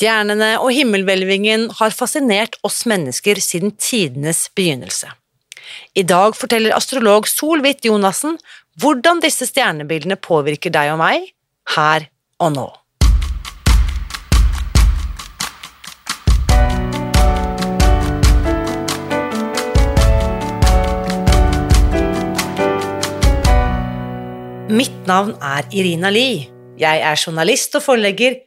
Stjernene 0.00 0.54
og 0.64 0.70
himmelhvelvingen 0.72 1.66
har 1.76 1.92
fascinert 1.92 2.54
oss 2.64 2.86
mennesker 2.88 3.36
siden 3.36 3.74
tidenes 3.76 4.46
begynnelse. 4.56 5.10
I 5.92 6.06
dag 6.08 6.32
forteller 6.38 6.72
astrolog 6.72 7.28
Solhvitt 7.28 7.84
Jonassen 7.84 8.38
hvordan 8.80 9.20
disse 9.20 9.44
stjernebildene 9.50 10.16
påvirker 10.16 10.72
deg 10.72 10.94
og 10.94 11.02
meg, 11.02 11.28
her 11.76 12.08
og 12.40 12.56
nå. 12.56 12.66
Mitt 24.72 25.02
navn 25.04 25.36
er 25.44 25.68
Irina 25.68 26.08
Lie. 26.08 26.46
Jeg 26.80 27.04
er 27.04 27.20
journalist 27.20 27.76
og 27.76 27.84
forlegger, 27.84 28.46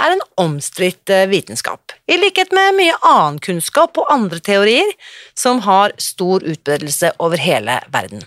er 0.00 0.14
en 0.14 0.22
omstridt 0.40 1.10
eh, 1.12 1.26
vitenskap, 1.28 1.92
i 2.08 2.16
likhet 2.16 2.52
med 2.56 2.78
mye 2.78 2.94
annen 3.04 3.40
kunnskap 3.44 3.98
og 4.00 4.08
andre 4.12 4.40
teorier 4.44 4.88
som 5.38 5.60
har 5.66 5.92
stor 6.00 6.44
utbredelse 6.44 7.12
over 7.22 7.40
hele 7.40 7.80
verden. 7.92 8.24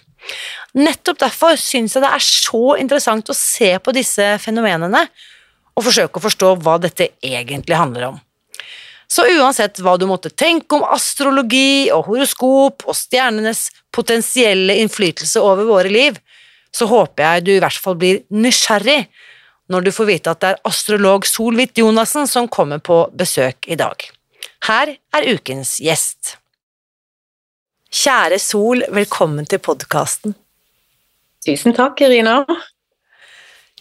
Nettopp 0.78 1.22
derfor 1.22 1.58
syns 1.62 1.96
jeg 1.96 2.04
det 2.04 2.12
er 2.18 2.24
så 2.24 2.76
interessant 2.82 3.30
å 3.30 3.38
se 3.38 3.76
på 3.82 3.94
disse 3.96 4.36
fenomenene 4.42 5.06
og 5.76 5.86
forsøke 5.86 6.20
å 6.20 6.24
forstå 6.24 6.54
hva 6.64 6.78
dette 6.82 7.12
egentlig 7.24 7.78
handler 7.78 8.10
om. 8.14 8.22
Så 9.08 9.26
uansett 9.38 9.78
hva 9.86 9.96
du 10.02 10.08
måtte 10.10 10.32
tenke 10.34 10.78
om 10.78 10.86
astrologi 10.90 11.92
og 11.94 12.08
horoskop 12.10 12.88
og 12.88 12.98
stjernenes 12.98 13.68
potensielle 13.94 14.80
innflytelse 14.82 15.42
over 15.42 15.68
våre 15.70 15.92
liv, 15.94 16.18
så 16.74 16.88
håper 16.90 17.24
jeg 17.24 17.46
du 17.46 17.52
i 17.54 17.62
hvert 17.64 17.80
fall 17.80 17.98
blir 18.00 18.24
nysgjerrig 18.34 19.06
når 19.72 19.88
du 19.88 19.92
får 19.96 20.10
vite 20.10 20.32
at 20.32 20.42
det 20.44 20.54
er 20.54 20.62
astrolog 20.70 21.26
Solhvitt 21.28 21.78
Jonassen 21.80 22.30
som 22.30 22.50
kommer 22.52 22.82
på 22.84 23.06
besøk 23.18 23.68
i 23.68 23.78
dag. 23.80 24.08
Her 24.68 24.96
er 25.16 25.30
ukens 25.34 25.78
gjest. 25.84 26.38
Kjære 27.96 28.40
Sol, 28.42 28.84
velkommen 28.94 29.48
til 29.50 29.62
podkasten. 29.64 30.36
Tusen 31.46 31.76
takk, 31.78 32.02
Irina. 32.02 32.42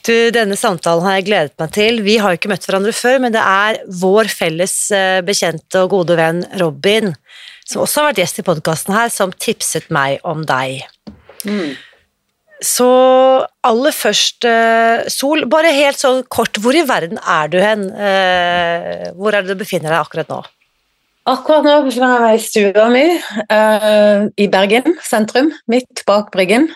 Du, 0.04 0.12
denne 0.36 0.56
samtalen 0.60 1.06
har 1.06 1.16
jeg 1.16 1.26
gledet 1.30 1.54
meg 1.60 1.72
til. 1.72 2.02
Vi 2.04 2.18
har 2.20 2.36
ikke 2.36 2.50
møtt 2.52 2.66
hverandre 2.68 2.92
før, 2.92 3.22
men 3.24 3.32
det 3.32 3.40
er 3.40 3.80
vår 4.02 4.28
felles 4.28 4.74
eh, 4.92 5.22
bekjente 5.24 5.80
og 5.80 5.94
gode 5.94 6.18
venn 6.20 6.42
Robin, 6.60 7.14
som 7.64 7.86
også 7.86 8.02
har 8.02 8.10
vært 8.10 8.20
gjest 8.20 8.42
i 8.42 8.46
podkasten 8.46 8.94
her, 8.94 9.08
som 9.12 9.32
tipset 9.32 9.88
meg 9.94 10.20
om 10.28 10.44
deg. 10.48 10.84
Mm. 11.48 11.72
Så 12.62 12.86
aller 13.66 13.92
først, 13.92 14.44
eh, 14.46 15.08
Sol, 15.10 15.44
bare 15.50 15.72
helt 15.74 15.98
sånn 15.98 16.22
kort, 16.30 16.56
hvor 16.62 16.76
i 16.76 16.84
verden 16.86 17.18
er 17.18 17.48
du 17.50 17.58
hen? 17.60 17.88
Eh, 17.90 19.10
hvor 19.18 19.34
er 19.34 19.42
det 19.42 19.54
du 19.54 19.62
befinner 19.64 19.90
deg 19.90 19.98
akkurat 19.98 20.30
nå? 20.30 20.40
Akkurat 21.26 21.64
nå 21.64 21.74
befinner 21.86 22.14
jeg 22.14 22.22
meg 22.22 22.38
i 22.38 22.44
stua 22.44 22.88
mi 22.92 23.04
uh, 23.48 24.26
i 24.36 24.46
Bergen 24.52 24.98
sentrum, 25.00 25.54
midt 25.72 26.02
bak 26.06 26.30
Bryggen. 26.34 26.68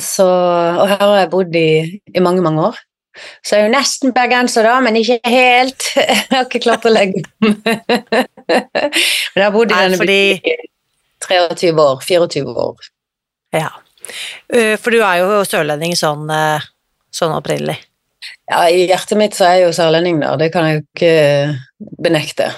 Så, 0.00 0.24
og 0.24 0.86
her 0.86 1.02
har 1.02 1.16
jeg 1.18 1.30
bodd 1.32 1.56
i, 1.58 1.68
i, 2.14 2.20
mange, 2.22 2.40
mange 2.40 2.62
år. 2.70 2.78
Så 3.42 3.56
jeg 3.56 3.64
er 3.64 3.66
jo 3.66 3.74
nesten 3.74 4.14
bergenser, 4.14 4.64
da, 4.64 4.78
men 4.80 4.96
ikke 4.96 5.18
helt. 5.26 5.88
Jeg 5.98 6.30
har 6.30 6.46
ikke 6.46 6.62
klart 6.62 6.86
å 6.86 6.92
legge 6.94 7.24
om. 7.42 7.56
men 7.66 9.40
jeg 9.42 9.42
har 9.42 9.52
bodd 9.52 9.74
i 9.74 9.80
denne 9.82 9.98
byen 9.98 10.46
i 10.46 10.56
23 11.26 11.74
år. 11.74 12.00
24 12.06 12.54
år. 12.54 12.90
Ja. 13.58 13.72
Eh, 14.52 14.76
for 14.80 14.94
du 14.94 15.00
er 15.02 15.20
jo 15.22 15.44
sørlending 15.48 15.94
sånn, 15.98 16.26
eh, 16.34 16.66
sånn 17.14 17.34
opprinnelig. 17.36 17.78
Ja, 18.50 18.66
i 18.68 18.86
hjertet 18.88 19.18
mitt 19.18 19.36
så 19.36 19.46
er 19.46 19.58
jeg 19.58 19.68
jo 19.68 19.76
sørlending 19.76 20.20
da. 20.20 20.34
det 20.36 20.50
kan 20.52 20.66
jeg 20.66 20.80
jo 20.80 20.84
ikke 20.88 21.14
benekte. 22.02 22.50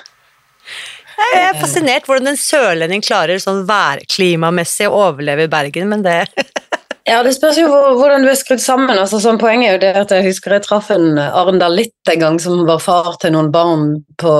Jeg 1.22 1.42
er 1.46 1.60
fascinert 1.60 2.08
hvordan 2.08 2.32
en 2.32 2.40
sørlending 2.40 3.04
klarer 3.04 3.38
sånn 3.40 3.62
værklimamessig 3.68 4.88
å 4.88 5.04
overleve 5.10 5.46
i 5.46 5.52
Bergen, 5.52 5.90
men 5.92 6.02
det 6.04 6.16
Ja, 7.02 7.18
det 7.26 7.32
spørs 7.34 7.56
jo 7.58 7.66
hvordan 7.68 8.22
du 8.22 8.28
er 8.30 8.36
skrudd 8.38 8.60
sammen. 8.62 8.92
Altså, 8.94 9.18
sånn 9.22 9.40
Poenget 9.40 9.68
er 9.68 9.74
jo 9.74 9.80
det 9.82 9.90
at 10.04 10.12
jeg 10.14 10.26
husker 10.28 10.54
jeg 10.54 10.62
traff 10.62 10.90
en 10.94 11.18
Arendal 11.18 11.74
Litt 11.74 12.10
en 12.12 12.20
gang, 12.20 12.36
som 12.42 12.62
var 12.68 12.78
far 12.84 13.16
til 13.22 13.34
noen 13.34 13.50
barn 13.54 13.88
på, 14.22 14.34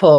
på, 0.00 0.10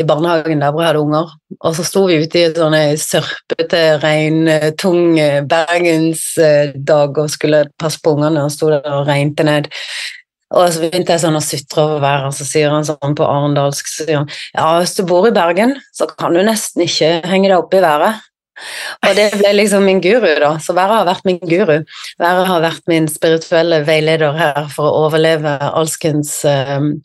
i 0.00 0.06
barnehagen 0.08 0.64
der 0.64 0.72
hvor 0.72 0.84
jeg 0.84 0.92
hadde 0.92 1.02
unger. 1.04 1.34
Og 1.58 1.76
så 1.76 1.84
sto 1.84 2.06
vi 2.08 2.20
ute 2.22 2.40
i 2.40 2.52
sånn 2.56 2.76
sørpete, 3.02 3.82
regntung 4.00 5.18
bergensdag 5.50 7.20
og 7.20 7.32
skulle 7.34 7.66
passe 7.80 8.00
på 8.00 8.16
ungene, 8.16 8.46
og 8.46 8.54
sto 8.54 8.70
der 8.72 8.88
og 8.88 9.10
regnet 9.10 9.44
ned. 9.44 9.68
Og 10.56 10.70
så 10.72 10.80
begynte 10.80 11.12
jeg 11.12 11.20
sånn 11.26 11.36
å 11.36 11.44
sutre 11.44 11.82
over 11.84 12.00
været, 12.00 12.30
og 12.30 12.36
så 12.38 12.46
sier 12.48 12.72
han 12.72 12.86
sånn 12.88 13.16
på 13.18 13.26
arendalsk 13.28 13.90
så 13.90 14.06
sier 14.06 14.22
han, 14.22 14.30
Ja, 14.54 14.70
hvis 14.80 14.96
du 14.96 15.02
bor 15.08 15.28
i 15.28 15.34
Bergen, 15.36 15.76
så 15.92 16.08
kan 16.08 16.32
du 16.32 16.40
nesten 16.46 16.86
ikke 16.86 17.18
henge 17.28 17.50
deg 17.50 17.58
opp 17.58 17.76
i 17.76 17.84
været. 17.84 18.24
Og 19.06 19.16
det 19.18 19.28
ble 19.38 19.52
liksom 19.54 19.84
min 19.86 20.00
guru, 20.02 20.30
da. 20.42 20.54
Så 20.62 20.74
været 20.76 20.96
har 21.00 21.08
vært 21.08 21.28
min 21.28 21.40
guru. 21.42 21.76
Været 22.20 22.48
har 22.50 22.64
vært 22.64 22.88
min 22.90 23.08
spirituelle 23.10 23.82
veileder 23.86 24.34
her 24.38 24.64
for 24.74 24.88
å 24.88 25.04
overleve 25.06 25.54
alskens 25.68 26.40
um, 26.48 26.96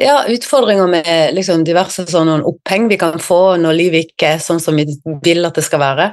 ja, 0.00 0.24
utfordringer 0.30 0.88
med 0.90 1.34
liksom 1.34 1.64
diverse 1.66 2.06
sånne 2.10 2.40
oppheng 2.46 2.88
vi 2.90 2.98
kan 3.00 3.18
få 3.22 3.56
når 3.60 3.78
livet 3.80 4.10
ikke 4.10 4.34
er 4.36 4.42
sånn 4.42 4.62
som 4.62 4.78
vi 4.78 4.86
vil 5.24 5.46
at 5.48 5.58
det 5.58 5.64
skal 5.66 5.82
være. 5.82 6.10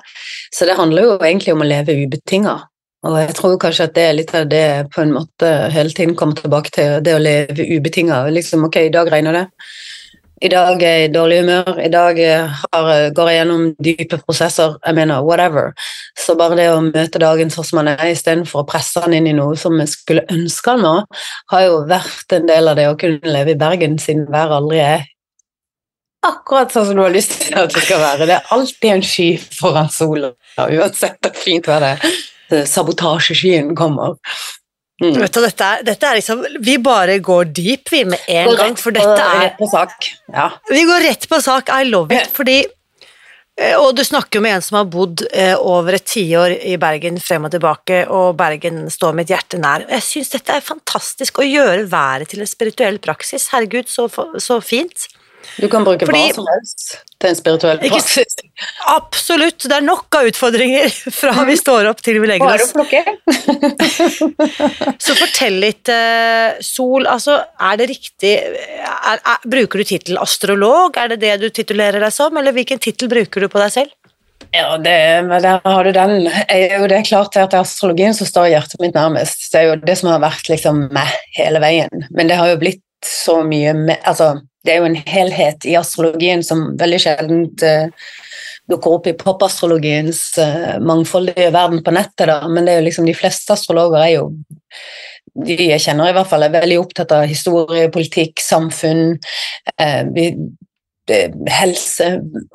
Så 0.53 0.69
det 0.69 0.78
handler 0.79 1.09
jo 1.09 1.17
egentlig 1.19 1.55
om 1.55 1.66
å 1.66 1.69
leve 1.69 1.97
ubetinga. 2.05 2.59
Og 3.03 3.17
jeg 3.19 3.34
tror 3.35 3.57
kanskje 3.59 3.90
at 3.90 3.95
det 3.97 4.03
er 4.07 4.13
litt 4.16 4.31
av 4.38 4.45
det 4.47 4.67
på 4.94 5.01
en 5.03 5.11
måte 5.17 5.50
hele 5.73 5.91
tiden 5.91 6.16
kommer 6.16 6.40
tilbake 6.40 6.72
til, 6.72 7.01
det 7.03 7.16
å 7.17 7.19
leve 7.19 7.66
ubetinga. 7.75 8.22
Liksom, 8.31 8.63
ok, 8.69 8.79
i 8.88 8.94
dag 8.94 9.11
regner 9.11 9.35
det. 9.35 9.47
I 10.43 10.49
dag 10.51 10.81
er 10.83 10.97
jeg 10.97 11.07
i 11.07 11.11
dårlig 11.13 11.37
humør, 11.39 11.77
i 11.79 11.89
dag 11.91 12.17
har, 12.19 12.87
går 13.15 13.29
jeg 13.31 13.37
gjennom 13.37 13.61
dype 13.87 14.17
prosesser. 14.25 14.73
Jeg 14.83 14.97
mener, 14.97 15.23
whatever. 15.23 15.71
Så 16.19 16.35
bare 16.35 16.57
det 16.59 16.65
å 16.73 16.81
møte 16.83 17.21
dagen 17.23 17.53
sånn 17.53 17.67
som 17.69 17.79
han 17.79 17.93
er, 17.93 18.03
istedenfor 18.11 18.65
å 18.65 18.67
presse 18.67 18.99
han 19.05 19.15
inn 19.15 19.29
i 19.31 19.35
noe 19.37 19.55
som 19.59 19.77
jeg 19.79 19.93
skulle 19.93 20.25
ønske 20.33 20.75
han 20.75 20.83
var, 20.83 21.23
har 21.53 21.63
jo 21.69 21.79
vært 21.87 22.35
en 22.35 22.51
del 22.51 22.67
av 22.73 22.75
det 22.79 22.89
å 22.91 22.99
kunne 22.99 23.35
leve 23.37 23.55
i 23.55 23.59
Bergen, 23.63 23.95
siden 24.03 24.27
været 24.33 24.59
aldri 24.59 24.83
er 24.83 25.09
akkurat 26.23 26.72
sånn 26.72 26.89
som 26.89 26.97
du 26.97 27.03
har 27.03 27.13
lyst 27.13 27.35
til 27.41 27.57
at 27.59 27.72
det 27.73 27.84
skal 27.84 28.01
være. 28.01 28.28
Det 28.28 28.35
er 28.37 28.51
alltid 28.55 28.89
en 28.91 29.05
sky 29.05 29.29
foran 29.59 29.89
sola, 29.91 30.34
uansett 30.57 31.19
hvor 31.19 31.39
fint 31.39 31.67
vær 31.67 31.84
det 31.84 31.96
er. 31.97 32.19
Sabotasjeskyen 32.69 33.73
kommer. 33.75 34.19
Mm. 35.01 35.16
Vet 35.17 35.34
du, 35.34 35.41
dette 35.41 35.66
er, 35.66 35.81
dette 35.87 36.05
er, 36.05 36.19
liksom 36.19 36.43
Vi 36.63 36.78
bare 36.84 37.17
går 37.23 37.49
deep, 37.49 37.90
vi, 37.90 38.03
med 38.05 38.22
en 38.29 38.45
går 38.51 38.59
gang, 38.59 38.75
for 38.78 38.93
dette 38.93 39.16
er 39.17 39.41
Rett 39.47 39.57
på 39.57 39.67
sak. 39.72 40.07
Ja. 40.31 40.51
Vi 40.69 40.84
går 40.85 41.05
rett 41.07 41.28
på 41.29 41.40
sak. 41.41 41.72
I 41.73 41.90
love 41.90 42.13
it. 42.13 42.29
Fordi 42.37 42.59
eh, 42.61 43.73
Og 43.79 43.95
du 43.97 44.03
snakker 44.05 44.37
jo 44.37 44.43
med 44.45 44.59
en 44.59 44.66
som 44.66 44.78
har 44.79 44.91
bodd 44.93 45.25
eh, 45.31 45.55
over 45.57 45.97
et 45.97 46.05
tiår 46.13 46.55
i 46.69 46.78
Bergen 46.81 47.17
frem 47.23 47.49
og 47.49 47.55
tilbake, 47.55 48.03
og 48.05 48.37
Bergen 48.40 48.85
står 48.93 49.17
mitt 49.17 49.34
hjerte 49.34 49.59
nær. 49.61 49.87
Jeg 49.90 50.05
syns 50.05 50.31
dette 50.35 50.55
er 50.55 50.63
fantastisk 50.63 51.41
å 51.41 51.49
gjøre 51.49 51.89
været 51.89 52.31
til 52.34 52.46
en 52.46 52.53
spirituell 52.53 53.01
praksis. 53.03 53.49
Herregud, 53.55 53.89
så, 53.89 54.07
så 54.37 54.61
fint. 54.61 55.09
Du 55.59 55.67
kan 55.69 55.84
bruke 55.85 56.05
Fordi- 56.07 56.29
hva 56.29 56.35
som 56.35 56.47
helst 56.49 56.97
til 57.23 57.29
en 57.29 57.35
spirituell 57.40 57.79
praksis. 57.79 58.35
Absolutt. 58.91 59.63
Det 59.69 59.75
er 59.78 59.85
nok 59.85 60.16
av 60.19 60.28
utfordringer 60.28 60.90
fra 61.19 61.45
vi 61.47 61.55
står 61.59 61.87
opp 61.91 62.01
til 62.03 62.19
vi 62.23 62.28
legger 62.34 62.47
Bare 62.47 62.63
å 62.63 62.67
oss. 62.67 62.73
plukke. 62.75 63.03
Så 64.99 65.16
fortell 65.17 65.59
litt, 65.63 65.90
eh, 65.91 66.59
Sol. 66.63 67.07
Altså, 67.09 67.37
er 67.59 67.79
det 67.79 67.90
riktig 67.91 68.34
er, 68.40 69.19
er, 69.19 69.43
Bruker 69.47 69.84
du 69.84 69.87
tittel 69.87 70.19
astrolog? 70.22 70.97
Er 70.99 71.13
det 71.13 71.19
det 71.23 71.35
du 71.43 71.49
titulerer 71.53 71.99
deg 72.03 72.13
som, 72.16 72.35
eller 72.39 72.55
hvilken 72.55 72.81
tittel 72.84 73.11
bruker 73.11 73.43
du 73.46 73.49
på 73.51 73.61
deg 73.63 73.72
selv? 73.75 73.93
Ja, 74.53 74.75
det, 74.78 74.93
der 75.41 75.61
har 75.66 75.84
du 75.87 75.91
den. 75.96 76.25
Det 76.28 76.97
er 76.97 77.05
klart 77.07 77.37
at 77.39 77.51
det 77.53 77.57
er 77.57 77.63
astrologien 77.63 78.13
som 78.13 78.28
står 78.28 78.51
hjertet 78.51 78.81
mitt 78.84 78.93
nærmest. 78.97 79.47
Det 79.53 79.61
er 79.61 79.69
jo 79.72 79.78
det 79.81 79.96
som 79.97 80.11
har 80.11 80.19
vært 80.22 80.49
liksom 80.51 80.87
meg 80.93 81.09
hele 81.37 81.61
veien. 81.63 82.03
Men 82.11 82.29
det 82.29 82.37
har 82.37 82.51
jo 82.51 82.59
blitt 82.61 82.84
så 83.07 83.39
mye 83.47 83.73
med, 83.75 83.97
altså, 84.07 84.35
Det 84.63 84.73
er 84.73 84.81
jo 84.81 84.89
en 84.89 84.99
helhet 84.99 85.65
i 85.67 85.77
astrologien 85.79 86.43
som 86.45 86.69
veldig 86.79 86.99
sjelden 87.03 87.47
uh, 87.63 88.11
dukker 88.71 88.97
opp 88.97 89.09
i 89.11 89.15
popastrologiens 89.19 90.21
uh, 90.39 90.75
mangfoldige 90.83 91.51
verden 91.55 91.83
på 91.83 91.95
nettet, 91.95 92.29
da. 92.31 92.39
Men 92.47 92.65
det 92.65 92.75
er 92.75 92.81
jo 92.81 92.87
liksom 92.87 93.09
de 93.09 93.17
fleste 93.17 93.55
astrologer 93.55 93.99
er 94.01 94.13
jo 94.17 94.29
de 95.33 95.55
jeg 95.57 95.81
kjenner 95.81 96.11
i 96.11 96.15
hvert 96.15 96.29
fall, 96.29 96.45
er 96.45 96.53
veldig 96.53 96.77
opptatt 96.81 97.13
av 97.15 97.25
historie, 97.29 97.89
politikk, 97.93 98.41
samfunn, 98.43 99.15
eh, 99.81 100.03
vi, 100.13 100.27
helse 101.51 102.05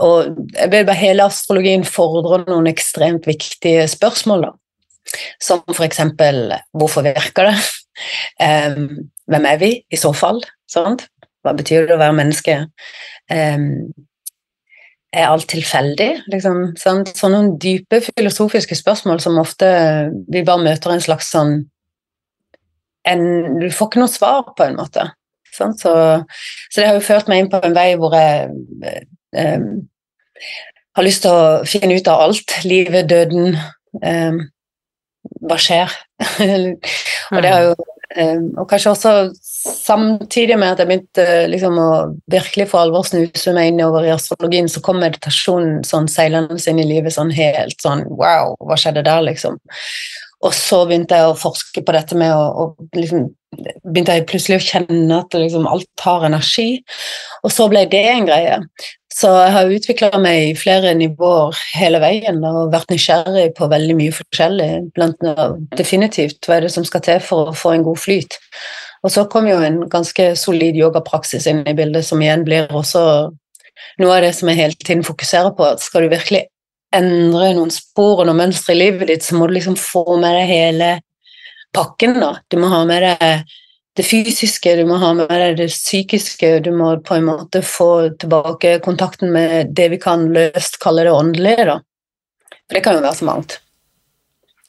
og 0.00 0.38
jeg 0.54 0.70
vet 0.72 0.86
bare 0.88 0.96
Hele 0.96 1.26
astrologien 1.28 1.82
fordrer 1.84 2.46
noen 2.46 2.70
ekstremt 2.70 3.26
viktige 3.28 3.84
spørsmål, 3.90 4.46
da. 4.46 4.54
Som 5.42 5.82
eksempel 5.84 6.54
hvorfor 6.76 7.04
virker 7.04 7.50
det? 7.50 7.58
Em, 8.46 9.10
hvem 9.26 9.46
er 9.50 9.60
vi 9.60 9.70
i 9.90 9.98
så 9.98 10.12
fall? 10.14 10.38
Sant? 10.70 11.08
Hva 11.44 11.54
betyr 11.56 11.86
det 11.88 11.96
å 11.96 12.00
være 12.00 12.16
menneske? 12.18 12.58
Um, 13.30 13.88
er 15.12 15.30
alt 15.30 15.48
tilfeldig? 15.48 16.10
Liksom, 16.28 16.62
sant? 16.80 17.12
Sånne 17.16 17.56
dype 17.60 18.02
filosofiske 18.04 18.76
spørsmål 18.76 19.22
som 19.24 19.38
ofte 19.40 19.68
vi 20.28 20.44
bare 20.44 20.64
møter 20.66 20.92
en 20.92 21.04
slags 21.04 21.30
sånn 21.32 21.62
en, 23.08 23.22
Du 23.62 23.70
får 23.72 23.88
ikke 23.88 24.02
noe 24.02 24.12
svar, 24.12 24.42
på 24.56 24.66
en 24.66 24.76
måte. 24.76 25.06
Så, 25.54 25.70
så 25.80 26.76
det 26.76 26.86
har 26.86 26.98
jo 26.98 27.06
ført 27.06 27.30
meg 27.30 27.40
inn 27.42 27.48
på 27.50 27.60
en 27.64 27.74
vei 27.74 27.88
hvor 27.98 28.12
jeg 28.14 28.50
eh, 28.84 29.06
eh, 29.40 29.64
har 30.98 31.06
lyst 31.06 31.24
til 31.24 31.34
å 31.34 31.64
finne 31.66 31.96
ut 31.96 32.10
av 32.10 32.26
alt. 32.26 32.58
Livet, 32.68 33.08
døden. 33.10 33.56
eh, 34.02 34.38
hva 35.48 35.58
skjer? 35.60 35.94
og 37.32 37.42
det 37.42 37.50
har 37.50 37.64
jo 37.66 37.74
eh, 38.16 38.38
Og 38.58 38.68
kanskje 38.70 38.92
også 38.92 39.12
samtidig 39.64 40.58
med 40.58 40.72
at 40.72 40.82
jeg 40.82 40.90
begynte 40.90 41.24
liksom, 41.50 41.78
å 41.80 41.88
virkelig 42.30 42.68
for 42.70 42.84
alvor 42.84 43.06
snuse 43.08 43.54
meg 43.56 43.72
innover 43.72 44.06
i 44.06 44.12
astrologien, 44.14 44.70
så 44.70 44.82
kom 44.84 45.00
meditasjonen 45.02 45.82
sånn 45.86 46.08
seilende 46.10 46.58
inn 46.70 46.82
i 46.82 46.86
livet 46.88 47.16
sånn 47.16 47.32
helt 47.34 47.78
sånn 47.82 48.04
Wow, 48.08 48.54
hva 48.64 48.78
skjedde 48.78 49.06
der, 49.06 49.24
liksom? 49.26 49.58
Og 50.46 50.54
så 50.54 50.84
begynte 50.86 51.18
jeg 51.18 51.32
å 51.32 51.38
forske 51.38 51.82
på 51.82 51.94
dette 51.96 52.14
med 52.18 52.30
å, 52.30 52.70
liksom, 52.94 53.26
begynte 53.82 54.14
jeg 54.14 54.28
plutselig 54.30 54.60
å 54.60 54.66
kjenne 54.68 55.18
at 55.24 55.34
liksom 55.34 55.66
alt 55.66 56.04
har 56.04 56.28
energi, 56.28 56.68
og 57.42 57.50
så 57.54 57.66
ble 57.70 57.82
det 57.90 58.04
en 58.12 58.28
greie. 58.28 58.60
Så 59.18 59.32
jeg 59.34 59.54
har 59.54 59.72
utvikla 59.74 60.20
meg 60.22 60.50
i 60.50 60.58
flere 60.58 60.92
nivåer 60.94 61.56
hele 61.74 61.98
veien 62.02 62.38
og 62.46 62.70
vært 62.70 62.92
nysgjerrig 62.92 63.48
på 63.56 63.66
veldig 63.72 63.96
mye 63.98 64.14
forskjellig. 64.14 64.68
Blant 64.94 65.24
definitivt 65.74 66.46
hva 66.46 66.58
er 66.58 66.68
det 66.68 66.74
som 66.76 66.86
skal 66.86 67.02
til 67.02 67.24
for 67.24 67.50
å 67.50 67.56
få 67.56 67.72
en 67.74 67.86
god 67.88 67.98
flyt. 67.98 68.38
Og 69.04 69.12
så 69.14 69.24
kom 69.30 69.46
jo 69.48 69.58
en 69.62 69.82
ganske 69.90 70.32
solid 70.38 70.78
yogapraksis 70.78 71.46
inn 71.50 71.62
i 71.68 71.74
bildet, 71.76 72.06
som 72.06 72.22
igjen 72.22 72.44
blir 72.46 72.70
også 72.74 73.02
noe 74.02 74.14
av 74.16 74.24
det 74.24 74.32
som 74.36 74.50
jeg 74.50 74.58
hele 74.58 74.78
tiden 74.78 75.04
fokuserer 75.06 75.52
på. 75.54 75.66
at 75.66 75.82
Skal 75.82 76.06
du 76.06 76.14
virkelig 76.14 76.46
endre 76.94 77.52
noen 77.56 77.70
spor 77.72 78.22
og 78.22 78.28
noen 78.28 78.42
mønstre 78.44 78.74
i 78.74 78.80
livet 78.82 79.10
ditt, 79.10 79.24
så 79.24 79.36
må 79.36 79.48
du 79.48 79.56
liksom 79.58 79.76
få 79.78 80.04
med 80.16 80.34
deg 80.40 80.50
hele 80.50 80.90
pakken. 81.76 82.18
da. 82.20 82.36
Du 82.48 82.58
må 82.60 82.70
ha 82.72 82.84
med 82.88 83.04
deg 83.04 83.56
det 83.98 84.06
fysiske, 84.06 84.76
du 84.78 84.84
må 84.86 84.98
ha 85.02 85.12
med 85.18 85.30
deg 85.30 85.56
det 85.58 85.68
psykiske, 85.72 86.58
du 86.62 86.70
må 86.74 86.92
på 87.02 87.16
en 87.18 87.26
måte 87.26 87.62
få 87.66 87.90
tilbake 88.22 88.78
kontakten 88.84 89.32
med 89.34 89.72
det 89.74 89.88
vi 89.94 89.98
kan 90.02 90.28
løst 90.34 90.78
kalle 90.82 91.06
det 91.06 91.14
åndelige. 91.14 91.66
da. 91.72 91.80
For 92.68 92.78
det 92.78 92.84
kan 92.84 92.98
jo 92.98 93.04
være 93.04 93.18
så 93.18 93.28
mangt. 93.28 93.58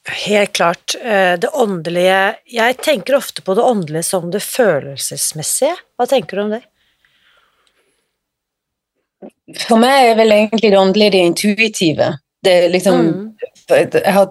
Helt 0.08 0.54
klart. 0.54 0.96
eh, 1.02 1.36
Det 1.40 1.50
åndelige 1.54 2.36
Jeg 2.52 2.78
tenker 2.78 3.16
ofte 3.16 3.42
på 3.42 3.56
det 3.56 3.64
åndelige 3.64 4.04
som 4.04 4.32
det 4.32 4.42
følelsesmessige. 4.42 5.76
Hva 5.98 6.08
tenker 6.08 6.38
du 6.38 6.44
om 6.44 6.50
det? 6.50 6.62
For 9.68 9.78
meg 9.82 10.12
er 10.12 10.16
vel 10.16 10.32
egentlig 10.32 10.72
det 10.72 10.80
åndelige 10.80 11.12
det 11.12 11.24
intuitive. 11.26 12.18
Det 12.44 12.52
er 12.54 12.70
liksom 12.70 13.00
Mm. 13.06 13.36
har, 14.06 14.30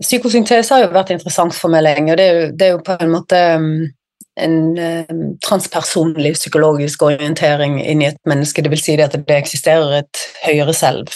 Psykosyntese 0.00 0.74
har 0.74 0.84
jo 0.84 0.92
vært 0.94 1.10
interessant 1.10 1.54
for 1.54 1.68
meg 1.68 1.82
lenge, 1.82 2.12
og 2.12 2.16
det 2.16 2.26
er 2.26 2.40
jo, 2.40 2.52
det 2.56 2.66
er 2.66 2.70
jo 2.70 2.78
på 2.78 2.96
en 3.00 3.10
måte 3.10 3.56
um, 3.56 3.88
en 4.36 4.78
um, 4.78 5.38
transpersonlig 5.42 6.34
psykologisk 6.34 7.02
orientering 7.02 7.80
inni 7.84 8.06
et 8.06 8.16
menneske. 8.26 8.62
Det 8.62 8.70
vil 8.70 8.78
si 8.78 8.96
det 8.96 9.04
at 9.04 9.26
det 9.26 9.36
eksisterer 9.36 9.98
et 9.98 10.22
høyere 10.46 10.74
selv. 10.74 11.10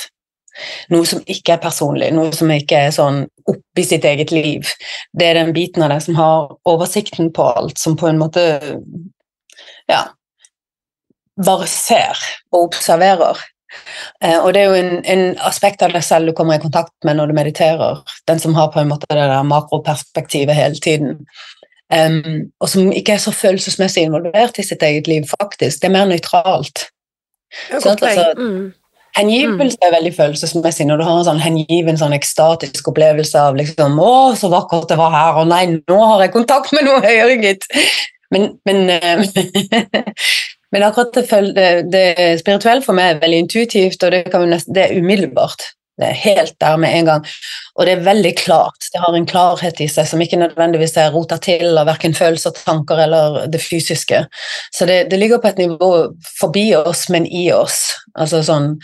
Noe 0.93 1.07
som 1.09 1.23
ikke 1.27 1.57
er 1.57 1.63
personlig, 1.63 2.11
noe 2.17 2.33
som 2.37 2.51
ikke 2.53 2.87
er 2.87 2.95
sånn 2.95 3.25
oppi 3.47 3.85
sitt 3.87 4.07
eget 4.09 4.33
liv. 4.35 4.69
Det 5.13 5.27
er 5.29 5.41
den 5.41 5.53
biten 5.57 5.85
av 5.85 5.93
deg 5.93 6.05
som 6.05 6.17
har 6.19 6.55
oversikten 6.69 7.33
på 7.37 7.51
alt, 7.61 7.79
som 7.79 7.97
på 7.99 8.09
en 8.09 8.21
måte 8.21 8.47
ja, 9.91 10.03
bare 11.45 11.69
ser 11.71 12.17
og 12.53 12.71
observerer. 12.71 13.43
Eh, 14.25 14.39
og 14.39 14.53
det 14.55 14.63
er 14.63 14.71
jo 14.71 14.79
en, 14.79 15.05
en 15.05 15.25
aspekt 15.45 15.83
av 15.85 15.93
deg 15.95 16.05
selv 16.05 16.31
du 16.31 16.37
kommer 16.37 16.57
i 16.57 16.63
kontakt 16.63 16.95
med 17.05 17.19
når 17.19 17.31
du 17.31 17.37
mediterer. 17.37 18.01
Den 18.31 18.41
som 18.43 18.57
har 18.57 18.73
på 18.73 18.81
en 18.81 18.91
måte 18.91 19.09
det 19.11 19.21
der 19.21 19.47
makroperspektivet 19.47 20.57
hele 20.57 20.81
tiden. 20.83 21.21
Um, 21.87 22.49
og 22.59 22.71
som 22.73 22.89
ikke 22.91 23.15
er 23.15 23.21
så 23.23 23.31
følelsesmessig 23.31 24.09
involvert 24.09 24.59
i 24.59 24.65
sitt 24.67 24.83
eget 24.83 25.07
liv, 25.07 25.29
faktisk. 25.39 25.79
Det 25.79 25.87
er 25.87 25.95
mer 25.95 26.09
nøytralt. 26.11 26.89
det 27.71 27.83
poeng. 27.83 28.03
altså- 28.03 28.33
Mm. 28.37 28.73
Hengivelse 29.17 29.79
er 29.81 29.95
veldig 29.95 30.13
følelsesmessig 30.17 30.87
når 30.89 31.01
du 31.01 31.05
har 31.07 31.21
en 31.21 31.29
sånn 31.31 31.41
hengiven, 31.41 31.97
sånn 31.97 32.17
ekstatisk 32.17 32.91
opplevelse 32.93 33.41
av 33.41 33.57
liksom 33.57 33.97
'Å, 33.97 34.35
så 34.37 34.51
vakkert 34.53 34.91
det 34.93 34.99
var 35.01 35.15
her', 35.15 35.41
og 35.41 35.49
'nei, 35.49 35.81
nå 35.89 36.01
har 36.13 36.25
jeg 36.25 36.35
kontakt 36.35 36.73
med 36.77 36.85
noe 36.85 37.01
høyere, 37.01 37.39
gitt'. 37.41 37.65
Men, 38.35 38.59
men, 38.67 38.91
eh, 38.91 39.23
men 40.73 40.83
akkurat 40.83 41.15
det, 41.55 41.71
det, 41.93 42.07
spirituelle 42.43 42.83
for 42.83 42.99
meg 42.99 43.15
er 43.15 43.23
veldig 43.23 43.43
intuitivt, 43.47 44.03
og 44.03 44.13
det, 44.13 44.25
nesten, 44.35 44.75
det 44.75 44.85
er 44.85 44.99
umiddelbart. 45.01 45.76
Det 45.97 46.11
er 46.11 46.19
helt 46.21 46.55
der 46.61 46.77
med 46.77 46.93
en 46.93 47.09
gang. 47.09 47.27
Og 47.77 47.87
det 47.87 47.95
er 47.97 48.05
veldig 48.05 48.33
klart. 48.39 48.89
Det 48.93 49.01
har 49.01 49.17
en 49.17 49.29
klarhet 49.29 49.81
i 49.81 49.89
seg 49.89 50.09
som 50.11 50.21
ikke 50.21 50.39
nødvendigvis 50.41 50.97
er 51.01 51.13
rota 51.15 51.39
til 51.41 51.79
av 51.81 51.89
verken 51.89 52.17
følelser, 52.17 52.53
tanker 52.67 53.01
eller 53.07 53.39
det 53.53 53.63
fysiske. 53.65 54.23
Så 54.77 54.89
det, 54.89 55.07
det 55.11 55.21
ligger 55.21 55.41
på 55.41 55.53
et 55.53 55.63
nivå 55.63 55.91
forbi 56.37 56.69
oss, 56.77 57.07
men 57.13 57.27
i 57.27 57.49
oss. 57.57 57.81
Altså 58.17 58.43
sånn, 58.45 58.75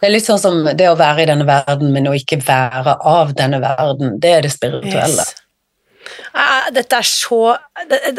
det 0.00 0.08
er 0.08 0.16
litt 0.16 0.28
sånn 0.28 0.42
som 0.42 0.64
det 0.68 0.88
å 0.88 0.98
være 1.00 1.24
i 1.24 1.30
denne 1.32 1.48
verden, 1.48 1.92
men 1.96 2.08
å 2.08 2.16
ikke 2.16 2.42
være 2.44 2.98
av 3.08 3.36
denne 3.36 3.60
verden. 3.64 4.18
Det 4.20 4.36
er 4.36 4.44
det 4.44 4.52
spirituelle. 4.52 5.24
Yes. 5.24 5.36
Eh, 6.34 6.70
Dette 6.74 6.98
er 7.00 7.06
så 7.06 7.56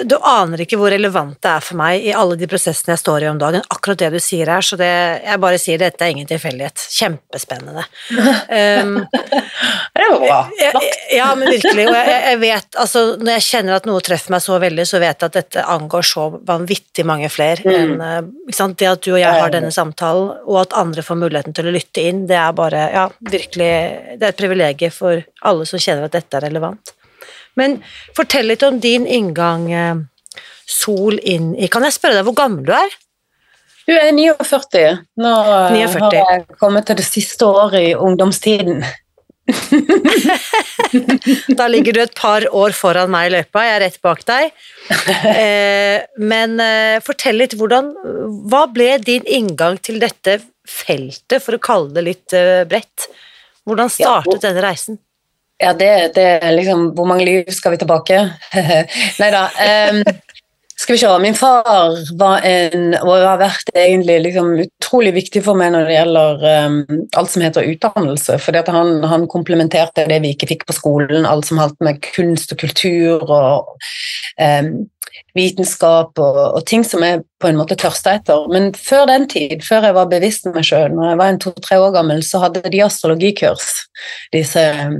Du 0.03 0.15
aner 0.18 0.63
ikke 0.63 0.77
hvor 0.80 0.91
relevant 0.91 1.38
det 1.44 1.51
er 1.51 1.63
for 1.63 1.80
meg 1.80 2.03
i 2.03 2.12
alle 2.18 2.36
de 2.39 2.48
prosessene 2.50 2.96
jeg 2.96 3.01
står 3.03 3.25
i 3.25 3.30
om 3.32 3.39
dagen. 3.39 3.63
Akkurat 3.72 4.01
det 4.01 4.10
du 4.15 4.20
sier 4.24 4.50
her, 4.51 4.65
så 4.65 4.77
det, 4.80 4.89
jeg 5.24 5.41
bare 5.44 5.60
sier 5.62 5.80
dette 5.82 6.06
er 6.06 6.13
ingen 6.15 6.30
tilfeldighet. 6.30 6.86
Kjempespennende. 6.98 7.86
Um, 8.12 8.98
Det 9.91 10.08
var 10.10 10.20
bra. 10.24 10.38
jeg, 10.58 10.91
ja, 11.13 11.27
men 11.38 11.51
virkelig. 11.51 11.86
Og 11.88 11.96
jeg, 11.96 12.22
jeg 12.25 12.39
vet, 12.41 12.77
altså, 12.84 13.03
når 13.22 13.36
jeg 13.38 13.46
kjenner 13.48 13.77
at 13.77 13.88
noe 13.89 14.03
treffer 14.03 14.34
meg 14.34 14.44
så 14.44 14.58
veldig, 14.62 14.86
så 14.88 15.01
vet 15.03 15.22
jeg 15.22 15.32
at 15.32 15.38
dette 15.38 15.65
angår 15.75 16.08
så 16.08 16.27
vanvittig 16.48 17.06
mange 17.08 17.30
flere. 17.32 17.62
Mm. 17.68 18.01
enn, 18.01 18.06
eh? 18.08 18.70
Det 18.82 18.88
at 18.88 19.03
du 19.03 19.12
og 19.13 19.20
jeg 19.20 19.41
har 19.41 19.51
denne 19.53 19.72
samtalen, 19.74 20.32
og 20.48 20.58
at 20.63 20.74
andre 20.80 21.03
får 21.06 21.20
muligheten 21.22 21.56
til 21.58 21.70
å 21.70 21.75
lytte 21.75 22.03
inn, 22.08 22.25
det 22.30 22.38
er 22.39 22.56
bare 22.56 22.88
Ja, 22.91 23.06
virkelig 23.20 23.70
Det 24.18 24.25
er 24.25 24.32
et 24.32 24.39
privilegium 24.39 24.94
for 24.96 25.22
alle 25.48 25.68
som 25.70 25.82
kjenner 25.82 26.08
at 26.08 26.15
dette 26.18 26.39
er 26.39 26.48
relevant. 26.48 26.94
Men 27.60 27.79
fortell 28.17 28.51
litt 28.51 28.63
om 28.63 28.79
din 28.84 29.08
inngang, 29.08 29.70
eh, 29.74 29.96
Sol 30.72 31.17
inn 31.27 31.50
i 31.60 31.67
Kan 31.67 31.84
jeg 31.84 31.98
spørre 31.98 32.22
deg 32.22 32.27
hvor 32.29 32.38
gammel 32.38 32.63
du 32.63 32.72
er? 32.72 32.93
Du 33.89 33.91
er 33.98 34.13
49. 34.15 34.84
Nå 35.20 35.31
eh, 35.41 35.74
49. 35.81 36.00
har 36.00 36.15
jeg 36.15 36.46
kommet 36.62 36.88
til 36.88 37.00
det 37.01 37.08
siste 37.08 37.50
året 37.50 37.89
i 37.89 37.96
ungdomstiden. 37.98 38.86
Da 41.60 41.67
ligger 41.67 41.96
du 41.96 42.01
et 42.03 42.15
par 42.17 42.46
år 42.55 42.75
foran 42.77 43.12
meg 43.12 43.29
i 43.29 43.34
løypa, 43.36 43.63
jeg 43.65 43.75
er 43.75 43.84
rett 43.86 44.00
bak 44.03 44.24
deg. 44.27 44.51
Eh, 45.31 45.98
men 46.22 46.60
eh, 46.63 46.98
fortell 47.03 47.39
litt 47.41 47.55
hvordan 47.58 47.91
Hva 48.51 48.65
ble 48.74 48.96
din 49.03 49.25
inngang 49.27 49.79
til 49.84 50.00
dette 50.01 50.39
feltet, 50.67 51.39
for 51.43 51.58
å 51.58 51.63
kalle 51.63 51.93
det 51.96 52.03
litt 52.05 52.36
eh, 52.38 52.63
bredt? 52.70 53.08
Hvordan 53.67 53.91
startet 53.93 54.46
denne 54.46 54.63
reisen? 54.65 55.00
Ja, 55.62 55.75
det, 55.77 56.18
er 56.18 56.51
liksom 56.58 56.91
Hvor 56.98 57.06
mange 57.06 57.25
liv 57.27 57.50
skal 57.53 57.75
vi 57.75 57.82
tilbake? 57.82 58.24
Nei 59.22 59.32
da. 59.34 59.46
Skal 60.82 60.94
vi 60.94 60.98
se, 60.98 61.20
Min 61.20 61.36
far 61.38 62.15
var 62.18 62.41
en, 62.41 62.96
og 63.03 63.12
har 63.22 63.38
vært 63.38 63.70
egentlig 63.77 64.15
liksom 64.24 64.56
utrolig 64.63 65.12
viktig 65.13 65.44
for 65.46 65.60
meg 65.60 65.75
når 65.75 65.86
det 65.86 65.94
gjelder 65.94 66.46
um, 66.65 66.77
alt 67.22 67.30
som 67.30 67.44
heter 67.46 67.68
utdannelse. 67.70 68.39
fordi 68.41 68.63
han, 68.65 69.03
han 69.06 69.27
komplementerte 69.30 70.08
det 70.10 70.18
vi 70.24 70.32
ikke 70.34 70.50
fikk 70.50 70.65
på 70.65 70.74
skolen, 70.80 71.27
alt 71.30 71.46
som 71.46 71.62
holdt 71.62 71.77
med 71.86 72.01
kunst 72.08 72.56
og 72.56 72.63
kultur 72.63 73.22
og 73.30 73.75
um, 74.41 74.72
vitenskap 75.38 76.20
og, 76.20 76.39
og, 76.55 76.62
ting 76.67 76.84
som 76.88 77.03
jeg 77.05 77.22
på 77.41 77.50
en 77.50 77.60
måte 77.60 77.77
tørsta 77.79 78.17
etter. 78.20 78.46
Men 78.51 78.72
før 78.77 79.08
den 79.10 79.27
tid, 79.31 79.62
før 79.65 79.88
jeg 79.88 79.98
var 79.98 80.12
bevisst 80.12 80.48
meg 80.51 80.67
sjøl, 80.67 80.91
når 80.96 81.12
jeg 81.12 81.22
var 81.22 81.31
en 81.31 81.41
to-tre 81.41 81.79
år 81.81 81.96
gammel, 81.96 82.22
så 82.25 82.43
hadde 82.43 82.63
de 82.67 82.84
astrologikurs, 82.86 83.70
disse 84.36 84.62
um, 84.81 85.00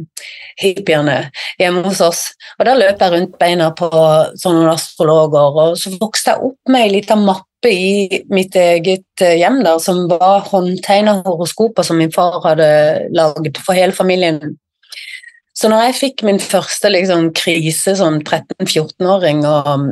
hippiene, 0.62 1.20
hjemme 1.62 1.84
hos 1.88 2.01
oss. 2.05 2.24
Og 2.60 2.67
da 2.67 2.75
løp 2.77 3.01
jeg 3.01 3.15
rundt 3.15 3.38
beina 3.41 3.72
på 3.77 3.91
sånne 4.41 4.74
astrologer, 4.74 5.62
og 5.65 5.79
så 5.79 5.93
vokste 6.00 6.36
jeg 6.36 6.51
opp 6.51 6.74
med 6.74 6.88
ei 6.88 6.96
lita 6.98 7.17
mappe 7.20 7.70
i 7.70 8.24
mitt 8.34 8.55
eget 8.58 9.22
eh, 9.22 9.38
hjem 9.38 9.60
der, 9.62 9.77
som 9.84 10.08
var 10.10 10.48
håndtegna 10.48 11.20
horoskoper 11.27 11.86
som 11.86 12.00
min 12.01 12.13
far 12.13 12.39
hadde 12.46 12.72
laget 13.13 13.62
for 13.62 13.77
hele 13.77 13.93
familien. 13.93 14.58
Så 15.62 15.70
når 15.70 15.84
jeg 15.88 16.00
fikk 16.00 16.24
min 16.25 16.39
første 16.41 16.89
liksom, 16.89 17.27
krise 17.38 17.94
som 18.00 18.18
13-14-åring 18.24 19.44
og 19.46 19.91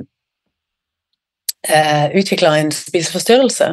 eh, 1.68 2.08
utvikla 2.18 2.56
en 2.58 2.72
spiseforstyrrelse, 2.74 3.68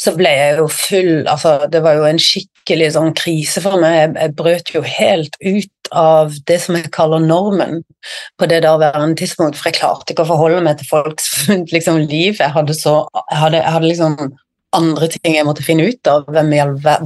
så 0.00 0.14
ble 0.16 0.32
jeg 0.32 0.56
jo 0.62 0.70
full 0.72 1.12
altså, 1.28 1.58
Det 1.68 1.82
var 1.84 1.98
jo 1.98 2.06
en 2.08 2.22
skikkelig 2.22 2.94
sånn 2.96 3.12
krise 3.18 3.60
for 3.64 3.76
meg. 3.82 3.98
Jeg, 3.98 4.14
jeg 4.22 4.36
brøt 4.40 4.72
jo 4.72 4.84
helt 4.86 5.36
ut 5.44 5.92
av 5.92 6.34
det 6.48 6.58
som 6.64 6.76
jeg 6.76 6.92
kaller 6.96 7.20
normen 7.24 7.82
på 8.40 8.48
det 8.48 8.62
daværende 8.64 9.20
tidspunkt, 9.20 9.56
for 9.56 9.68
jeg 9.68 9.80
klarte 9.80 10.14
ikke 10.14 10.24
å 10.24 10.32
forholde 10.32 10.64
meg 10.64 10.80
til 10.80 10.88
folks 10.88 11.32
liksom, 11.74 12.06
liv. 12.08 12.40
Jeg 12.40 12.54
hadde, 12.56 12.76
så, 12.76 13.02
jeg 13.28 13.42
hadde, 13.44 13.60
jeg 13.60 13.76
hadde 13.76 13.92
liksom 13.92 14.20
andre 14.76 15.08
ting 15.12 15.36
jeg 15.36 15.46
måtte 15.48 15.64
finne 15.64 15.86
ut 15.88 16.10
av. 16.10 16.28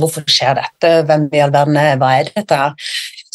Hvorfor 0.01 0.27
skjer 0.31 0.59
dette? 0.59 0.93
Hvem 1.07 1.29
i 1.35 1.43
all 1.43 1.55
verden 1.55 1.79
er 1.79 1.99
Hva 2.01 2.15
er 2.19 2.31
dette 2.33 2.59
her? 2.59 2.75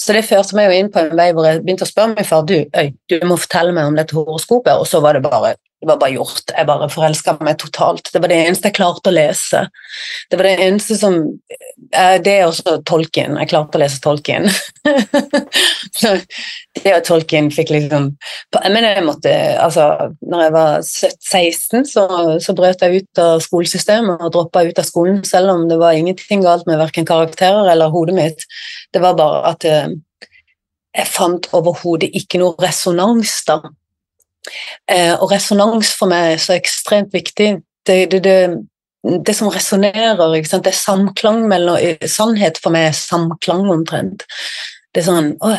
Så 0.08 0.16
det 0.16 0.24
førte 0.24 0.56
meg 0.56 0.70
jo 0.70 0.76
inn 0.80 0.90
på 0.92 1.02
en 1.04 1.18
vei 1.20 1.32
hvor 1.36 1.44
jeg 1.44 1.60
begynte 1.66 1.84
å 1.84 1.90
spørre 1.90 2.14
meg 2.16 2.28
far 2.30 2.46
du, 2.48 2.62
øy, 2.64 2.92
du 3.12 3.18
må 3.28 3.36
fortelle 3.36 3.74
meg 3.76 3.90
om 3.90 3.98
dette 3.98 4.16
horoskopet, 4.16 4.78
og 4.80 4.88
så 4.88 5.02
var 5.04 5.18
det 5.18 5.26
bare 5.26 5.58
det 5.78 5.86
var 5.92 6.00
bare 6.02 6.16
gjort. 6.16 6.50
Jeg 6.58 6.66
bare 6.66 6.88
forelska 6.90 7.36
meg 7.46 7.60
totalt. 7.62 8.10
Det 8.14 8.22
var 8.24 8.32
det 8.32 8.38
eneste 8.48 8.72
jeg 8.72 8.78
klarte 8.80 9.12
å 9.12 9.14
lese. 9.14 9.60
Det 10.32 10.40
var 10.40 10.48
det 10.48 10.54
eneste 10.66 10.98
som 10.98 11.20
eh, 11.92 12.16
Det 12.24 12.34
er 12.34 12.48
også 12.48 12.80
tolken. 12.82 13.38
Jeg 13.38 13.52
klarte 13.52 13.78
å 13.78 13.84
lese 13.84 14.02
tolken. 16.02 16.36
det 16.78 16.94
å 16.94 17.04
tolke 17.06 17.40
inn 17.40 17.50
fikk 17.54 17.72
liksom 17.74 18.10
Men 18.74 18.86
jeg 18.86 19.04
måtte 19.06 19.34
Altså, 19.62 19.88
når 20.22 20.44
jeg 20.44 20.54
var 20.56 20.76
16, 20.86 21.88
så, 21.90 22.06
så 22.44 22.56
brøt 22.58 22.84
jeg 22.86 23.04
ut 23.04 23.22
av 23.24 23.42
skolesystemet 23.46 24.22
og 24.22 24.34
droppa 24.36 24.66
ut 24.68 24.82
av 24.82 24.88
skolen, 24.88 25.24
selv 25.28 25.54
om 25.56 25.66
det 25.70 25.80
var 25.82 25.98
ingenting 25.98 26.46
galt 26.46 26.68
med 26.70 26.80
verken 26.82 27.08
karakterer 27.08 27.72
eller 27.72 27.94
hodet 27.94 28.16
mitt. 28.18 28.48
Det 28.94 29.02
var 29.04 29.18
bare 29.20 29.44
at 29.52 29.68
eh, 29.68 29.90
jeg 30.98 31.12
fant 31.12 31.50
overhodet 31.58 32.14
ikke 32.18 32.42
noe 32.42 32.58
resonans 32.62 33.42
da 33.50 33.62
Eh, 34.92 35.14
og 35.16 35.32
resonans 35.32 35.92
for 35.98 36.12
meg 36.12 36.34
er 36.34 36.42
så 36.42 36.56
ekstremt 36.58 37.14
viktig. 37.16 37.50
Det, 37.88 37.98
det, 38.12 38.22
det, 38.24 38.38
det 39.26 39.36
som 39.36 39.52
resonnerer, 39.52 40.20
det 40.20 40.58
er 40.60 40.76
samklang 40.76 41.46
mellom 41.50 41.80
Sannhet 42.08 42.60
for 42.64 42.76
meg 42.76 42.90
er 42.90 42.98
samklang 42.98 43.68
omtrent. 43.74 44.28
Det 44.98 45.04
er 45.04 45.12
sånn 45.12 45.34
å, 45.46 45.54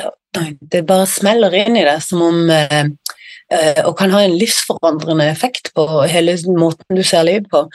Det 0.59 0.83
bare 0.89 1.07
smeller 1.07 1.55
inn 1.55 1.79
i 1.79 1.87
det, 1.87 2.01
som 2.03 2.25
om 2.27 2.41
eh, 2.51 2.91
eh, 3.55 3.85
Og 3.87 3.95
kan 4.01 4.11
ha 4.11 4.25
en 4.27 4.35
livsforandrende 4.35 5.29
effekt 5.31 5.71
på 5.79 5.87
hele 6.11 6.35
måten 6.59 6.99
du 6.99 7.05
ser 7.07 7.23
livet 7.29 7.47
på. 7.53 7.69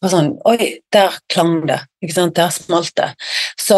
Sånn 0.00 0.32
Oi, 0.48 0.78
der 0.92 1.12
klang 1.32 1.58
det. 1.68 1.82
Der 2.00 2.50
smalt 2.54 2.94
det. 2.96 3.10
Så 3.60 3.76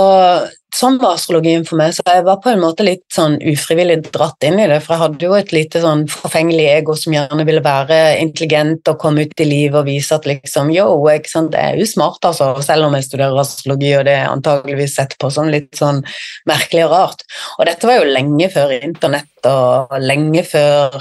sånn 0.75 0.99
var 1.01 1.17
astrologien 1.17 1.65
for 1.67 1.81
meg. 1.81 1.95
Så 1.97 2.05
jeg 2.07 2.25
var 2.27 2.39
på 2.45 2.53
en 2.53 2.63
måte 2.63 2.85
litt 2.87 3.05
sånn 3.15 3.39
ufrivillig 3.41 3.99
dratt 4.13 4.45
inn 4.47 4.59
i 4.61 4.69
det. 4.71 4.81
For 4.85 4.95
jeg 4.95 5.03
hadde 5.05 5.29
jo 5.29 5.37
et 5.39 5.53
lite 5.55 5.83
sånn 5.83 6.05
forfengelig 6.13 6.67
ego 6.75 6.97
som 6.99 7.17
gjerne 7.17 7.47
ville 7.49 7.65
være 7.65 7.99
intelligent 8.23 8.91
og 8.93 9.01
komme 9.03 9.27
ut 9.27 9.45
i 9.45 9.49
livet 9.49 9.81
og 9.81 9.89
vise 9.89 10.15
at 10.17 10.29
liksom 10.29 10.73
yo, 10.75 10.89
ikke 11.13 11.33
sant? 11.33 11.57
jeg 11.57 11.75
er 11.75 11.81
jo 11.81 11.89
smart, 11.89 12.21
altså. 12.29 12.53
Selv 12.65 12.89
om 12.89 12.97
jeg 12.97 13.09
studerer 13.09 13.43
astrologi, 13.43 13.93
og 13.99 14.07
det 14.09 14.17
er 14.21 14.33
antageligvis 14.33 14.99
sett 15.01 15.17
på 15.21 15.33
sånn 15.33 15.53
litt 15.55 15.73
sånn 15.79 16.03
merkelig 16.49 16.87
og 16.87 16.95
rart. 16.95 17.29
Og 17.59 17.69
dette 17.69 17.89
var 17.89 18.01
jo 18.01 18.11
lenge 18.13 18.51
før 18.53 18.75
internett 18.79 19.49
og 19.49 19.95
lenge 20.03 20.45
før 20.47 21.01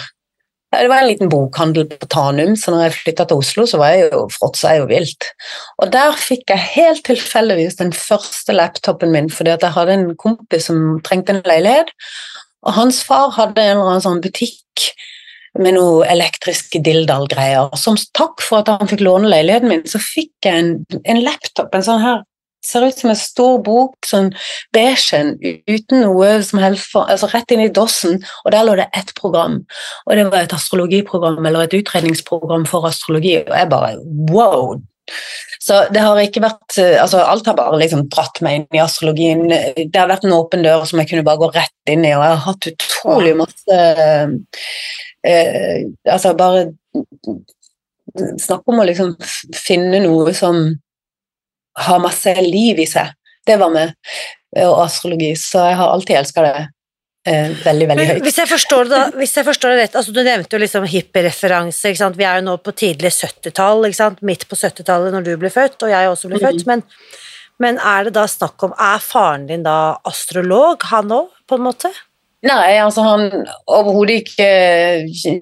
det 0.81 0.89
var 0.91 1.01
en 1.01 1.09
liten 1.09 1.29
bokhandel 1.31 1.87
på 1.89 2.07
Tanum, 2.11 2.55
så 2.59 2.73
når 2.73 2.85
jeg 2.85 2.95
flytta 2.97 3.25
til 3.27 3.41
Oslo, 3.41 3.65
så 3.69 3.79
var 3.81 3.95
jeg 3.95 4.09
jo 4.11 4.23
fråtsa 4.33 4.75
jo 4.77 4.87
vilt. 4.89 5.29
Og 5.81 5.91
der 5.93 6.15
fikk 6.19 6.53
jeg 6.53 6.69
helt 6.75 7.03
tilfeldigvis 7.07 7.79
den 7.81 7.93
første 7.95 8.55
laptopen 8.55 9.13
min, 9.13 9.29
fordi 9.33 9.53
at 9.55 9.65
jeg 9.65 9.75
hadde 9.77 9.97
en 9.97 10.09
kompis 10.19 10.69
som 10.69 10.99
trengte 11.07 11.35
en 11.35 11.43
leilighet, 11.47 11.93
og 12.65 12.75
hans 12.77 13.03
far 13.05 13.31
hadde 13.37 13.63
en 13.63 13.77
eller 13.77 13.91
annen 13.93 14.05
sånn 14.05 14.23
butikk 14.23 14.87
med 15.57 15.77
noe 15.77 16.05
elektriske 16.09 16.81
dildal-greier. 16.85 17.71
Som 17.79 17.97
takk 18.17 18.43
for 18.45 18.61
at 18.61 18.71
han 18.71 18.89
fikk 18.89 19.01
låne 19.05 19.29
leiligheten 19.31 19.71
min, 19.71 19.85
så 19.89 20.01
fikk 20.01 20.33
jeg 20.45 20.63
en, 20.63 20.73
en 21.03 21.21
laptop, 21.23 21.73
en 21.73 21.85
sånn 21.85 22.03
her 22.03 22.25
ser 22.65 22.87
ut 22.87 22.99
som 22.99 23.11
en 23.11 23.19
stor 23.19 23.59
bok, 23.63 23.95
sånn 24.07 24.31
beige, 24.75 25.21
uten 25.69 26.03
noe 26.03 26.31
som 26.45 26.61
helst 26.63 26.91
for, 26.91 27.07
altså 27.11 27.29
Rett 27.31 27.53
inn 27.53 27.65
i 27.65 27.71
dossen, 27.73 28.19
og 28.45 28.53
der 28.53 28.65
lå 28.67 28.75
det 28.79 28.89
ett 28.97 29.13
program. 29.19 29.61
Og 30.07 30.17
det 30.17 30.27
var 30.31 30.45
et 30.45 30.55
astrologiprogram, 30.55 31.39
eller 31.45 31.67
et 31.67 31.77
utredningsprogram 31.79 32.67
for 32.69 32.87
astrologi, 32.89 33.37
og 33.45 33.55
jeg 33.55 33.71
bare 33.73 33.97
wow! 34.31 34.77
Så 35.63 35.81
det 35.91 36.01
har 36.03 36.19
ikke 36.21 36.43
vært 36.43 36.77
altså 36.77 37.21
Alt 37.23 37.47
har 37.47 37.55
bare 37.57 37.79
liksom 37.79 38.05
dratt 38.11 38.41
meg 38.45 38.59
inn 38.59 38.77
i 38.77 38.81
astrologien. 38.83 39.45
Det 39.47 39.95
har 39.95 40.09
vært 40.11 40.25
en 40.27 40.35
åpen 40.35 40.65
dør 40.65 40.83
som 40.87 40.99
jeg 41.01 41.11
kunne 41.11 41.25
bare 41.27 41.41
gå 41.41 41.49
rett 41.55 41.91
inn 41.91 42.05
i, 42.05 42.13
og 42.15 42.23
jeg 42.23 42.33
har 42.33 42.43
hatt 42.45 42.69
utrolig 42.73 43.33
masse 43.39 43.77
eh, 45.27 45.85
Altså 46.07 46.33
bare 46.39 46.67
Snakk 48.41 48.67
om 48.71 48.81
å 48.81 48.87
liksom 48.87 49.15
finne 49.55 49.99
noe 50.01 50.33
som 50.35 50.71
har 51.85 52.01
masse 52.01 52.33
liv 52.41 52.79
i 52.81 52.87
seg. 52.89 53.13
Det 53.47 53.57
var 53.61 53.71
med 53.71 53.93
og 54.57 54.81
astrologi, 54.85 55.33
så 55.37 55.67
jeg 55.69 55.77
har 55.79 55.93
alltid 55.93 56.19
elska 56.19 56.43
det. 56.45 56.55
Eh, 57.27 57.51
veldig, 57.65 57.87
veldig 57.89 58.07
høyt. 58.07 58.23
Hvis 58.23 58.37
jeg 58.39 58.47
forstår 58.47 58.89
det, 58.91 59.01
hvis 59.19 59.33
jeg 59.35 59.43
forstår 59.43 59.73
det 59.73 59.79
rett, 59.81 59.95
altså 59.99 60.13
Du 60.15 60.21
nevnte 60.23 60.55
jo 60.55 60.61
liksom 60.63 60.85
hippiereferanse. 60.87 61.91
Vi 62.15 62.27
er 62.27 62.39
jo 62.39 62.45
nå 62.47 62.57
på 62.63 62.71
tidlig 62.71 63.11
70-tall, 63.17 63.87
midt 64.23 64.47
på 64.47 64.55
70-tallet 64.55 65.15
når 65.15 65.25
du 65.25 65.33
ble 65.41 65.51
født, 65.51 65.81
og 65.83 65.91
jeg 65.91 66.11
også 66.11 66.31
ble 66.31 66.39
født. 66.39 66.63
Mm. 66.63 66.71
Men, 66.71 66.85
men, 67.59 67.81
er 67.83 68.07
det 68.07 68.15
da 68.15 68.27
snakk 68.31 68.63
om 68.63 68.75
Er 68.79 69.03
faren 69.03 69.47
din 69.49 69.65
da 69.65 69.97
astrolog, 70.07 70.87
han 70.87 71.11
òg, 71.11 71.33
på 71.49 71.59
en 71.59 71.67
måte? 71.67 71.91
Nei, 72.47 72.77
altså 72.79 73.03
han 73.03 73.27
overhodet 73.65 74.21
ikke 74.21 74.49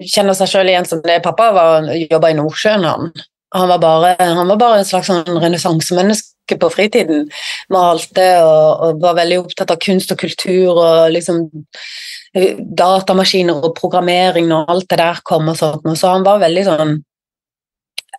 kjenner 0.08 0.34
seg 0.34 0.50
sjøl 0.50 0.72
igjen 0.72 0.88
som 0.88 1.04
det. 1.04 1.20
Pappa 1.22 1.52
var, 1.54 1.90
jobba 1.92 2.32
i 2.32 2.38
Nordsjøen, 2.38 2.88
han. 2.88 3.12
Han 3.54 3.68
var 3.68 3.78
bare, 3.78 4.14
han 4.18 4.48
var 4.48 4.58
bare 4.58 4.80
en 4.80 4.88
slags 4.88 5.06
sånn 5.10 5.38
renessansemenneske 5.38 6.58
på 6.60 6.70
fritiden. 6.72 7.26
Malte 7.72 8.26
og, 8.42 8.82
og, 8.82 9.02
var 9.02 9.18
veldig 9.20 9.38
opptatt 9.44 9.72
av 9.74 9.80
kunst 9.82 10.12
og 10.14 10.20
kultur 10.20 10.72
og 10.74 11.12
liksom 11.14 11.44
eh, 12.34 12.58
datamaskiner 12.58 13.62
og 13.62 13.76
programmering 13.78 14.50
og 14.54 14.72
alt 14.74 14.88
det 14.90 15.00
der 15.02 15.22
kom 15.26 15.52
og 15.52 15.58
sånt. 15.60 15.86
Så 15.98 16.10
han 16.10 16.26
var 16.26 16.42
veldig 16.42 16.66
sånn 16.66 16.96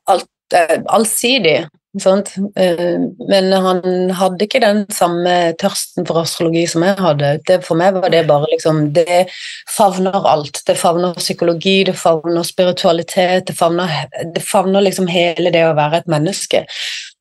alt, 0.07 0.29
eh, 0.55 0.79
allsidig. 0.88 1.60
Sant? 2.01 2.34
Eh, 2.56 2.98
men 3.30 3.50
han 3.54 4.12
hadde 4.18 4.46
ikke 4.46 4.62
den 4.63 4.84
samme 4.94 5.34
tørsten 5.62 6.08
for 6.08 6.22
astrologi 6.22 6.66
som 6.70 6.86
jeg 6.86 6.98
hadde. 7.01 7.34
Det, 7.48 7.60
for 7.66 7.80
meg 7.80 7.98
var 7.98 8.13
det 8.13 8.25
bare 8.30 8.50
liksom 8.51 8.94
Det 8.96 9.25
favner 9.72 10.16
alt. 10.30 10.62
Det 10.68 10.77
favner 10.80 11.18
psykologi, 11.18 11.84
det 11.88 11.98
favner 11.98 12.48
spiritualitet, 12.48 13.48
det 13.48 13.58
favner, 13.58 13.94
det 14.36 14.44
favner 14.46 14.86
liksom 14.86 15.10
hele 15.12 15.54
det 15.54 15.66
å 15.68 15.75
være 15.77 16.04
et 16.04 16.12
menneske. 16.12 16.66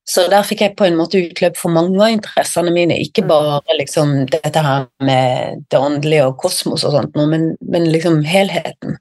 Så 0.06 0.28
der 0.30 0.44
fikk 0.46 0.62
jeg 0.62 0.76
på 0.78 0.86
en 0.86 0.96
måte 0.98 1.18
utløp 1.18 1.56
for 1.58 1.74
mange 1.74 1.98
av 1.98 2.12
interessene 2.14 2.70
mine, 2.70 2.94
ikke 3.02 3.24
mm. 3.24 3.30
bare 3.30 3.78
liksom 3.80 4.12
dette 4.30 4.62
her 4.62 4.86
med 5.02 5.64
det 5.72 5.80
åndelige 5.82 6.28
og 6.28 6.36
kosmos 6.44 6.84
og 6.86 6.94
sånt, 6.94 7.18
men, 7.18 7.48
men 7.66 7.88
liksom 7.90 8.20
helheten. 8.26 9.00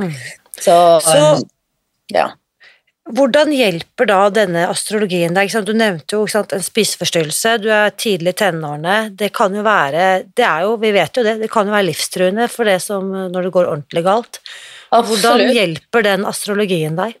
Mm. 0.00 0.10
Så, 0.58 0.74
Så 1.06 1.20
ja. 2.10 2.32
Hvordan 3.04 3.50
hjelper 3.52 4.08
da 4.08 4.18
denne 4.32 4.62
astrologien 4.70 5.34
deg? 5.36 5.52
Du 5.66 5.74
nevnte 5.76 6.16
jo 6.16 6.22
sant, 6.30 6.54
en 6.56 6.62
spiseforstyrrelse, 6.64 7.58
du 7.60 7.68
er 7.68 7.92
tidlig 8.00 8.32
i 8.32 8.38
tenårene. 8.40 9.10
Det 9.12 9.28
kan 9.36 9.52
jo 9.52 9.64
være 9.66 10.24
det 10.32 10.46
er 10.48 10.64
jo, 10.64 10.78
Vi 10.80 10.92
vet 10.94 11.20
jo 11.20 11.26
det, 11.26 11.34
det 11.42 11.50
kan 11.52 11.68
jo 11.68 11.74
være 11.76 11.90
livstruende 11.90 12.48
for 12.48 12.64
det 12.64 12.78
som 12.80 13.10
når 13.12 13.48
det 13.48 13.52
går 13.52 13.68
ordentlig 13.68 14.04
galt. 14.06 14.40
Absolutt. 14.88 15.20
Hvordan 15.20 15.52
hjelper 15.52 16.06
den 16.08 16.24
astrologien 16.24 16.96
deg? 16.96 17.18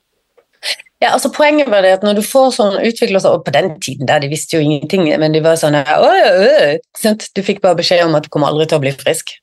Ja, 1.02 1.10
altså 1.12 1.28
Poenget 1.34 1.68
var 1.68 1.84
det 1.84 1.98
at 1.98 2.04
når 2.06 2.16
du 2.16 2.24
får 2.24 2.54
sånn 2.56 2.76
utviklelse 2.80 3.28
Og 3.28 3.42
på 3.44 3.52
den 3.52 3.74
tiden 3.82 4.08
der, 4.08 4.22
de 4.22 4.30
visste 4.32 4.56
jo 4.56 4.64
ingenting, 4.64 5.04
men 5.20 5.34
de 5.34 5.42
var 5.44 5.58
sånn 5.60 5.76
Du 5.76 7.42
fikk 7.44 7.60
bare 7.60 7.76
beskjed 7.82 8.06
om 8.06 8.16
at 8.16 8.24
du 8.24 8.30
kommer 8.32 8.48
aldri 8.48 8.70
til 8.70 8.80
å 8.80 8.84
bli 8.86 8.94
frisk. 8.96 9.34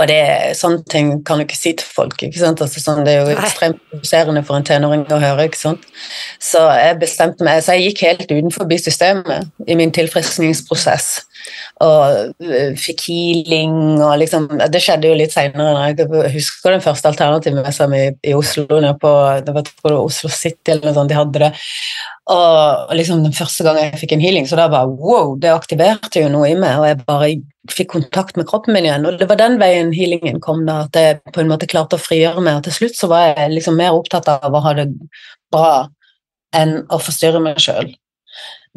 Og 0.00 0.08
det, 0.08 0.22
sånne 0.56 0.80
ting 0.88 1.08
kan 1.28 1.36
du 1.36 1.44
ikke 1.44 1.58
si 1.58 1.74
til 1.76 1.84
folk. 1.84 2.16
ikke 2.24 2.40
sant? 2.40 2.62
Altså, 2.64 2.80
sånn, 2.80 3.02
det 3.04 3.12
er 3.12 3.26
jo 3.26 3.34
ekstremt 3.34 3.80
provoserende 3.90 4.40
for 4.48 4.56
en 4.56 4.64
tenåring 4.64 5.04
å 5.12 5.18
høre. 5.20 5.44
ikke 5.50 5.60
sant? 5.60 5.84
Så 6.40 6.62
jeg 6.78 6.96
bestemte 7.02 7.44
meg, 7.44 7.60
så 7.60 7.76
jeg 7.76 7.90
gikk 7.90 8.06
helt 8.06 8.24
utenfor 8.30 8.72
systemet 8.80 9.68
i 9.68 9.76
min 9.76 9.92
tilfriskningsprosess. 9.92 11.10
Og 11.84 12.32
øh, 12.40 12.76
fikk 12.78 13.00
healing 13.08 13.98
og 13.98 14.12
liksom 14.20 14.44
Det 14.70 14.78
skjedde 14.80 15.08
jo 15.10 15.16
litt 15.18 15.34
seinere. 15.34 15.88
Jeg 15.90 16.32
husker 16.36 16.72
den 16.72 16.84
første 16.84 17.10
alternativmessa 17.10 17.88
mi 17.90 18.04
i 18.22 18.34
Oslo, 18.38 18.80
på 19.02 19.12
det 19.44 19.56
var 19.56 19.98
Oslo 19.98 20.30
City 20.30 20.72
eller 20.72 20.88
noe 20.88 20.96
sånt, 20.96 21.12
de 21.12 21.18
hadde 21.18 21.44
det. 21.44 21.52
Og 22.30 22.92
liksom 22.94 23.24
den 23.24 23.34
første 23.34 23.64
gangen 23.66 23.88
jeg 23.88 23.98
fikk 24.04 24.12
en 24.14 24.22
healing, 24.22 24.44
så 24.46 24.54
da 24.58 24.68
bare 24.70 24.90
wow, 24.90 25.32
det 25.42 25.50
aktiverte 25.50 26.22
jo 26.22 26.28
noe 26.30 26.52
i 26.52 26.58
meg, 26.58 26.78
og 26.78 26.86
jeg 26.86 27.00
bare 27.08 27.30
fikk 27.72 27.90
kontakt 27.96 28.38
med 28.38 28.46
kroppen 28.50 28.76
min 28.76 28.86
igjen. 28.86 29.06
Og 29.08 29.18
det 29.18 29.26
var 29.30 29.40
den 29.40 29.58
veien 29.58 29.90
healingen 29.94 30.38
kom, 30.44 30.62
da, 30.68 30.84
at 30.86 30.98
jeg 30.98 31.18
på 31.34 31.42
en 31.42 31.50
måte 31.50 31.66
klarte 31.70 31.98
å 31.98 32.02
frigjøre 32.02 32.44
meg. 32.44 32.60
Og 32.60 32.68
til 32.68 32.76
slutt 32.78 32.98
så 32.98 33.10
var 33.10 33.32
jeg 33.32 33.56
liksom 33.56 33.78
mer 33.78 33.96
opptatt 33.98 34.30
av 34.30 34.54
å 34.54 34.62
ha 34.62 34.76
det 34.78 34.86
bra 35.52 35.72
enn 36.54 36.78
å 36.92 37.00
forstyrre 37.02 37.42
meg 37.42 37.58
sjøl. 37.62 37.90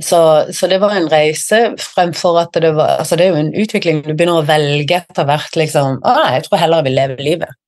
Så, 0.04 0.18
så 0.52 0.68
det 0.68 0.82
var 0.82 0.96
en 0.96 1.08
reise 1.08 1.60
fremfor 1.80 2.42
at 2.42 2.58
det 2.60 2.74
var 2.76 2.98
Altså 3.00 3.16
det 3.16 3.30
er 3.30 3.32
jo 3.32 3.44
en 3.46 3.54
utvikling 3.56 4.02
du 4.04 4.10
begynner 4.12 4.42
å 4.42 4.48
velge 4.48 4.98
etter 4.98 5.28
hvert, 5.28 5.54
liksom. 5.56 6.02
Å 6.02 6.16
nei, 6.18 6.32
jeg 6.36 6.48
tror 6.48 6.60
heller 6.60 6.82
jeg 6.82 6.90
vil 6.90 7.00
leve 7.00 7.28
livet. 7.30 7.62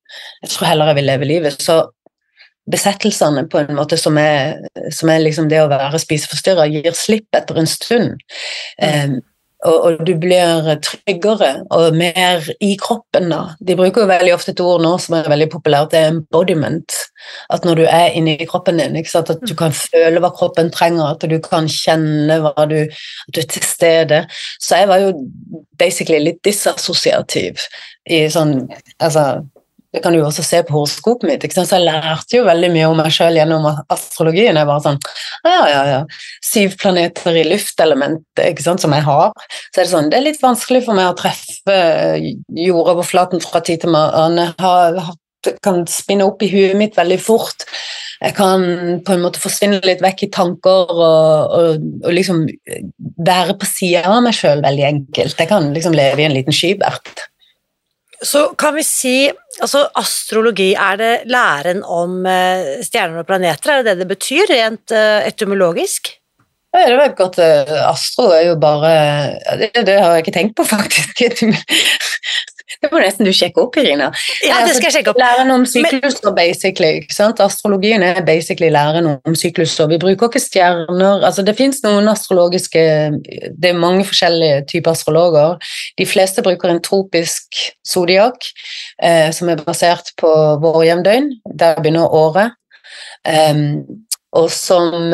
Jeg 0.44 0.52
tror 0.52 0.68
heller 0.72 0.92
jeg 0.92 1.00
vil 1.00 1.10
leve 1.12 1.30
livet. 1.30 1.62
Så 1.64 1.78
besettelsene 2.72 3.46
på 3.52 3.62
en 3.62 3.78
måte 3.78 3.98
som 4.00 4.18
er, 4.22 4.60
som 4.94 5.12
er 5.12 5.24
liksom 5.24 5.50
det 5.52 5.64
å 5.64 5.72
være 5.72 6.02
spiseforstyrra, 6.04 6.68
gir 6.72 6.94
slipp 6.98 7.38
etter 7.38 7.60
en 7.62 7.70
stund. 7.70 8.22
Um, 8.82 9.20
og, 9.66 9.78
og, 9.82 10.02
du 10.06 10.12
blir 10.22 10.68
tryggere 10.86 11.50
og 11.74 11.96
mer 11.98 12.46
i 12.62 12.76
kroppen 12.78 13.32
da. 13.32 13.40
De 13.58 13.74
bruker 13.78 14.04
jo 14.04 14.10
veldig 14.12 14.34
ofte 14.36 14.54
et 14.54 14.62
ord 14.62 14.84
nå 14.84 14.92
som 15.02 15.16
er 15.18 15.30
veldig 15.32 15.48
populært, 15.50 15.96
det 15.96 16.02
er 16.04 16.12
embodiment. 16.12 16.98
At 17.54 17.66
når 17.66 17.82
du 17.82 17.84
er 17.88 18.14
inni 18.14 18.38
kroppen 18.46 18.78
din, 18.78 19.00
at 19.02 19.34
du 19.42 19.56
kan 19.58 19.74
føle 19.74 20.22
hva 20.22 20.30
kroppen 20.36 20.70
trenger, 20.74 21.10
at 21.10 21.26
du 21.26 21.40
kan 21.42 21.66
kjenne 21.72 22.38
hva 22.44 22.68
du, 22.70 22.80
at 22.86 23.34
du 23.34 23.42
er 23.42 23.50
til 23.56 23.66
stede. 23.66 24.24
Så 24.62 24.84
jeg 24.84 24.92
var 24.94 25.02
jo 25.08 25.12
basically 25.82 26.22
litt 26.30 26.44
disassosiativ 26.46 27.66
i 28.06 28.28
sånn 28.32 28.60
Altså 29.04 29.24
det 29.96 30.02
kan 30.04 30.14
du 30.14 30.20
også 30.20 30.44
se 30.44 30.60
på 30.68 30.76
horoskopet 30.76 31.30
mitt. 31.30 31.46
Så 31.54 31.64
jeg 31.64 31.86
lærte 31.86 32.36
jo 32.36 32.46
veldig 32.48 32.70
mye 32.74 32.88
om 32.90 32.98
meg 33.00 33.14
sjøl 33.16 33.38
gjennom 33.40 33.68
astrologien. 33.94 34.60
Jeg 34.60 34.68
var 34.68 34.82
sånn 34.84 34.98
Ja, 35.48 35.62
ja, 35.72 35.84
ja. 35.88 36.02
Syv 36.44 36.76
planeter 36.82 37.38
i 37.40 37.46
luftelementet 37.48 38.44
ikke 38.50 38.66
sant, 38.66 38.84
som 38.84 38.96
jeg 38.96 39.06
har. 39.08 39.32
Så 39.72 39.80
er 39.80 39.86
det 39.86 39.94
sånn 39.94 40.10
Det 40.12 40.20
er 40.20 40.26
litt 40.28 40.44
vanskelig 40.44 40.84
for 40.88 40.98
meg 40.98 41.12
å 41.12 41.16
treffe 41.18 41.78
jordoverflaten 42.68 43.44
fra 43.44 43.64
tid 43.64 43.86
til 43.86 43.96
annen. 43.96 44.52
Jeg 45.48 45.56
kan 45.64 45.86
spinne 45.88 46.28
opp 46.28 46.44
i 46.44 46.52
huet 46.52 46.76
mitt 46.76 47.00
veldig 47.00 47.20
fort. 47.24 47.64
Jeg 48.20 48.34
kan 48.36 48.64
på 49.06 49.14
en 49.14 49.24
måte 49.24 49.40
forsvinne 49.40 49.80
litt 49.86 50.02
vekk 50.04 50.26
i 50.26 50.32
tanker 50.34 50.92
og, 50.92 51.56
og, 51.58 51.90
og 52.04 52.12
liksom 52.18 52.44
være 53.24 53.56
på 53.62 53.70
sida 53.70 54.04
av 54.10 54.20
meg 54.26 54.36
sjøl 54.36 54.66
veldig 54.66 54.88
enkelt. 54.90 55.38
Jeg 55.38 55.52
kan 55.54 55.72
liksom 55.76 55.96
leve 55.96 56.26
i 56.26 56.28
en 56.28 56.36
liten 56.36 56.56
skybert. 56.56 57.28
Så 58.26 58.48
kan 58.58 58.74
vi 58.74 58.84
si 58.86 59.16
altså 59.62 59.84
Astrologi, 59.98 60.72
er 60.74 60.98
det 60.98 61.12
læren 61.30 61.84
om 61.84 62.24
eh, 62.26 62.80
stjerner 62.86 63.22
og 63.22 63.28
planeter? 63.30 63.72
Er 63.72 63.84
det 63.84 63.94
det 63.94 64.06
det 64.06 64.08
betyr, 64.16 64.50
rent 64.50 64.94
uh, 64.96 65.22
etymologisk? 65.28 66.16
Ja, 66.74 66.90
det 66.90 66.98
vet 67.00 67.16
godt. 67.18 67.40
Astro 67.40 68.30
er 68.36 68.50
jo 68.50 68.56
bare 68.62 68.92
det, 69.62 69.72
det, 69.88 70.00
har 70.02 70.16
jeg 70.16 70.26
ikke 70.26 70.36
tenkt 70.36 70.58
på, 70.58 70.66
faktisk. 70.76 71.46
Det 72.82 72.90
må 72.92 73.00
nesten 73.00 73.28
du 73.28 73.32
sjekke 73.36 73.62
opp, 73.64 73.78
Irina. 73.80 74.10
Ja, 74.44 74.60
det 74.68 74.76
skal 74.76 74.90
jeg 74.90 74.98
sjekke 74.98 75.14
opp. 75.14 75.22
Læren 75.22 75.52
om 75.54 75.64
sykluser, 75.70 76.34
basically. 76.36 77.02
ikke 77.02 77.16
sant? 77.16 77.40
Astrologien 77.44 78.04
er 78.04 78.20
basically 78.28 78.70
læren 78.74 79.08
om 79.16 79.38
sykluser. 79.40 79.88
Vi 79.92 80.00
bruker 80.02 80.28
ikke 80.28 80.44
stjerner 80.44 81.24
altså 81.28 81.46
Det 81.48 81.56
fins 81.58 81.80
noen 81.86 82.10
astrologiske 82.12 82.84
Det 83.56 83.72
er 83.72 83.80
mange 83.80 84.06
forskjellige 84.08 84.66
typer 84.74 84.92
astrologer. 84.92 85.58
De 85.98 86.06
fleste 86.06 86.44
bruker 86.44 86.74
en 86.74 86.84
tropisk 86.84 87.62
zodiak, 87.88 88.52
eh, 89.02 89.32
som 89.32 89.50
er 89.50 89.64
basert 89.64 90.12
på 90.20 90.32
vårjevndøgn. 90.64 91.32
Der 91.60 91.80
begynner 91.82 92.14
året. 92.14 92.58
Um, 93.28 93.84
og 94.38 94.52
som, 94.54 95.14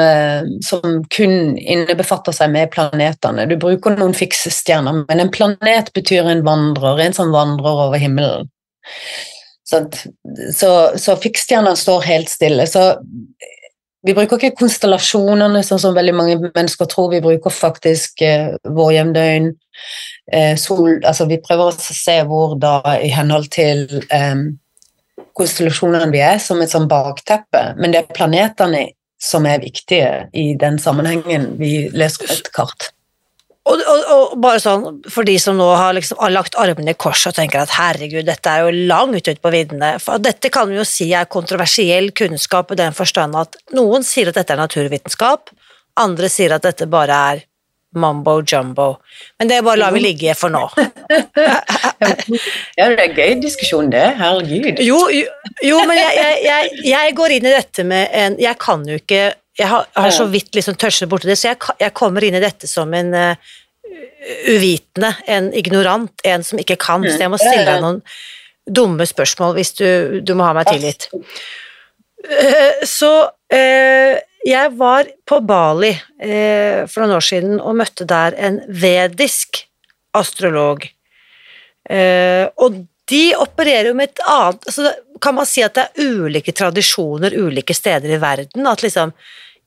som, 0.65 0.98
kun 1.15 1.56
innebefatter 1.58 2.36
seg 2.36 2.51
med 2.51 2.72
planetene. 2.74 3.46
Du 3.48 3.56
bruker 3.62 3.96
noen 3.96 4.15
fikse 4.18 4.51
stjerner, 4.51 5.03
men 5.08 5.24
en 5.24 5.32
planet 5.32 5.93
betyr 5.95 6.28
en 6.28 6.43
vandrer, 6.43 7.00
en 7.06 7.15
som 7.15 7.32
vandrer 7.36 7.84
over 7.88 8.02
himmelen. 8.02 8.50
Så, 9.63 9.80
så, 10.52 10.71
så 11.00 11.15
fiksstjernene 11.24 11.80
står 11.80 12.08
helt 12.10 12.30
stille. 12.30 12.67
Så 12.67 12.91
vi 14.04 14.12
bruker 14.15 14.36
ikke 14.36 14.58
konstellasjonene 14.60 15.62
sånn 15.63 15.80
som 15.80 15.95
veldig 15.95 16.15
mange 16.15 16.36
mennesker 16.43 16.89
tror. 16.91 17.13
Vi 17.13 17.21
bruker 17.24 17.54
faktisk 17.56 18.21
eh, 18.26 18.52
vårjevndøgn, 18.67 19.54
eh, 20.36 20.56
sol 20.60 20.98
Altså 21.08 21.30
vi 21.30 21.39
prøver 21.43 21.71
å 21.71 21.93
se 22.02 22.17
hvor 22.28 22.58
da 22.60 22.82
i 23.00 23.12
henhold 23.13 23.48
til 23.56 23.86
eh, 24.12 24.43
konstellasjonene 25.39 26.12
vi 26.12 26.19
er, 26.19 26.41
som 26.43 26.60
et 26.62 26.74
sånn 26.74 26.89
bakteppe. 26.91 27.63
Men 27.80 27.95
det 27.95 28.04
er 28.04 28.12
planetene 28.12 28.84
som 29.24 29.48
er 29.48 29.64
viktige 29.64 30.28
i 30.36 30.52
den 30.60 30.80
sammenhengen 30.82 31.54
vi 31.62 31.88
leser 31.96 32.32
et 32.34 32.52
kart. 32.56 32.92
Og, 33.64 33.80
og, 33.80 34.00
og, 34.12 34.32
bare 34.44 34.60
sånn, 34.60 34.98
For 35.08 35.24
de 35.24 35.38
som 35.40 35.56
nå 35.56 35.70
har, 35.80 35.94
liksom, 35.96 36.20
har 36.20 36.34
lagt 36.34 36.58
armene 36.60 36.92
i 36.92 37.00
kors 37.00 37.22
og 37.30 37.36
tenker 37.38 37.62
at 37.62 37.72
herregud, 37.78 38.26
dette 38.28 38.52
er 38.52 38.66
jo 38.66 38.88
langt 38.92 39.22
ute 39.24 39.40
på 39.40 39.54
viddene. 39.54 39.94
For 40.04 40.20
dette 40.20 40.52
kan 40.52 40.68
vi 40.68 40.76
jo 40.82 40.88
si 40.88 41.08
er 41.16 41.30
kontroversiell 41.32 42.12
kunnskap 42.12 42.74
i 42.74 42.80
den 42.82 42.96
forstand 42.98 43.40
at 43.40 43.56
noen 43.78 44.04
sier 44.04 44.34
at 44.34 44.42
dette 44.42 44.56
er 44.56 44.60
naturvitenskap, 44.60 45.54
andre 46.04 46.30
sier 46.32 46.58
at 46.58 46.68
dette 46.68 46.90
bare 46.92 47.24
er 47.32 47.44
mambo 47.95 48.41
jumbo. 48.41 48.97
Men 49.39 49.49
det 49.49 49.62
bare 49.65 49.82
lar 49.82 49.93
vi 49.95 50.03
ligge 50.03 50.36
for 50.38 50.53
nå. 50.53 50.63
ja, 52.77 52.88
det 52.88 52.88
er 52.88 53.06
en 53.06 53.15
gøy 53.17 53.36
diskusjon, 53.43 53.91
det. 53.93 54.06
Herregud. 54.19 54.82
Jo, 54.84 54.99
jo, 55.13 55.25
jo 55.65 55.82
men 55.88 55.99
jeg, 55.99 56.38
jeg, 56.45 56.71
jeg, 56.89 57.15
går 57.17 57.38
inn 57.38 57.49
i 57.49 57.53
dette 57.53 57.86
med 57.88 58.13
en 58.17 58.38
Jeg 58.41 58.58
kan 58.62 58.86
jo 58.88 58.97
ikke 58.97 59.21
Jeg 59.60 59.69
har, 59.69 59.86
har 59.95 60.13
så 60.13 60.25
vidt 60.32 60.56
liksom 60.58 60.77
tørset 60.82 61.10
borti 61.10 61.29
det, 61.29 61.38
så 61.38 61.53
jeg, 61.53 61.91
kommer 61.93 62.25
inn 62.25 62.39
i 62.39 62.43
dette 62.43 62.67
som 62.69 62.93
en 62.97 63.13
uh, 63.13 63.51
uvitende, 64.49 65.12
en 65.29 65.51
ignorant, 65.53 66.13
en 66.25 66.45
som 66.45 66.62
ikke 66.62 66.79
kan. 66.82 67.06
Så 67.06 67.19
jeg 67.21 67.29
må 67.29 67.38
stille 67.41 67.67
deg 67.67 67.84
noen 67.84 68.01
dumme 68.63 69.06
spørsmål 69.06 69.58
hvis 69.58 69.73
du, 69.77 69.88
du 70.25 70.34
må 70.39 70.47
ha 70.47 70.56
meg 70.58 70.71
tilgitt. 70.71 71.10
Uh, 72.23 72.82
så 72.88 73.13
uh, 73.29 74.15
jeg 74.43 74.73
var 74.79 75.08
på 75.29 75.39
Bali 75.47 75.91
eh, 75.91 76.84
for 76.89 77.03
noen 77.03 77.17
år 77.17 77.25
siden 77.25 77.62
og 77.62 77.77
møtte 77.79 78.08
der 78.08 78.36
en 78.36 78.60
vedisk 78.67 79.63
astrolog. 80.17 80.84
Eh, 81.89 82.45
og 82.60 82.84
de 83.12 83.23
opererer 83.39 83.91
jo 83.91 83.95
med 83.99 84.13
et 84.13 84.21
annet 84.32 84.69
altså 84.69 84.93
Kan 85.23 85.36
man 85.36 85.47
si 85.47 85.60
at 85.60 85.75
det 85.75 85.84
er 85.84 86.13
ulike 86.15 86.53
tradisjoner 86.56 87.36
ulike 87.36 87.75
steder 87.75 88.15
i 88.15 88.19
verden? 88.19 88.67
At 88.67 88.84
liksom 88.84 89.12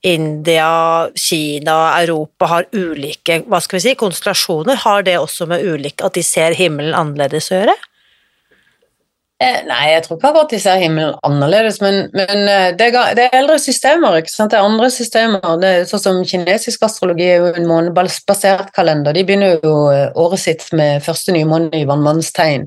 India, 0.06 1.08
Kina, 1.16 1.76
Europa 2.00 2.48
har 2.50 2.68
ulike 2.72 3.40
hva 3.48 3.60
skal 3.64 3.78
vi 3.78 3.84
si, 3.86 3.94
konstellasjoner. 3.98 4.76
Har 4.84 5.04
det 5.06 5.16
også 5.18 5.48
med 5.48 5.64
ulike 5.64 6.04
At 6.04 6.16
de 6.16 6.24
ser 6.24 6.56
himmelen 6.56 6.96
annerledes 6.96 7.50
å 7.50 7.60
gjøre? 7.60 7.76
Eh, 9.36 9.58
nei, 9.68 9.90
jeg 9.92 10.04
tror 10.06 10.16
ikke 10.16 10.28
akkurat 10.30 10.52
de 10.54 10.58
ser 10.62 10.78
himmelen 10.80 11.16
annerledes, 11.26 11.76
men, 11.84 12.06
men 12.16 12.46
det, 12.78 12.86
er, 12.86 13.10
det, 13.18 13.26
er, 13.26 13.34
eldre 13.36 13.58
systemer. 13.60 14.16
ikke 14.16 14.32
sant? 14.32 14.54
Det 14.54 14.56
er 14.56 14.64
andre 14.64 14.88
systemer. 14.94 15.44
Det 15.60 15.72
er 15.72 15.84
sånn 15.90 16.02
som 16.02 16.20
Kinesisk 16.24 16.86
astrologi 16.86 17.26
er 17.28 17.44
jo 17.44 17.50
en 17.50 17.68
månebasert 17.68 18.72
kalender. 18.76 19.12
De 19.12 19.26
begynner 19.28 19.58
jo 19.60 19.74
året 20.16 20.40
sitt 20.40 20.64
med 20.72 21.04
første 21.04 21.36
nye 21.36 21.48
måned 21.48 21.76
i 21.76 21.84
vannmannstegn. 21.88 22.64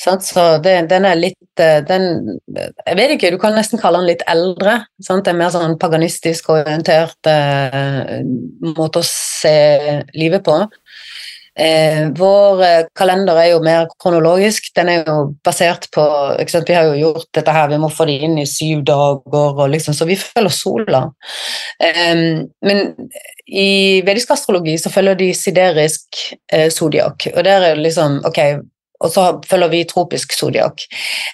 Så 0.00 0.46
det, 0.64 0.74
den 0.88 1.04
er 1.04 1.18
litt 1.18 1.38
den, 1.60 2.38
Jeg 2.86 2.96
vet 2.96 3.12
ikke, 3.16 3.30
du 3.34 3.38
kan 3.42 3.52
nesten 3.52 3.80
kalle 3.80 4.00
den 4.00 4.08
litt 4.08 4.24
eldre. 4.30 4.78
Sant? 5.04 5.26
Det 5.26 5.34
er 5.34 5.40
mer 5.42 5.52
sånn 5.52 5.76
paganistisk 5.80 6.48
orientert 6.54 7.28
eh, 7.28 8.22
måte 8.72 9.02
å 9.02 9.06
se 9.06 10.00
livet 10.16 10.44
på. 10.46 10.56
Eh, 11.58 12.06
vår 12.16 12.62
eh, 12.64 12.84
kalender 12.96 13.36
er 13.36 13.50
jo 13.52 13.60
mer 13.64 13.90
kronologisk. 14.00 14.70
Den 14.76 14.88
er 14.88 15.02
jo 15.04 15.16
basert 15.44 15.88
på 15.92 16.04
Vi 16.40 16.74
har 16.74 16.88
jo 16.88 16.96
gjort 16.96 17.28
dette 17.36 17.52
her, 17.52 17.68
vi 17.68 17.80
må 17.82 17.90
få 17.92 18.06
det 18.08 18.18
inn 18.24 18.38
i 18.40 18.48
syv 18.48 18.84
dager, 18.88 19.52
og 19.58 19.68
liksom, 19.72 19.94
så 19.94 20.08
vi 20.08 20.16
følger 20.16 20.54
sola. 20.56 21.02
Eh, 21.82 22.44
men 22.64 22.82
i 23.46 24.00
vedisk 24.06 24.30
astrologi 24.32 24.78
så 24.80 24.92
følger 24.92 25.18
de 25.18 25.32
siderisk 25.36 26.22
eh, 26.52 26.70
zodiak, 26.70 27.28
og 27.34 27.44
der 27.44 27.60
er 27.60 27.74
det 27.74 27.84
liksom 27.88 28.20
Ok, 28.24 28.38
og 29.02 29.10
så 29.10 29.24
følger 29.48 29.70
vi 29.72 29.82
tropisk 29.88 30.34
zodiak. 30.36 30.84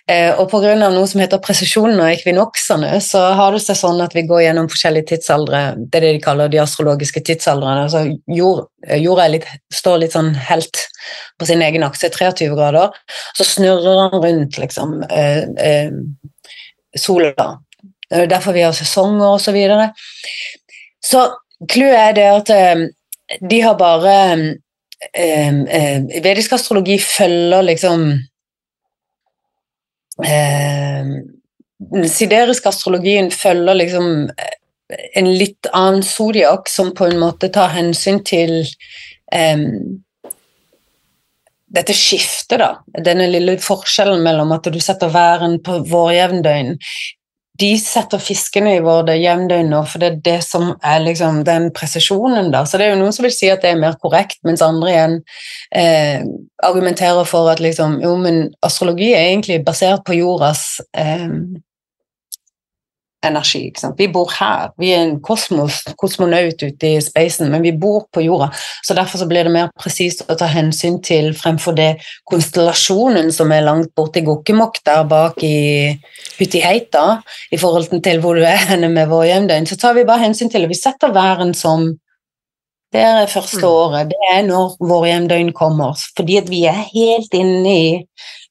Eh, 0.09 0.31
og 0.33 0.49
pga. 0.51 0.75
noe 0.79 1.07
som 1.11 1.21
heter 1.21 1.41
presisjonen 1.45 2.01
og 2.01 2.11
ekvinoksene, 2.11 2.95
så 3.05 3.23
har 3.39 3.53
det 3.55 3.63
seg 3.65 3.79
sånn 3.81 4.01
at 4.05 4.17
vi 4.17 4.25
går 4.29 4.45
gjennom 4.47 4.71
forskjellige 4.73 5.11
tidsaldre. 5.13 5.63
Det 5.79 6.01
er 6.01 6.07
det 6.07 6.13
de 6.17 6.25
kaller 6.25 6.53
de 6.53 6.63
astrologiske 6.63 7.23
tidsaldrene. 7.29 7.87
Altså 7.87 8.05
jord, 8.39 8.67
eh, 8.87 9.01
jorda 9.03 9.29
litt, 9.33 9.49
står 9.75 10.03
litt 10.05 10.17
sånn 10.17 10.33
helt 10.49 10.85
på 11.39 11.49
sin 11.49 11.63
egen 11.63 11.85
akse, 11.87 12.11
23 12.15 12.51
grader. 12.55 12.95
Så 13.37 13.47
snurrer 13.47 14.03
den 14.05 14.23
rundt, 14.25 14.59
liksom, 14.59 15.03
eh, 15.11 15.45
eh, 15.59 15.91
sola. 16.97 17.59
Det 18.09 18.23
er 18.25 18.31
derfor 18.31 18.57
vi 18.57 18.65
har 18.65 18.73
sesonger 18.73 19.35
og 19.35 19.41
Så, 19.41 19.53
videre. 19.53 19.93
så 21.05 21.29
clouet 21.69 21.99
er 21.99 22.13
det 22.13 22.25
at 22.25 22.51
eh, 22.51 22.87
de 23.49 23.61
har 23.61 23.75
bare 23.75 24.57
Vedisk 24.99 26.53
astrologi 26.57 26.97
følger 26.99 27.63
liksom 27.63 28.01
Den 31.79 32.09
sideriske 32.11 32.69
astrologien 32.73 33.31
følger 33.31 33.79
liksom 33.79 34.09
en 35.15 35.31
litt 35.39 35.69
annen 35.71 36.03
zodiak 36.03 36.69
som 36.69 36.91
på 36.97 37.07
en 37.07 37.21
måte 37.21 37.51
tar 37.55 37.71
hensyn 37.77 38.19
til 38.27 38.65
eh, 39.31 39.65
dette 41.69 41.95
skiftet, 41.97 42.59
da. 42.63 42.71
Denne 43.05 43.29
lille 43.31 43.59
forskjellen 43.61 44.23
mellom 44.25 44.55
at 44.57 44.69
du 44.73 44.79
setter 44.81 45.13
væren 45.13 45.59
på 45.65 45.83
vårjevndøgn 45.91 46.75
de 47.59 47.71
setter 47.83 48.21
fiskene 48.23 48.77
i 48.77 48.83
våre 48.85 49.17
nå, 49.67 49.81
for 49.91 49.99
det 49.99 50.09
er 50.09 50.19
det 50.25 50.37
som 50.47 50.71
er 50.85 51.01
liksom 51.03 51.43
den 51.45 51.71
presisjonen. 51.75 52.53
da. 52.53 52.65
Så 52.65 52.79
det 52.79 52.87
er 52.87 52.95
jo 52.95 53.01
noen 53.03 53.13
som 53.13 53.27
vil 53.27 53.35
si 53.35 53.51
at 53.51 53.63
det 53.63 53.73
er 53.73 53.81
mer 53.81 53.97
korrekt, 54.01 54.39
mens 54.45 54.63
andre 54.63 54.93
igjen 54.93 55.17
eh, 55.75 56.23
argumenterer 56.63 57.27
for 57.27 57.51
at 57.51 57.61
liksom, 57.61 57.99
jo, 58.03 58.15
men 58.17 58.53
astrologi 58.63 59.13
er 59.13 59.33
egentlig 59.33 59.65
basert 59.67 60.05
på 60.07 60.21
jordas 60.21 60.81
eh, 60.97 61.27
energi. 63.27 63.73
Vi 63.97 64.09
bor 64.13 64.31
her, 64.39 64.71
vi 64.79 64.93
er 64.95 65.03
en 65.03 65.17
kosmos, 65.25 65.81
kosmonaut 65.99 66.63
ute 66.63 66.91
i 66.93 67.01
spacen, 67.03 67.51
men 67.51 67.65
vi 67.65 67.73
bor 67.73 68.07
på 68.15 68.23
jorda. 68.23 68.51
Så 68.87 68.95
derfor 68.95 69.19
så 69.19 69.27
blir 69.31 69.47
det 69.47 69.55
mer 69.55 69.71
presist 69.79 70.25
å 70.29 70.37
ta 70.39 70.47
hensyn 70.51 71.01
til 71.05 71.33
fremfor 71.37 71.77
det 71.79 71.91
konstellasjonen 72.31 73.33
som 73.35 73.53
er 73.55 73.67
langt 73.67 73.95
borte 73.99 74.23
i 74.23 74.27
Gokkemokk 74.27 74.83
der 74.87 75.05
bak 75.11 75.43
i 75.43 75.97
Hutiheita, 76.39 77.07
i 77.51 77.59
forhold 77.59 77.91
til 78.05 78.23
hvor 78.23 78.39
du 78.39 78.47
er 78.47 78.69
henne 78.71 78.91
med 78.93 79.11
vår 79.11 79.27
hjemdøgn, 79.33 79.67
så 79.67 79.79
tar 79.81 79.99
vi 79.99 80.07
bare 80.09 80.29
hensyn 80.29 80.53
til 80.53 80.67
og 80.67 80.75
Vi 80.75 80.79
setter 80.79 81.15
væren 81.15 81.55
som 81.57 81.91
det 82.93 83.01
er 83.05 83.27
første 83.29 83.61
mm. 83.61 83.69
året, 83.69 84.13
det 84.13 84.29
er 84.33 84.45
når 84.47 84.77
vår 84.81 85.07
hjemdøgn 85.11 85.53
kommer, 85.53 85.99
fordi 86.17 86.39
at 86.41 86.47
vi 86.49 86.63
er 86.65 86.87
helt 86.89 87.35
inne 87.37 87.75
i 87.75 87.89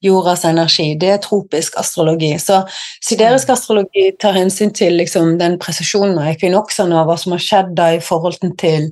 jordas 0.06 0.44
energi. 0.46 0.92
Det 1.02 1.10
er 1.10 1.22
tropisk 1.24 1.80
astrologi. 1.82 2.36
Så 2.38 2.62
siderisk 3.06 3.50
astrologi 3.50 4.12
tar 4.22 4.38
hensyn 4.38 4.74
til 4.78 5.00
liksom, 5.02 5.40
den 5.40 5.58
presisjonen 5.62 6.20
av 6.22 6.30
ekvinoksene 6.36 7.00
og 7.00 7.10
hva 7.10 7.16
som 7.18 7.34
har 7.34 7.42
skjedd 7.42 7.72
da 7.80 7.88
i 7.96 8.04
forhold 8.04 8.38
til 8.62 8.92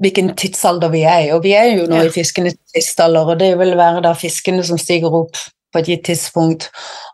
hvilken 0.00 0.32
tidsalder 0.36 0.88
vi 0.94 1.02
er 1.04 1.26
i. 1.26 1.32
Og 1.36 1.42
vi 1.44 1.52
er 1.56 1.74
jo 1.74 1.84
nå 1.90 2.00
ja. 2.00 2.08
i 2.08 2.14
fiskenes 2.14 2.56
tidsalder, 2.72 3.34
og 3.34 3.42
det 3.42 3.52
vil 3.60 3.76
være 3.78 4.00
da 4.06 4.14
fiskene 4.16 4.64
som 4.64 4.80
stiger 4.80 5.12
opp 5.12 5.36
på 5.74 5.82
et 5.82 5.90
gitt 5.90 6.06
tidspunkt 6.06 6.70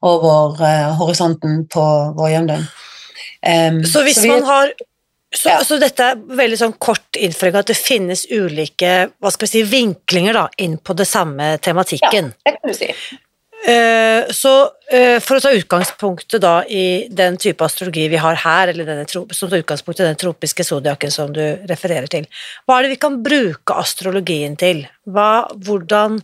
over 0.06 0.54
uh, 0.60 0.94
horisonten 1.00 1.64
på 1.72 1.84
vår 2.16 2.34
hjemdøgn. 2.34 2.70
Um, 3.40 3.82
så 3.88 4.04
hvis 4.04 4.20
så 4.20 4.26
vi, 4.26 4.32
man 4.34 4.44
har 4.44 4.72
så, 5.36 5.48
ja. 5.48 5.64
så, 5.64 5.78
dette 5.78 6.06
er 6.10 6.22
veldig 6.40 6.58
sånn 6.58 6.76
kort 6.82 7.18
innføring 7.18 7.60
at 7.60 7.70
det 7.70 7.78
finnes 7.78 8.24
ulike 8.34 8.94
hva 9.14 9.30
skal 9.30 9.46
vi 9.46 9.50
si, 9.52 9.62
vinklinger 9.70 10.34
da, 10.34 10.46
inn 10.58 10.74
på 10.82 10.96
det 10.98 11.06
samme 11.06 11.52
tematikken. 11.62 12.32
Ja, 12.34 12.50
det 12.50 12.56
kan 12.58 12.72
du 12.72 12.76
si. 12.76 12.90
Uh, 13.60 14.24
så 14.32 14.50
uh, 14.72 15.18
for 15.20 15.36
å 15.36 15.42
ta 15.44 15.52
utgangspunktet 15.52 16.40
da 16.42 16.54
i 16.64 17.06
den 17.12 17.36
type 17.38 17.62
astrologi 17.62 18.08
vi 18.10 18.18
har 18.18 18.38
her, 18.42 18.72
eller 18.72 18.88
denne, 18.88 19.06
som 19.06 19.28
tar 19.28 19.60
utgangspunkt 19.60 20.00
i 20.00 20.08
den 20.08 20.18
tropiske 20.18 20.66
zodiaken 20.66 21.12
som 21.14 21.34
du 21.36 21.42
refererer 21.70 22.10
til, 22.10 22.26
hva 22.66 22.80
er 22.80 22.88
det 22.88 22.94
vi 22.96 23.02
kan 23.04 23.20
bruke 23.22 23.76
astrologien 23.78 24.56
til? 24.58 24.86
Hva, 25.06 25.46
hvordan, 25.62 26.18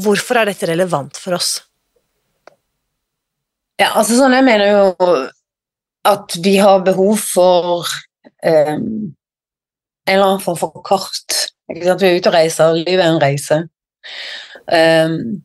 hvorfor 0.00 0.40
er 0.40 0.50
dette 0.50 0.70
relevant 0.72 1.20
for 1.20 1.38
oss? 1.38 1.58
Ja, 3.80 3.92
altså 3.94 4.16
sånn 4.18 4.34
jeg 4.34 4.44
mener 4.44 4.72
jo 4.72 5.10
at 6.08 6.36
vi 6.44 6.56
har 6.56 6.84
behov 6.84 7.18
for 7.20 7.84
um, 8.46 9.12
en 10.08 10.14
eller 10.14 10.26
annen 10.26 10.42
form 10.44 10.58
for 10.58 10.82
kart. 10.86 11.36
Vi 11.70 11.86
er 11.86 11.94
ute 11.94 12.30
og 12.30 12.34
reiser, 12.34 12.80
livet 12.80 13.04
er 13.04 13.12
en 13.12 13.22
reise. 13.22 13.60
Um, 14.70 15.42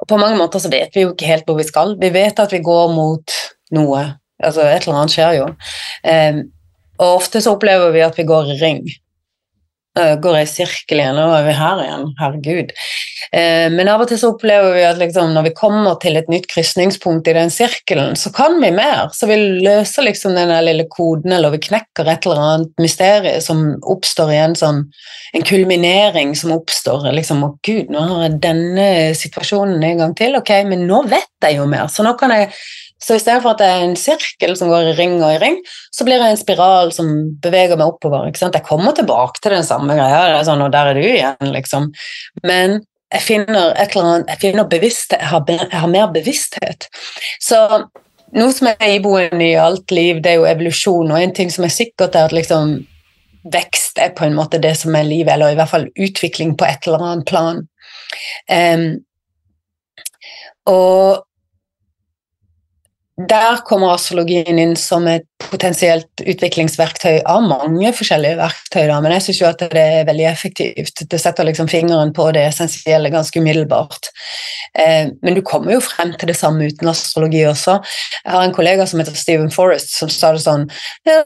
og 0.00 0.08
på 0.10 0.18
mange 0.18 0.38
måter 0.40 0.62
så 0.62 0.70
vet 0.72 0.94
vi 0.94 1.04
jo 1.04 1.12
ikke 1.12 1.28
helt 1.28 1.46
hvor 1.48 1.58
vi 1.60 1.68
skal. 1.68 1.94
Vi 2.00 2.10
vet 2.14 2.40
at 2.40 2.52
vi 2.52 2.62
går 2.64 2.92
mot 2.96 3.36
noe. 3.76 4.02
Altså 4.42 4.64
et 4.66 4.84
eller 4.84 5.00
annet 5.00 5.14
skjer 5.14 5.38
jo. 5.38 5.46
Um, 6.02 6.42
og 6.98 7.20
ofte 7.20 7.42
så 7.42 7.54
opplever 7.54 7.94
vi 7.94 8.02
at 8.04 8.18
vi 8.18 8.26
går 8.28 8.54
i 8.54 8.58
ring. 8.60 8.84
Uh, 9.94 10.16
jeg 10.18 10.42
i 10.42 10.50
sirkel 10.50 10.98
igjen, 10.98 11.18
og 11.22 11.36
er 11.36 11.44
vi 11.46 11.52
her 11.54 11.82
igjen. 11.84 12.08
Herregud. 12.18 12.72
Eh, 13.34 13.68
men 13.72 13.88
av 13.90 14.02
og 14.02 14.08
til 14.10 14.18
så 14.20 14.32
opplever 14.32 14.74
vi 14.76 14.82
at 14.86 14.98
liksom, 15.00 15.32
når 15.34 15.46
vi 15.48 15.52
kommer 15.56 15.96
til 16.02 16.18
et 16.18 16.28
nytt 16.30 16.48
krysningspunkt 16.50 17.30
i 17.30 17.36
den 17.36 17.50
sirkelen, 17.50 18.18
så 18.18 18.32
kan 18.34 18.58
vi 18.62 18.72
mer. 18.74 19.08
Så 19.14 19.28
vi 19.30 19.38
løser 19.64 20.06
liksom 20.08 20.34
den 20.34 20.52
lille 20.66 20.86
koden, 20.90 21.32
eller 21.36 21.54
vi 21.54 21.62
knekker 21.62 22.10
et 22.10 22.26
eller 22.26 22.42
annet 22.42 22.82
mysterium 22.82 23.40
som 23.42 23.64
oppstår 23.94 24.34
i 24.34 24.40
en 24.42 24.58
sånn 24.58 24.84
en 25.34 25.46
kulminering 25.46 26.34
som 26.38 26.52
oppstår. 26.54 27.12
liksom, 27.16 27.42
Å, 27.46 27.54
gud, 27.66 27.90
nå 27.90 28.02
har 28.10 28.26
jeg 28.26 28.40
denne 28.44 28.88
situasjonen 29.18 29.82
en 29.82 30.02
gang 30.04 30.14
til. 30.18 30.38
Ok, 30.38 30.52
men 30.68 30.86
nå 30.90 31.04
vet 31.10 31.30
jeg 31.42 31.58
jo 31.58 31.66
mer. 31.70 31.88
Så 31.90 32.06
nå 32.06 32.14
kan 32.18 32.34
jeg 32.34 32.52
så 33.02 33.18
istedenfor 33.18 33.52
at 33.52 33.60
det 33.60 33.68
er 33.68 33.84
en 33.84 33.96
sirkel 33.98 34.54
som 34.56 34.70
går 34.72 34.92
i 34.92 34.96
ring 34.98 35.18
og 35.18 35.34
i 35.34 35.40
ring, 35.42 35.58
så 35.92 36.06
blir 36.06 36.22
det 36.22 36.30
en 36.30 36.40
spiral 36.40 36.92
som 36.94 37.10
beveger 37.42 37.76
meg 37.76 37.90
oppover. 37.90 38.28
ikke 38.28 38.40
sant? 38.40 38.56
Jeg 38.56 38.66
kommer 38.66 38.94
tilbake 38.96 39.42
til 39.42 39.56
den 39.56 39.66
samme 39.66 39.96
greia, 39.98 40.40
sånn, 40.46 40.62
og 40.64 40.72
der 40.72 40.92
er 40.92 40.98
du 40.98 41.04
igjen, 41.04 41.50
liksom. 41.52 41.90
Men 42.46 42.80
jeg 43.12 43.26
finner, 43.26 43.74
et 43.76 43.92
eller 43.92 44.08
annet, 44.08 44.32
jeg 44.32 44.42
finner 44.46 44.70
bevissthet, 44.70 45.20
jeg 45.20 45.30
har, 45.30 45.44
jeg 45.52 45.82
har, 45.82 45.90
mer 45.90 46.08
bevissthet. 46.14 46.88
Så 47.42 47.60
noe 48.34 48.54
som 48.56 48.70
er 48.72 48.96
iboende 48.96 49.44
i 49.46 49.58
alt 49.60 49.94
liv, 49.94 50.22
det 50.24 50.32
er 50.32 50.40
jo 50.40 50.48
evolusjon, 50.48 51.12
og 51.12 51.20
en 51.20 51.36
ting 51.36 51.52
som 51.52 51.66
er 51.66 51.74
sikkert, 51.74 52.16
er 52.16 52.30
at 52.30 52.34
liksom 52.34 52.78
vekst 53.52 54.00
er 54.00 54.14
på 54.16 54.24
en 54.24 54.36
måte 54.38 54.58
det 54.62 54.72
som 54.80 54.96
er 54.96 55.06
livet, 55.06 55.34
eller 55.34 55.52
i 55.52 55.58
hvert 55.58 55.70
fall 55.74 55.90
utvikling 56.00 56.56
på 56.56 56.66
et 56.66 56.88
eller 56.88 57.04
annet 57.04 57.28
plan. 57.28 57.62
Um, 58.48 58.88
og 60.70 61.26
der 63.14 63.60
kommer 63.66 63.92
astrologien 63.94 64.58
inn 64.58 64.72
som 64.78 65.04
et 65.06 65.26
potensielt 65.38 66.22
utviklingsverktøy 66.24 67.20
av 67.30 67.44
mange 67.46 67.92
forskjellige 67.94 68.38
verktøy, 68.40 68.80
da. 68.90 68.96
men 69.04 69.14
jeg 69.14 69.26
syns 69.26 69.40
jo 69.40 69.46
at 69.50 69.62
det 69.70 69.82
er 69.82 70.08
veldig 70.08 70.26
effektivt. 70.26 71.04
Det 71.10 71.20
setter 71.22 71.46
liksom 71.46 71.70
fingeren 71.70 72.10
på 72.16 72.26
det 72.34 72.42
essensielle 72.48 73.12
ganske 73.14 73.38
umiddelbart. 73.38 74.10
Eh, 74.74 75.12
men 75.22 75.38
du 75.38 75.44
kommer 75.46 75.76
jo 75.76 75.84
frem 75.84 76.14
til 76.18 76.32
det 76.32 76.38
samme 76.40 76.66
uten 76.66 76.90
astrologi 76.90 77.44
også. 77.46 77.78
Jeg 78.24 78.34
har 78.34 78.48
en 78.48 78.56
kollega 78.56 78.88
som 78.90 79.02
heter 79.02 79.14
Stephen 79.18 79.52
Forrest, 79.54 79.94
som 79.94 80.10
sa 80.10 80.32
det 80.34 80.42
sånn 80.42 80.66
ja, 81.06 81.22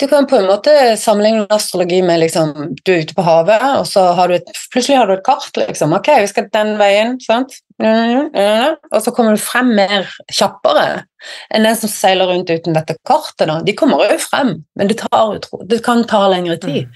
du 0.00 0.06
kan 0.08 0.26
på 0.26 0.38
en 0.40 0.48
måte 0.48 0.72
sammenligne 0.96 1.46
astrologi 1.52 2.00
med 2.02 2.22
liksom, 2.22 2.54
du 2.84 2.92
er 2.92 3.02
ute 3.04 3.16
på 3.16 3.24
havet, 3.24 3.64
og 3.78 3.86
så 3.88 4.06
har 4.16 4.30
du 4.30 4.38
et, 4.38 4.52
plutselig 4.72 4.96
har 4.96 5.10
du 5.10 5.14
et 5.18 5.26
kart. 5.26 5.50
liksom, 5.56 5.92
Ok, 5.96 6.08
vi 6.22 6.30
skal 6.30 6.48
den 6.52 6.76
veien. 6.80 7.18
sant? 7.20 7.58
Og 7.80 8.98
så 9.04 9.12
kommer 9.16 9.36
du 9.36 9.40
frem 9.40 9.72
mer 9.76 10.08
kjappere 10.32 11.04
enn 11.52 11.64
den 11.64 11.76
som 11.76 11.92
seiler 11.92 12.28
rundt 12.28 12.50
uten 12.52 12.76
dette 12.76 12.96
kartet. 13.08 13.46
Da. 13.48 13.60
De 13.64 13.76
kommer 13.76 14.04
jo 14.08 14.18
frem, 14.20 14.54
men 14.76 14.90
det, 14.90 15.00
tar, 15.00 15.38
det 15.68 15.82
kan 15.84 16.04
ta 16.08 16.26
lengre 16.32 16.56
tid. 16.60 16.88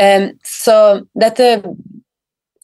Mm. 0.00 0.28
Um, 0.28 0.28
så 0.44 0.76
dette 1.20 1.54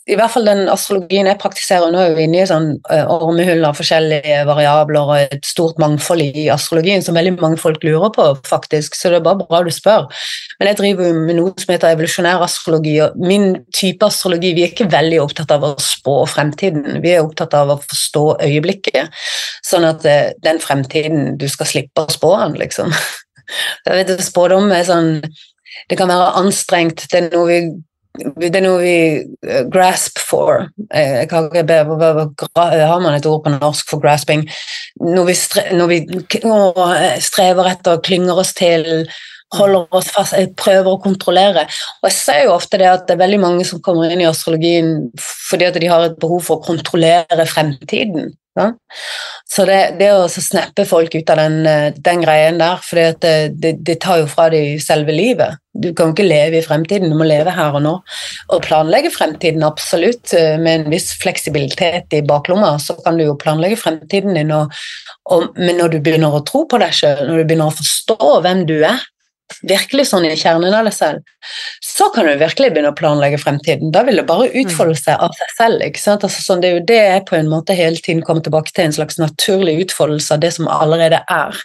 i 0.08 0.16
hvert 0.16 0.32
fall 0.32 0.46
den 0.48 0.70
astrologien 0.72 1.28
jeg 1.28 1.38
praktiserer 1.40 1.92
nå, 1.92 2.00
er 2.00 2.14
jo 2.14 2.22
inne 2.24 2.40
i 2.40 2.48
sånn 2.48 2.68
uh, 2.88 3.10
ormehull 3.12 3.66
av 3.68 3.76
forskjellige 3.76 4.38
variabler 4.48 5.10
og 5.12 5.34
et 5.36 5.44
stort 5.46 5.80
mangfold 5.82 6.24
i 6.24 6.46
astrologien 6.52 7.04
som 7.04 7.18
veldig 7.18 7.34
mange 7.36 7.60
folk 7.60 7.84
lurer 7.84 8.12
på, 8.14 8.26
faktisk, 8.48 8.96
så 8.96 9.12
det 9.12 9.18
er 9.18 9.26
bare 9.26 9.42
bra 9.42 9.60
du 9.66 9.70
spør. 9.74 10.06
Men 10.58 10.70
jeg 10.70 10.78
driver 10.80 11.10
jo 11.10 11.18
med 11.18 11.38
noe 11.38 11.52
som 11.60 11.74
heter 11.74 11.92
evolusjonær 11.92 12.44
astrologi, 12.46 12.94
og 13.04 13.18
min 13.20 13.50
type 13.74 14.06
astrologi 14.06 14.54
Vi 14.56 14.64
er 14.64 14.72
ikke 14.72 14.88
veldig 14.90 15.20
opptatt 15.22 15.52
av 15.54 15.66
å 15.68 15.74
spå 15.82 16.16
fremtiden, 16.32 17.02
vi 17.04 17.12
er 17.12 17.26
opptatt 17.26 17.54
av 17.58 17.74
å 17.74 17.80
forstå 17.82 18.24
øyeblikket, 18.48 19.12
sånn 19.68 19.86
at 19.88 20.08
uh, 20.08 20.32
den 20.46 20.62
fremtiden 20.64 21.36
du 21.38 21.48
skal 21.52 21.68
slippe 21.68 22.06
å 22.06 22.16
spå 22.16 22.32
den, 22.46 22.56
liksom. 22.64 22.96
Jeg 23.86 24.00
vet, 24.00 24.18
Spådom 24.24 24.72
er 24.76 24.88
sånn 24.88 25.14
det 25.88 25.96
kan 25.98 26.10
være 26.10 26.32
anstrengt, 26.40 27.04
det 27.12 27.20
er 27.20 27.28
noe 27.32 27.46
vi 27.48 27.58
det 28.18 28.50
er 28.50 28.64
noe 28.64 28.82
vi 28.82 28.98
uh, 29.46 29.64
grasp 29.70 30.18
for. 30.18 30.68
Eh, 30.90 31.22
jeg 31.22 31.30
Har 31.30 33.00
man 33.00 33.14
et 33.14 33.26
ord 33.26 33.42
på 33.44 33.54
norsk 33.54 33.90
for 33.90 34.02
grasping? 34.02 34.46
Når 35.00 35.24
vi, 35.30 35.36
når 35.72 35.90
vi 35.92 35.98
strever 37.22 37.72
etter, 37.72 38.00
klynger 38.04 38.40
oss 38.44 38.54
til 38.58 39.08
holder 39.54 39.86
oss 39.96 40.10
fast, 40.12 40.34
eh, 40.36 40.48
prøver 40.56 40.90
å 40.92 41.02
kontrollere. 41.02 41.64
Og 42.02 42.10
jeg 42.10 42.16
ser 42.16 42.42
jo 42.44 42.54
ofte 42.56 42.80
det 42.80 42.88
at 42.90 43.06
det 43.08 43.16
er 43.16 43.24
veldig 43.24 43.40
mange 43.40 43.64
som 43.68 43.80
kommer 43.84 44.10
inn 44.12 44.20
i 44.20 44.28
astrologien 44.28 45.08
fordi 45.18 45.68
at 45.68 45.78
de 45.80 45.88
har 45.88 46.04
et 46.04 46.18
behov 46.20 46.44
for 46.44 46.58
å 46.58 46.66
kontrollere 46.66 47.48
fremtiden. 47.48 48.34
Ja? 48.58 48.72
Så 49.48 49.64
det, 49.68 49.78
det 50.00 50.10
å 50.12 50.26
snappe 50.28 50.84
folk 50.88 51.14
ut 51.16 51.30
av 51.32 51.40
den, 51.40 51.62
eh, 51.66 51.88
den 51.94 52.22
greien 52.24 52.60
der, 52.60 52.82
for 52.84 53.00
det, 53.00 53.40
det, 53.56 53.72
det, 53.86 53.96
tar 54.04 54.20
jo 54.22 54.28
fra 54.30 54.48
dem 54.52 54.78
selve 54.82 55.14
livet. 55.14 55.58
Du 55.78 55.92
kan 55.94 56.10
jo 56.10 56.16
ikke 56.16 56.26
leve 56.26 56.58
i 56.58 56.64
fremtiden, 56.64 57.12
du 57.12 57.18
må 57.18 57.26
leve 57.28 57.54
her 57.54 57.76
og 57.78 57.84
nå. 57.84 57.94
Og 58.54 58.64
planlegge 58.66 59.12
fremtiden, 59.14 59.64
absolutt, 59.66 60.34
eh, 60.36 60.56
med 60.60 60.82
en 60.82 60.92
viss 60.92 61.12
fleksibilitet 61.22 62.18
i 62.18 62.24
baklomma, 62.26 62.74
så 62.82 62.98
kan 63.04 63.18
du 63.18 63.24
jo 63.24 63.38
planlegge 63.40 63.80
fremtiden 63.80 64.36
din, 64.36 64.52
og, 64.54 64.74
og, 65.30 65.48
men 65.56 65.78
når 65.80 65.94
du 65.94 66.00
begynner 66.02 66.34
å 66.34 66.44
tro 66.46 66.66
på 66.68 66.82
deg 66.82 66.94
sjøl, 66.98 67.24
når 67.24 67.40
du 67.40 67.46
begynner 67.48 67.72
å 67.72 67.78
forstå 67.78 68.34
hvem 68.44 68.66
du 68.68 68.76
er, 68.82 69.06
virkelig 69.66 70.08
sånn 70.10 70.26
i 70.28 70.34
kjernen 70.36 70.74
av 70.76 70.86
deg 70.88 70.94
selv, 70.94 71.32
så 71.84 72.08
kan 72.14 72.28
du 72.28 72.34
virkelig 72.40 72.70
begynne 72.72 72.92
å 72.92 72.98
planlegge 72.98 73.40
fremtiden. 73.42 73.92
Da 73.94 74.04
vil 74.06 74.20
det 74.20 74.26
bare 74.28 74.50
utfolde 74.50 74.96
mm. 74.96 75.02
seg 75.02 75.24
av 75.24 75.34
seg 75.38 75.54
selv. 75.56 75.84
ikke 75.86 76.02
sant? 76.02 76.26
Altså, 76.28 76.44
sånn, 76.44 76.62
det 76.62 76.70
er 76.70 76.78
jo 76.78 76.86
det 76.90 77.00
jeg 77.00 77.26
på 77.30 77.38
en 77.38 77.50
måte 77.50 77.76
hele 77.78 78.00
tiden 78.04 78.24
kommer 78.26 78.44
tilbake 78.44 78.74
til, 78.74 78.86
en 78.86 78.96
slags 79.00 79.20
naturlig 79.20 79.78
utfoldelse 79.86 80.36
av 80.36 80.44
det 80.44 80.52
som 80.58 80.70
allerede 80.72 81.22
er 81.24 81.62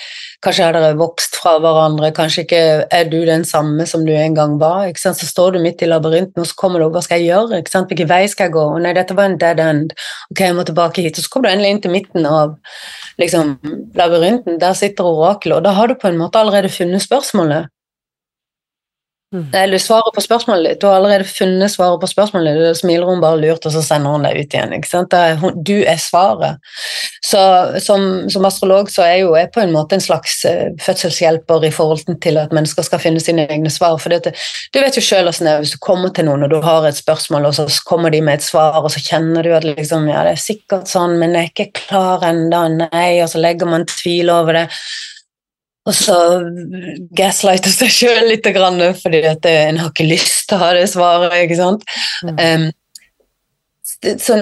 Kanskje 0.46 0.66
har 0.68 0.76
dere 0.76 0.94
vokst 1.00 1.40
fra 1.40 1.56
hverandre, 1.58 2.12
kanskje 2.14 2.44
ikke 2.44 2.60
er 2.94 3.08
du 3.10 3.16
den 3.26 3.42
samme 3.50 3.88
som 3.90 4.04
du 4.06 4.12
en 4.14 4.36
gang 4.38 4.60
var. 4.62 4.92
Så 4.94 5.16
står 5.26 5.56
du 5.56 5.60
midt 5.64 5.82
i 5.82 5.88
labyrinten, 5.90 6.38
og 6.44 6.46
så 6.46 6.54
kommer 6.60 6.78
du 6.78 6.86
opp, 6.86 6.94
hva 7.00 7.02
skal 7.02 7.24
jeg 7.24 7.32
gjøre? 7.32 7.64
Hvilken 7.90 8.12
vei 8.12 8.20
skal 8.30 8.52
jeg 8.52 8.54
gå? 8.54 8.66
nei, 8.86 8.94
dette 8.94 9.18
var 9.18 9.32
en 9.32 9.40
dead 9.42 9.62
end. 9.64 9.96
Ok, 10.30 10.44
jeg 10.44 10.58
må 10.58 10.66
tilbake 10.68 11.02
hit. 11.02 11.18
Og 11.18 11.26
så 11.26 11.32
kommer 11.34 11.50
du 11.50 11.56
endelig 11.56 11.74
inn 11.74 11.82
til 11.82 11.96
midten 11.96 12.30
av 12.30 12.54
liksom, 13.22 13.56
labyrinten. 13.98 14.60
Der 14.62 14.78
sitter 14.78 15.10
orakelet, 15.10 15.58
og 15.58 15.66
da 15.66 15.74
har 15.80 15.90
du 15.90 15.98
på 15.98 16.12
en 16.12 16.22
måte 16.22 16.42
allerede 16.42 16.70
funnet 16.74 17.04
spørsmålet. 17.06 17.72
Mm. 19.36 19.48
Eller 19.54 19.82
svaret 19.84 20.16
på 20.16 20.24
spørsmålet 20.24 20.70
ditt. 20.70 20.82
Du 20.82 20.88
har 20.88 20.96
allerede 20.96 21.28
funnet 21.28 21.72
svaret 21.72 22.00
på 22.00 22.08
spørsmålet 22.08 22.56
ditt. 22.56 22.68
Da 22.70 22.78
smiler 22.80 23.10
hun 23.10 23.24
bare 23.24 23.40
lurt, 23.42 23.66
og 23.68 23.74
så 23.74 23.82
sender 23.84 24.16
hun 24.16 24.24
deg 24.24 24.38
ut 24.40 24.56
igjen. 24.56 24.76
ikke 24.78 24.92
sant? 24.92 25.16
Du 25.68 25.76
er 25.84 26.00
svaret. 26.00 26.62
Så 27.26 27.42
som, 27.84 28.30
som, 28.32 28.46
astrolog 28.48 28.92
så 28.94 29.04
er 29.04 29.18
jo 29.24 29.34
jeg 29.36 29.52
på 29.52 29.64
en 29.64 29.74
måte 29.74 29.98
en 29.98 30.04
slags 30.04 30.38
uh, 30.48 30.70
fødselshjelper 30.82 31.66
i 31.68 31.74
forhold 31.74 32.06
til 32.24 32.40
at 32.40 32.54
mennesker 32.56 32.86
skal 32.86 33.02
finne 33.04 33.24
sine 33.24 33.48
egne 33.50 33.72
svar. 33.74 33.98
For 34.02 34.14
dette, 34.14 34.36
du 34.72 34.80
vet 34.80 34.96
jo 34.96 35.04
sjøl 35.04 35.32
åssen 35.32 35.50
det 35.50 35.56
er 35.56 35.66
hvis 35.66 35.76
du 35.76 35.82
kommer 35.84 36.14
til 36.16 36.30
noen 36.30 36.46
og 36.46 36.54
du 36.54 36.60
har 36.64 36.88
et 36.88 37.00
spørsmål, 37.00 37.50
og 37.50 37.58
så 37.58 37.68
kommer 37.90 38.14
de 38.14 38.22
med 38.24 38.40
et 38.40 38.46
svar, 38.46 38.78
og 38.80 38.94
så 38.94 39.02
kjenner 39.04 39.44
du 39.44 39.52
at 39.58 39.68
liksom, 39.68 40.08
ja, 40.12 40.24
det 40.28 40.36
er 40.36 40.46
sikkert 40.46 40.92
sånn, 40.92 41.18
men 41.20 41.36
jeg 41.36 41.50
er 41.50 41.52
ikke 41.52 41.84
klar 41.88 42.24
ennå, 42.30 42.64
nei, 42.86 43.10
og 43.24 43.30
så 43.34 43.42
legger 43.42 43.70
man 43.70 43.88
tvil 43.90 44.32
over 44.34 44.62
det. 44.62 44.66
Og 45.86 45.94
så 45.94 46.16
gaslighter 47.18 47.74
seg 47.74 47.92
sjøl 47.94 48.32
litt, 48.32 48.48
fordi 49.02 49.22
at 49.30 49.46
en 49.52 49.84
har 49.84 49.92
ikke 49.92 50.08
lyst 50.08 50.48
til 50.50 50.58
å 50.58 50.64
ha 50.64 50.72
det 50.78 50.88
svaret. 50.90 51.36
ikke 51.44 51.60
sant? 51.60 51.86
Mm. 52.26 52.40
Um, 52.42 52.66
så 54.22 54.40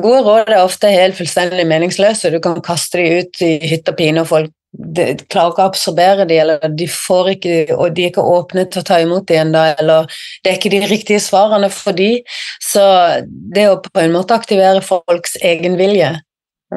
gode 0.00 0.22
råd 0.26 0.48
er 0.50 0.62
ofte 0.62 0.88
helt 0.92 1.16
fullstendig 1.16 1.66
meningsløse. 1.68 2.32
Du 2.32 2.40
kan 2.42 2.58
kaste 2.64 3.00
dem 3.00 3.20
ut 3.20 3.44
i 3.44 3.52
hytt 3.70 3.88
og 3.92 4.00
pine, 4.00 4.24
og 4.24 4.30
folk 4.30 4.56
de, 4.70 5.16
klarer 5.26 5.50
ikke 5.50 5.64
å 5.64 5.68
absorbere 5.68 6.24
dem, 6.30 6.40
eller 6.44 6.74
de, 6.78 6.86
får 6.90 7.32
ikke, 7.34 7.54
og 7.74 7.94
de 7.96 8.04
er 8.04 8.12
ikke 8.12 8.22
åpne 8.22 8.66
til 8.70 8.82
å 8.82 8.86
ta 8.86 9.00
imot 9.02 9.26
dem 9.26 9.48
ennå, 9.48 9.64
eller 9.82 10.20
det 10.44 10.52
er 10.52 10.58
ikke 10.60 10.72
de 10.72 10.82
riktige 10.86 11.22
svarene 11.22 11.70
for 11.74 11.96
dem. 11.98 12.20
Så 12.62 12.82
det 13.26 13.66
å 13.70 13.80
på 13.82 14.02
en 14.02 14.14
måte 14.14 14.36
aktivere 14.36 14.82
folks 14.84 15.36
egen 15.42 15.78
vilje 15.80 16.14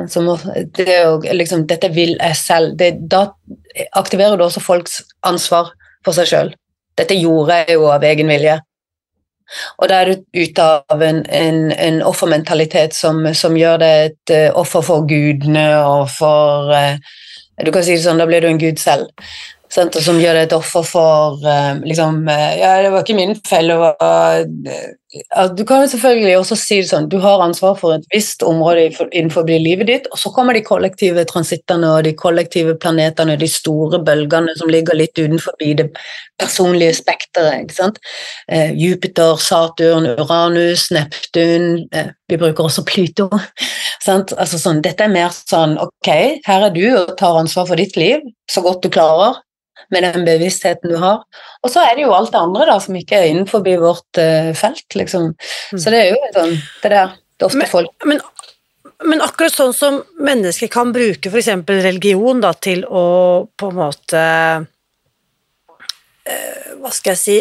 som, 0.09 0.31
det 0.73 0.95
å, 1.05 1.19
liksom, 1.21 1.67
dette 1.69 1.91
vil 1.93 2.15
jeg 2.17 2.37
selv. 2.39 2.73
Det, 2.79 2.95
da 3.11 3.27
aktiverer 3.91 4.37
du 4.37 4.45
også 4.45 4.63
folks 4.63 5.01
ansvar 5.25 5.71
for 6.05 6.15
seg 6.15 6.29
sjøl. 6.29 6.53
Dette 6.99 7.17
gjorde 7.17 7.63
jeg 7.63 7.77
jo 7.77 7.89
av 7.89 8.05
egen 8.05 8.29
vilje. 8.29 8.59
Og 9.81 9.89
da 9.89 10.01
er 10.01 10.11
du 10.11 10.43
ute 10.43 10.65
av 10.65 11.01
en, 11.03 11.21
en, 11.29 11.59
en 11.71 11.99
offermentalitet 12.07 12.95
som, 12.95 13.19
som, 13.37 13.57
gjør 13.59 13.81
deg 13.81 14.05
et 14.07 14.33
uh, 14.33 14.59
offer 14.61 14.85
for 14.85 15.07
gudene 15.09 15.65
og 15.83 16.07
for 16.13 16.71
uh, 16.71 16.95
Du 17.61 17.69
kan 17.71 17.83
si 17.85 17.97
det 17.97 18.05
sånn, 18.05 18.21
da 18.21 18.25
blir 18.29 18.41
du 18.41 18.49
en 18.49 18.61
gud 18.61 18.79
selv. 18.81 19.11
Sant? 19.73 19.97
Som 20.05 20.21
gjør 20.21 20.39
deg 20.39 20.47
et 20.47 20.55
offer 20.57 20.85
for 20.87 21.43
uh, 21.43 21.75
liksom 21.83 22.23
Ja, 22.29 22.77
det 22.81 22.93
var 22.93 23.03
ikke 23.03 23.17
min 23.19 23.35
feil, 23.45 23.73
det 23.73 23.79
var 23.81 24.01
du 25.57 25.61
kan 25.65 25.83
jo 25.83 25.89
selvfølgelig 25.91 26.37
også 26.39 26.55
si 26.57 26.79
det 26.81 26.89
sånn, 26.89 27.07
du 27.09 27.19
har 27.21 27.41
ansvar 27.43 27.75
for 27.77 27.93
et 27.93 28.05
visst 28.13 28.41
område 28.45 28.87
innenfor 29.13 29.45
livet 29.45 29.87
ditt, 29.89 30.07
og 30.09 30.17
så 30.17 30.31
kommer 30.33 30.57
de 30.57 30.63
kollektive 30.65 31.25
transittene 31.29 31.91
og 31.93 32.07
de 32.07 32.15
kollektive 32.17 32.73
planetene, 32.81 33.37
de 33.37 33.49
store 33.49 34.01
bølgene 34.01 34.55
som 34.57 34.71
ligger 34.73 34.97
litt 34.97 35.13
utenfor 35.19 35.53
det 35.61 35.91
personlige 36.41 36.97
spekteret. 36.97 37.99
Eh, 38.49 38.73
Jupiter, 38.73 39.37
Saturn, 39.37 40.09
Uranus, 40.17 40.89
Neptun 40.91 41.87
eh, 41.93 42.09
Vi 42.29 42.37
bruker 42.37 42.65
også 42.65 42.85
Pluto. 42.87 43.29
Altså 44.09 44.57
sånn, 44.57 44.81
dette 44.81 45.05
er 45.05 45.13
mer 45.13 45.29
sånn 45.35 45.77
ok, 45.77 46.09
her 46.47 46.67
er 46.67 46.73
du 46.73 46.85
og 46.89 47.13
tar 47.19 47.37
ansvar 47.37 47.69
for 47.69 47.79
ditt 47.79 47.95
liv 47.99 48.23
så 48.49 48.63
godt 48.65 48.81
du 48.83 48.89
klarer 48.91 49.37
med 49.93 50.05
den 50.05 50.25
bevisstheten 50.27 50.93
du 50.93 50.97
har. 51.01 51.23
Og 51.63 51.71
så 51.73 51.83
er 51.83 51.95
det 51.95 52.05
jo 52.05 52.13
alt 52.15 52.31
det 52.33 52.41
andre 52.41 52.67
da, 52.69 52.77
som 52.83 52.95
ikke 52.97 53.19
er 53.19 53.29
innenfor 53.31 53.65
vårt 53.65 54.21
uh, 54.21 54.51
felt, 54.57 54.87
liksom. 54.97 55.33
Mm. 55.73 55.79
Så 55.79 55.93
det 55.93 55.99
er 56.01 56.09
jo 56.13 56.33
sånn 56.35 56.55
det 56.83 56.93
der 56.93 57.15
det 57.39 57.47
ofte 57.47 57.57
men, 57.63 57.69
folk 57.71 58.05
men, 58.07 58.19
men, 59.09 59.23
akkurat 59.25 59.55
sånn 59.55 59.73
som 59.75 60.01
mennesker 60.21 60.69
kan 60.71 60.93
bruke 60.95 61.31
f.eks. 61.31 61.49
religion 61.83 62.43
da, 62.43 62.53
til 62.53 62.85
å 62.85 63.05
på 63.57 63.71
en 63.71 63.79
måte 63.79 64.21
uh, 66.29 66.69
Hva 66.83 66.93
skal 66.93 67.15
jeg 67.15 67.23
si 67.23 67.39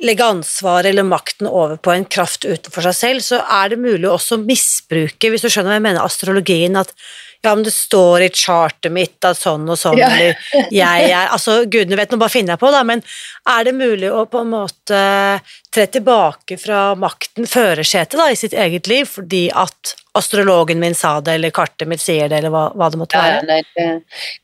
legge 0.00 0.24
ansvaret 0.24 0.88
eller 0.88 1.04
makten 1.04 1.44
over 1.44 1.76
på 1.76 1.92
en 1.92 2.06
kraft 2.08 2.46
utenfor 2.46 2.86
seg 2.88 2.96
selv, 2.96 3.24
så 3.24 3.42
er 3.44 3.74
det 3.74 3.82
mulig 3.82 4.08
også 4.08 4.38
å 4.38 4.44
misbruke, 4.46 5.28
hvis 5.28 5.44
du 5.44 5.50
skjønner 5.50 5.74
hva 5.74 5.76
jeg 5.76 5.84
mener, 5.84 6.00
astrologien, 6.00 6.78
at 6.80 6.94
ja, 7.42 7.54
men 7.54 7.64
det 7.64 7.72
står 7.72 8.22
i 8.26 8.28
chartet 8.36 8.92
mitt 8.92 9.24
at 9.24 9.38
sånn 9.40 9.62
og 9.72 9.78
sånn, 9.80 9.96
Ja. 9.98 10.08
eller 10.12 10.36
jeg 10.70 11.10
er 11.10 11.28
Altså, 11.32 11.64
gudene 11.70 11.96
vet, 11.96 12.10
nå 12.12 12.18
bare 12.20 12.32
finner 12.34 12.52
jeg 12.54 12.60
på, 12.60 12.70
da, 12.74 12.82
men 12.84 13.02
er 13.48 13.64
det 13.64 13.72
mulig 13.74 14.10
å 14.12 14.26
på 14.28 14.42
en 14.42 14.50
måte 14.52 15.00
tre 15.72 15.86
tilbake 15.86 16.58
fra 16.60 16.94
makten, 16.98 17.46
førersetet, 17.48 18.18
da, 18.20 18.28
i 18.30 18.36
sitt 18.36 18.52
eget 18.52 18.86
liv, 18.90 19.06
fordi 19.08 19.46
at 19.54 19.94
astrologen 20.18 20.80
min 20.82 20.94
sa 20.98 21.20
det, 21.20 21.38
eller 21.38 21.50
kartet 21.54 21.88
mitt 21.88 22.00
sier 22.02 22.28
det, 22.28 22.38
eller 22.42 22.50
hva, 22.50 22.64
hva 22.76 22.90
det 22.90 22.98
måtte 23.00 23.16
Ja, 23.16 23.40
være? 23.40 23.46
nei, 23.46 23.62
det, 23.76 23.88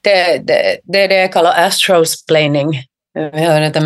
det, 0.07 0.17
det, 0.47 0.61
det 0.87 1.01
er 1.05 1.09
det 1.13 1.21
jeg 1.27 1.33
kaller 1.35 1.59
astrosplaining. 1.67 2.77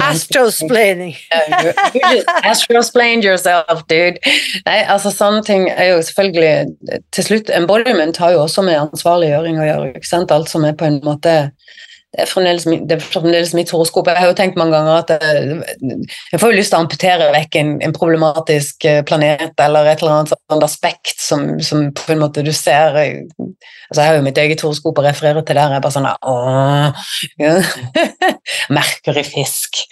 Astrosplaining. 0.03 1.15
You 1.95 2.23
astrosplained 2.45 3.25
yourself, 3.25 3.85
dude. 3.89 4.19
Nei, 4.67 4.81
altså 4.91 5.13
sånne 5.15 5.43
ting 5.47 5.69
er 5.71 5.93
jo 5.93 6.01
selvfølgelig 6.07 7.01
Til 7.15 7.27
slutt, 7.27 7.53
embodiment 7.55 8.19
har 8.23 8.35
jo 8.35 8.43
også 8.45 8.65
med 8.67 8.79
ansvarliggjøring 8.81 9.61
å 9.61 9.69
gjøre. 9.69 9.93
ikke 9.95 10.11
sant? 10.11 10.35
Alt 10.35 10.51
som 10.51 10.67
er 10.67 10.75
på 10.79 10.89
en 10.89 11.01
måte 11.07 11.37
det 12.11 12.25
er, 12.25 12.27
fremdeles, 12.27 12.65
det 12.67 12.97
er 12.97 13.03
fremdeles 13.05 13.53
mitt 13.55 13.71
horoskop. 13.71 14.09
Jeg 14.11 14.19
har 14.19 14.31
jo 14.33 14.35
tenkt 14.39 14.57
mange 14.59 14.75
ganger 14.75 14.97
at 14.99 15.13
jeg, 15.15 15.61
jeg 16.33 16.41
får 16.43 16.51
jo 16.51 16.57
lyst 16.59 16.73
til 16.73 16.79
å 16.81 16.83
amputere 16.83 17.29
vekk 17.37 17.59
en, 17.61 17.71
en 17.87 17.95
problematisk 17.95 18.87
eh, 18.91 19.03
planet 19.07 19.63
eller 19.63 19.87
et 19.87 20.03
eller 20.03 20.17
annet 20.17 20.33
sånt 20.33 20.67
aspekt 20.67 21.23
som, 21.23 21.45
som 21.63 21.87
på 21.95 22.11
en 22.11 22.25
måte 22.25 22.43
du 22.43 22.51
ser 22.57 22.99
eh, 22.99 23.21
altså 23.39 24.01
Jeg 24.01 24.09
har 24.09 24.19
jo 24.19 24.27
mitt 24.27 24.41
eget 24.43 24.65
horoskop 24.67 24.99
å 24.99 25.07
referere 25.07 25.45
til 25.47 25.61
der. 25.61 25.71
Jeg 25.71 25.79
er 25.79 25.87
bare 25.87 25.95
sånn 25.95 26.11
Åh, 26.11 27.07
ja. 27.45 27.55
Merker 28.75 29.23
i 29.23 29.27
fisk. 29.31 29.85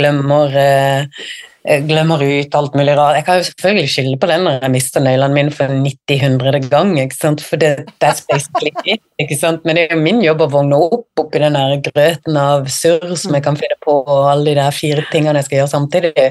Glemmer 0.00 0.56
eh, 0.56 1.22
glemmer 1.64 2.22
ut 2.24 2.54
alt 2.56 2.74
mulig 2.78 2.94
rart. 2.96 3.18
Jeg 3.18 3.24
kan 3.26 3.38
jo 3.38 3.46
selvfølgelig 3.50 3.90
skylde 3.92 4.18
på 4.20 4.28
den 4.30 4.46
når 4.46 4.62
jeg 4.64 4.72
mister 4.72 5.02
nøklene 5.04 5.36
mine 5.36 5.52
for 5.52 5.74
90-100 5.84 6.68
gang, 6.72 6.94
ikke 7.02 7.18
sant? 7.18 7.44
for 7.44 7.60
det 7.60 7.84
that's 8.02 8.24
basically 8.30 8.72
it, 8.84 9.02
ikke 9.20 9.36
sant? 9.36 9.64
Men 9.64 9.76
det 9.76 9.84
er 9.84 9.94
jo 9.96 10.00
min 10.04 10.22
jobb 10.24 10.46
å 10.46 10.50
vågne 10.54 10.78
opp 10.80 11.20
oppi 11.20 11.42
den 11.42 11.58
der 11.58 11.76
grøten 11.84 12.40
av 12.40 12.70
surr 12.72 13.12
som 13.18 13.36
jeg 13.36 13.44
kan 13.44 13.60
finne 13.60 13.76
på, 13.84 13.98
og 14.00 14.30
alle 14.30 14.50
de 14.50 14.56
der 14.60 14.74
fire 14.74 15.04
tingene 15.12 15.42
jeg 15.42 15.50
skal 15.50 15.60
gjøre 15.60 15.74
samtidig, 15.74 16.26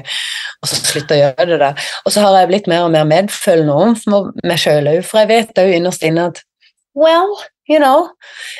og 0.60 0.72
så 0.72 0.82
slutte 0.82 1.16
å 1.16 1.22
gjøre 1.22 1.48
det 1.52 1.60
der. 1.62 1.88
Og 2.04 2.14
så 2.14 2.26
har 2.26 2.40
jeg 2.40 2.50
blitt 2.50 2.70
mer 2.72 2.88
og 2.88 2.92
mer 2.96 3.06
medfølende 3.08 3.78
overfor 3.84 4.30
meg 4.42 4.62
sjøl 4.62 4.90
òg, 4.90 5.00
for 5.06 5.22
jeg 5.22 5.30
vet 5.30 5.62
jo 5.62 5.78
innerst 5.78 6.06
inne 6.06 6.30
at 6.32 6.42
well, 6.98 7.38
you 7.68 7.78
know, 7.78 8.10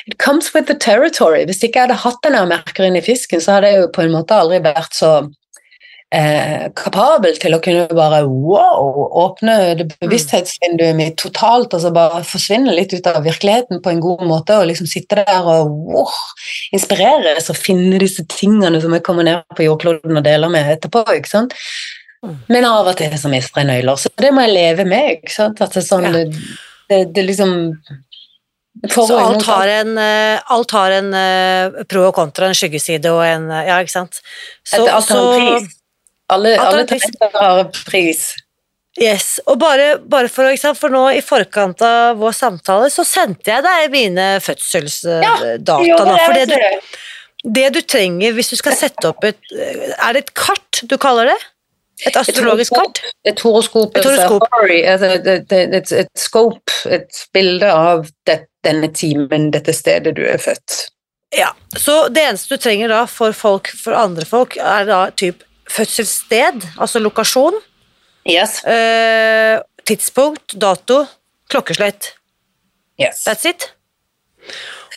it 0.06 0.18
comes 0.18 0.54
with 0.54 0.66
the 0.66 0.78
territory. 0.78 1.44
Hvis 1.44 1.64
ikke 1.66 1.80
jeg 1.80 1.88
hadde 1.88 1.98
hatt 2.04 2.22
den 2.22 2.38
merkeren 2.48 2.96
i 2.96 3.02
fisken, 3.02 3.42
så 3.42 3.59
hadde 3.59 3.72
jeg 3.72 3.83
jo 3.83 3.92
på 3.94 4.06
en 4.06 4.14
måte 4.14 4.38
aldri 4.38 4.62
vært 4.62 4.94
så 4.94 5.16
eh, 6.14 6.66
kapabel 6.76 7.38
til 7.40 7.54
å 7.54 7.60
kunne 7.62 7.86
bare 7.94 8.22
wow, 8.26 9.04
åpne 9.24 9.56
det 9.78 9.86
bevissthetsvinduet 10.00 10.98
mitt 10.98 11.16
totalt 11.22 11.76
så 11.80 11.92
bare 11.94 12.22
forsvinne 12.26 12.74
litt 12.74 12.94
ut 12.94 13.06
av 13.10 13.22
virkeligheten 13.26 13.82
på 13.84 13.92
en 13.92 14.02
god 14.02 14.26
måte 14.28 14.58
og 14.58 14.68
liksom 14.70 14.90
sitte 14.90 15.22
der 15.22 15.46
og 15.46 15.70
wow, 15.92 16.18
inspireres 16.76 17.50
og 17.52 17.58
finne 17.58 18.00
disse 18.02 18.26
tingene 18.32 18.82
som 18.82 18.94
jeg 18.96 19.06
kommer 19.06 19.26
ned 19.26 19.46
på 19.56 19.66
jordkloden 19.68 20.20
og 20.20 20.26
deler 20.26 20.52
med 20.52 20.74
etterpå. 20.76 21.04
ikke 21.14 21.34
sant? 21.34 21.56
Men 22.52 22.66
av 22.68 22.90
og 22.90 22.98
til 22.98 23.14
så 23.16 23.30
mister 23.32 23.62
jeg 23.62 23.70
nøyler, 23.70 23.96
så 23.96 24.10
det 24.20 24.34
må 24.36 24.44
jeg 24.44 24.52
leve 24.52 24.84
med. 24.88 25.16
ikke 25.16 25.32
sant? 25.32 25.60
At 25.64 25.72
det 25.72 25.84
er 25.84 25.88
sånn, 25.88 26.04
Ja. 26.04 26.12
det, 26.12 26.24
det, 26.90 27.00
det 27.14 27.24
liksom 27.30 27.54
Så 28.92 29.16
alt 29.18 29.44
har 29.48 29.68
en, 29.68 29.96
eh, 29.98 30.40
alt 30.46 30.70
har 30.70 30.90
en 30.90 31.14
eh, 31.14 31.82
pro 31.88 32.06
og 32.08 32.14
kontra, 32.14 32.46
en 32.46 32.54
skyggeside 32.54 33.10
og 33.12 33.24
en 33.24 33.50
eh, 33.50 33.66
Ja, 33.68 33.80
ikke 33.80 33.92
sant? 33.92 34.20
Så, 34.64 34.84
alt 34.86 35.08
har 35.08 35.20
en 35.20 35.58
pris. 35.58 35.79
Alle, 36.30 36.54
alle 36.62 36.84
talenter 36.86 37.32
har 37.34 37.64
pris. 37.86 38.30
Yes, 39.00 39.38
og 39.46 39.58
bare, 39.62 39.92
bare 40.02 40.28
for, 40.28 40.48
å- 40.50 40.74
for 40.76 40.90
nå 40.92 41.04
i 41.14 41.20
forkant 41.22 41.80
av 41.86 42.18
vår 42.20 42.34
samtale, 42.36 42.88
så 42.90 43.04
sendte 43.06 43.52
jeg 43.52 43.62
deg 43.64 43.90
mine 43.92 44.26
fødselsdata. 44.42 45.76
Ja, 45.86 45.96
for 46.26 46.34
det 46.34 46.48
du, 46.50 46.56
det 47.56 47.68
du 47.76 47.80
trenger 47.88 48.34
hvis 48.36 48.50
du 48.52 48.56
skal 48.58 48.74
sette 48.76 49.08
opp 49.08 49.24
et 49.24 49.38
Er 49.54 50.12
det 50.12 50.24
et 50.26 50.32
kart 50.36 50.82
du 50.90 50.96
kaller 51.00 51.30
det? 51.30 51.38
Et 52.08 52.16
astrologisk 52.16 52.72
kart? 52.76 53.00
Et 53.28 53.40
horoskop, 53.44 53.96
Et 53.96 54.04
horoskop. 54.08 54.46
Et, 54.70 54.86
altså, 54.88 55.10
det- 55.22 55.74
et, 55.80 55.92
et 55.92 56.08
scope, 56.16 56.72
et 56.88 57.22
bilde 57.36 57.68
av 57.70 58.06
det, 58.26 58.38
denne 58.64 58.88
timen, 58.96 59.50
dette 59.52 59.72
stedet 59.76 60.14
du 60.16 60.22
er 60.24 60.38
født. 60.40 60.86
Ja. 61.36 61.52
Så 61.76 62.08
det 62.12 62.24
eneste 62.26 62.56
du 62.56 62.62
trenger 62.64 62.88
da 62.88 63.04
for 63.06 63.32
folk, 63.36 63.68
for 63.76 63.94
andre 63.94 64.24
folk, 64.26 64.56
er 64.56 64.88
da 64.88 65.02
typ 65.12 65.44
fødselssted, 65.70 66.66
altså 66.80 67.00
lokasjon, 67.02 67.56
Yes. 68.28 68.59
eh, 68.68 69.61
tidspunkt, 69.88 70.54
dato, 70.61 71.04
klokkeslett. 71.50 72.12
yes. 73.00 73.24
That's 73.26 73.46
it. 73.48 73.70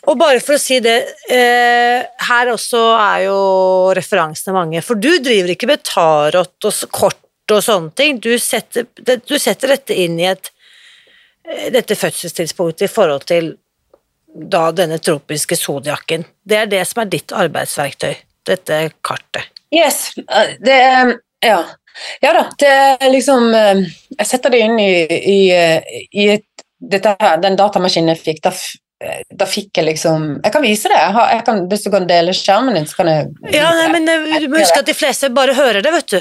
Og 0.06 0.18
bare 0.20 0.40
for 0.44 0.58
å 0.58 0.60
si 0.60 0.80
det, 0.84 0.98
eh, 1.32 2.04
her 2.28 2.50
også 2.52 2.80
er 3.00 3.22
jo 3.24 3.36
referansene 3.96 4.52
mange, 4.52 4.82
for 4.84 4.94
du 5.00 5.14
driver 5.24 5.54
ikke 5.54 5.66
med 5.70 5.82
tarot 5.86 6.68
og 6.68 6.90
kort 6.92 7.20
og 7.50 7.62
sånne 7.64 7.94
ting, 7.96 8.18
du 8.20 8.34
setter, 8.38 8.86
du 9.00 9.38
setter 9.38 9.68
dette 9.72 9.96
inn 9.96 10.18
i 10.20 10.26
et, 10.28 10.50
eh, 11.48 11.70
dette 11.72 11.96
fødselstidspunktet 11.96 12.88
i 12.88 12.92
forhold 12.92 13.24
til 13.28 13.54
da 14.34 14.70
denne 14.72 14.98
tropiske 14.98 15.56
zodiakken. 15.56 16.24
Det 16.44 16.56
er 16.58 16.66
det 16.66 16.86
som 16.88 17.02
er 17.02 17.10
ditt 17.12 17.32
arbeidsverktøy, 17.32 18.16
dette 18.44 18.92
kartet. 19.02 19.53
Yes, 19.74 20.12
eh, 20.30 20.56
det 20.64 20.82
er 20.82 21.16
Ja. 21.44 21.64
Ja 22.22 22.32
da, 22.34 22.48
det 22.58 22.70
er 22.70 23.10
liksom 23.12 23.52
eh, 23.54 23.84
Jeg 24.18 24.26
setter 24.26 24.50
det 24.50 24.64
inn 24.64 24.78
i, 24.82 24.92
i, 25.06 25.40
eh, 25.54 26.00
i 26.10 26.30
et, 26.38 26.64
her, 26.90 27.36
den 27.42 27.54
datamaskinen 27.56 28.10
jeg 28.12 28.20
fikk. 28.24 28.40
Da, 28.44 28.50
da 29.30 29.46
fikk 29.48 29.78
jeg 29.78 29.86
liksom 29.86 30.24
Jeg 30.40 30.52
kan 30.54 30.64
vise 30.64 30.90
det. 30.90 30.98
Jeg 30.98 31.14
har, 31.14 31.30
jeg 31.36 31.44
kan, 31.46 31.62
hvis 31.70 31.84
du 31.86 31.90
kan 31.94 32.08
dele 32.08 32.34
skjermen 32.34 32.74
din, 32.74 32.88
så 32.90 32.98
kan 32.98 33.10
jeg 33.12 33.54
Ja, 33.54 33.70
nei, 33.78 33.86
men 33.94 34.10
du 34.10 34.48
må 34.50 34.58
huske 34.58 34.82
at 34.82 34.90
de 34.90 34.96
fleste 34.96 35.30
bare 35.34 35.54
hører 35.54 35.86
det, 35.86 35.92
vet 35.94 36.16
du, 36.16 36.18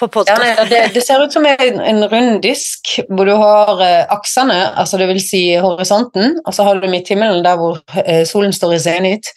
på, 0.00 0.08
på 0.16 0.24
Ja, 0.30 0.64
det, 0.70 0.82
det 0.96 1.04
ser 1.04 1.22
ut 1.22 1.36
som 1.36 1.46
en, 1.50 1.80
en 1.92 2.04
rund 2.08 2.40
disk 2.46 2.96
hvor 3.10 3.28
du 3.28 3.34
har 3.36 3.84
aksene, 4.16 4.62
altså 4.80 5.00
det 5.02 5.10
vil 5.12 5.20
si 5.24 5.44
horisonten, 5.60 6.38
og 6.46 6.56
så 6.56 6.68
har 6.68 6.80
du 6.80 6.88
midthimmelen 6.88 7.44
der 7.44 7.60
hvor 7.60 7.82
solen 8.32 8.56
står 8.56 8.78
i 8.78 8.84
zenit. 8.86 9.34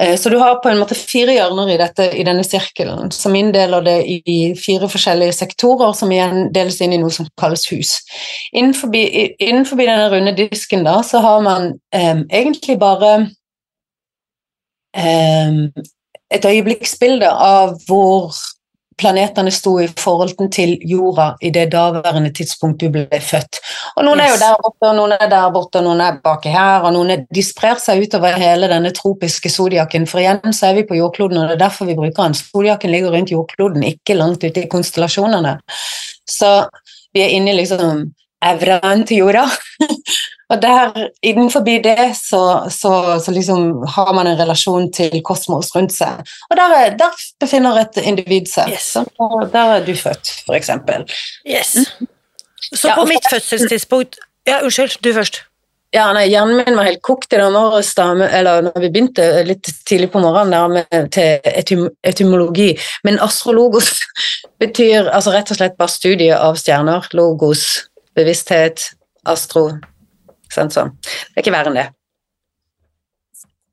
Eh, 0.00 0.16
så 0.16 0.28
du 0.28 0.36
har 0.38 0.58
på 0.62 0.68
en 0.68 0.80
måte 0.80 0.94
fire 0.98 1.32
hjørner 1.36 1.72
i, 1.72 1.78
dette, 1.80 2.08
i 2.12 2.24
denne 2.26 2.44
sirkelen, 2.44 3.10
som 3.14 3.34
inndeler 3.36 3.84
det 3.86 3.96
i 4.06 4.38
fire 4.60 4.90
forskjellige 4.92 5.36
sektorer, 5.38 5.94
som 5.96 6.12
igjen 6.12 6.50
deles 6.54 6.80
inn 6.84 6.92
i 6.96 7.00
noe 7.00 7.12
som 7.14 7.28
kalles 7.40 7.64
hus. 7.72 7.96
Innenfor, 8.52 8.92
innenfor 8.94 9.80
denne 9.80 10.10
runde 10.12 10.36
disken 10.36 10.84
da, 10.86 10.98
så 11.06 11.22
har 11.24 11.40
man 11.46 11.72
eh, 11.94 12.24
egentlig 12.28 12.78
bare 12.82 13.14
eh, 14.96 15.62
et 16.34 16.44
øyeblikksbilde 16.44 17.30
av 17.30 17.78
hvor 17.88 18.34
planetene 18.96 19.52
sto 19.52 19.74
i 19.80 19.86
forhold 20.00 20.34
til 20.52 20.76
jorda 20.88 21.28
i 21.44 21.50
det 21.52 21.66
daværende 21.72 22.32
tidspunkt 22.34 22.80
du 22.80 22.88
ble 22.94 23.20
født. 23.20 23.60
Og 23.96 24.06
noen 24.06 24.22
er 24.24 24.32
jo 24.32 24.40
der 24.40 24.56
borte, 24.62 24.88
og 24.88 24.96
noen 24.96 25.14
er 25.18 25.30
der 25.30 25.50
borte, 25.52 25.80
og 25.80 25.86
noen 25.88 26.02
er 26.04 26.18
baki 26.24 26.52
her, 26.52 26.86
og 26.86 26.94
noen 26.96 27.12
er, 27.14 27.24
de 27.28 27.44
sprer 27.44 27.80
seg 27.82 28.04
utover 28.06 28.38
hele 28.40 28.70
denne 28.72 28.92
tropiske 28.96 29.52
zodiaken, 29.52 30.08
for 30.08 30.24
igjen 30.24 30.56
så 30.56 30.70
er 30.70 30.80
vi 30.80 30.86
på 30.88 30.98
jordkloden, 30.98 31.42
og 31.42 31.50
det 31.50 31.58
er 31.58 31.64
derfor 31.66 31.90
vi 31.90 31.98
bruker 31.98 32.22
den. 32.22 32.38
Zodiaken 32.40 32.94
ligger 32.94 33.16
rundt 33.16 33.34
jordkloden, 33.34 33.84
ikke 33.92 34.16
langt 34.16 34.44
ute 34.44 34.64
i 34.64 34.70
konstellasjonene. 34.72 35.58
Så 36.26 36.52
vi 37.14 37.24
er 37.24 37.36
inne 37.36 37.52
i 37.52 37.60
liksom 37.60 38.06
evraen 38.44 39.04
til 39.08 39.24
jorda. 39.24 39.46
og 40.48 40.62
der, 40.62 41.08
innenfor 41.26 41.60
det, 41.60 42.14
så, 42.14 42.70
så, 42.70 43.20
så 43.24 43.32
liksom 43.34 43.82
har 43.96 44.12
man 44.14 44.26
en 44.30 44.38
relasjon 44.38 44.92
til 44.92 45.18
kosmos 45.26 45.72
rundt 45.74 45.94
seg. 45.94 46.22
Og 46.50 46.56
der, 46.56 46.74
er, 46.76 46.94
der 46.98 47.24
befinner 47.40 47.80
et 47.82 47.98
individ 48.02 48.46
seg. 48.50 48.70
Yes. 48.70 48.92
Og 49.18 49.48
der 49.52 49.74
er 49.78 49.84
du 49.86 49.94
født, 49.96 50.30
for 50.46 50.54
eksempel. 50.54 51.02
Yes. 51.46 51.74
Så 52.72 52.94
på 52.94 53.02
ja, 53.02 53.10
mitt 53.10 53.26
fødselstidspunkt 53.30 54.18
Ja, 54.46 54.60
unnskyld, 54.62 55.00
du 55.02 55.12
først. 55.14 55.42
Ja, 55.94 56.04
nei, 56.12 56.26
Hjernen 56.28 56.60
min 56.60 56.76
var 56.76 56.86
helt 56.86 57.02
kokt 57.02 57.32
i 57.32 57.38
dag 57.38 57.50
morges, 57.54 57.92
da, 57.98 58.08
eller 58.26 58.66
når 58.66 58.82
vi 58.82 58.90
begynte 58.90 59.26
litt 59.46 59.70
tidlig 59.88 60.10
på 60.12 60.20
morgenen 60.22 60.52
der 60.54 60.72
med, 60.74 61.10
til 61.14 61.50
etym 61.50 61.86
etymologi. 62.06 62.68
Men 63.06 63.18
astrologos 63.22 63.90
betyr 64.62 65.10
altså 65.10 65.34
rett 65.34 65.50
og 65.50 65.58
slett 65.58 65.78
bare 65.78 65.94
studie 65.94 66.38
av 66.38 66.58
stjerner. 66.60 67.06
Logos, 67.18 67.66
bevissthet, 68.18 68.90
astro. 69.26 69.70
Sånn 70.52 70.72
sånn. 70.72 70.92
Det 71.02 71.40
er 71.40 71.44
ikke 71.44 71.54
verre 71.54 71.72
enn 71.72 71.78
det. 71.80 71.86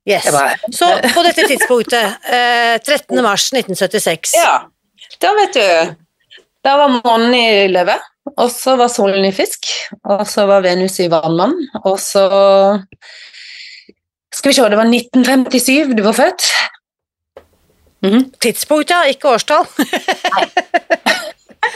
Yes. 0.05 0.25
det 0.27 0.33
var, 0.35 0.57
Så 0.75 0.87
på 1.15 1.21
dette 1.23 1.45
tidspunktet, 1.47 2.25
eh, 2.27 2.75
13. 2.83 3.21
mars 3.23 3.45
1976 3.53 4.33
ja, 4.35 4.57
da 5.23 5.29
vet 5.37 5.55
du 5.55 5.93
Da 6.59 6.73
var 6.81 6.91
månen 6.97 7.31
i 7.37 7.69
løve, 7.71 7.95
og 8.35 8.51
så 8.51 8.75
var 8.79 8.91
solen 8.91 9.23
i 9.23 9.31
fisk, 9.35 9.69
og 10.03 10.25
så 10.27 10.43
var 10.49 10.65
Venus 10.65 10.99
i 10.99 11.07
vannmann, 11.11 11.55
og 11.85 11.95
så 12.03 12.25
Skal 14.33 14.49
vi 14.49 14.57
se, 14.57 14.67
det 14.67 14.79
var 14.79 14.91
1957 14.91 15.95
du 15.95 16.03
var 16.03 16.15
født. 16.17 16.51
Mhm. 18.03 18.23
Tidspunkt, 18.43 18.89
ja, 18.91 19.03
ikke 19.07 19.29
årstall. 19.37 19.67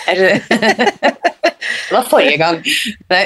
Det 0.08 0.16
det 0.50 1.92
var 1.92 2.06
forrige 2.10 2.38
gang. 2.38 2.64
Nei. 3.10 3.24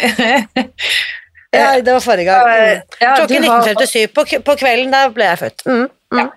Ja, 1.53 1.81
det 1.81 1.91
var 1.93 1.99
forrige 2.03 2.25
gang. 2.25 2.45
Mm. 2.47 2.81
Ja, 3.01 3.15
Klokken 3.17 3.41
du 3.43 3.49
har- 3.49 3.65
19.57 3.67 4.13
på, 4.15 4.23
på 4.45 4.55
kvelden, 4.61 4.91
da 4.91 5.09
ble 5.09 5.23
jeg 5.25 5.39
født. 5.39 5.65
Mm. 5.67 5.89
Mm. 6.13 6.29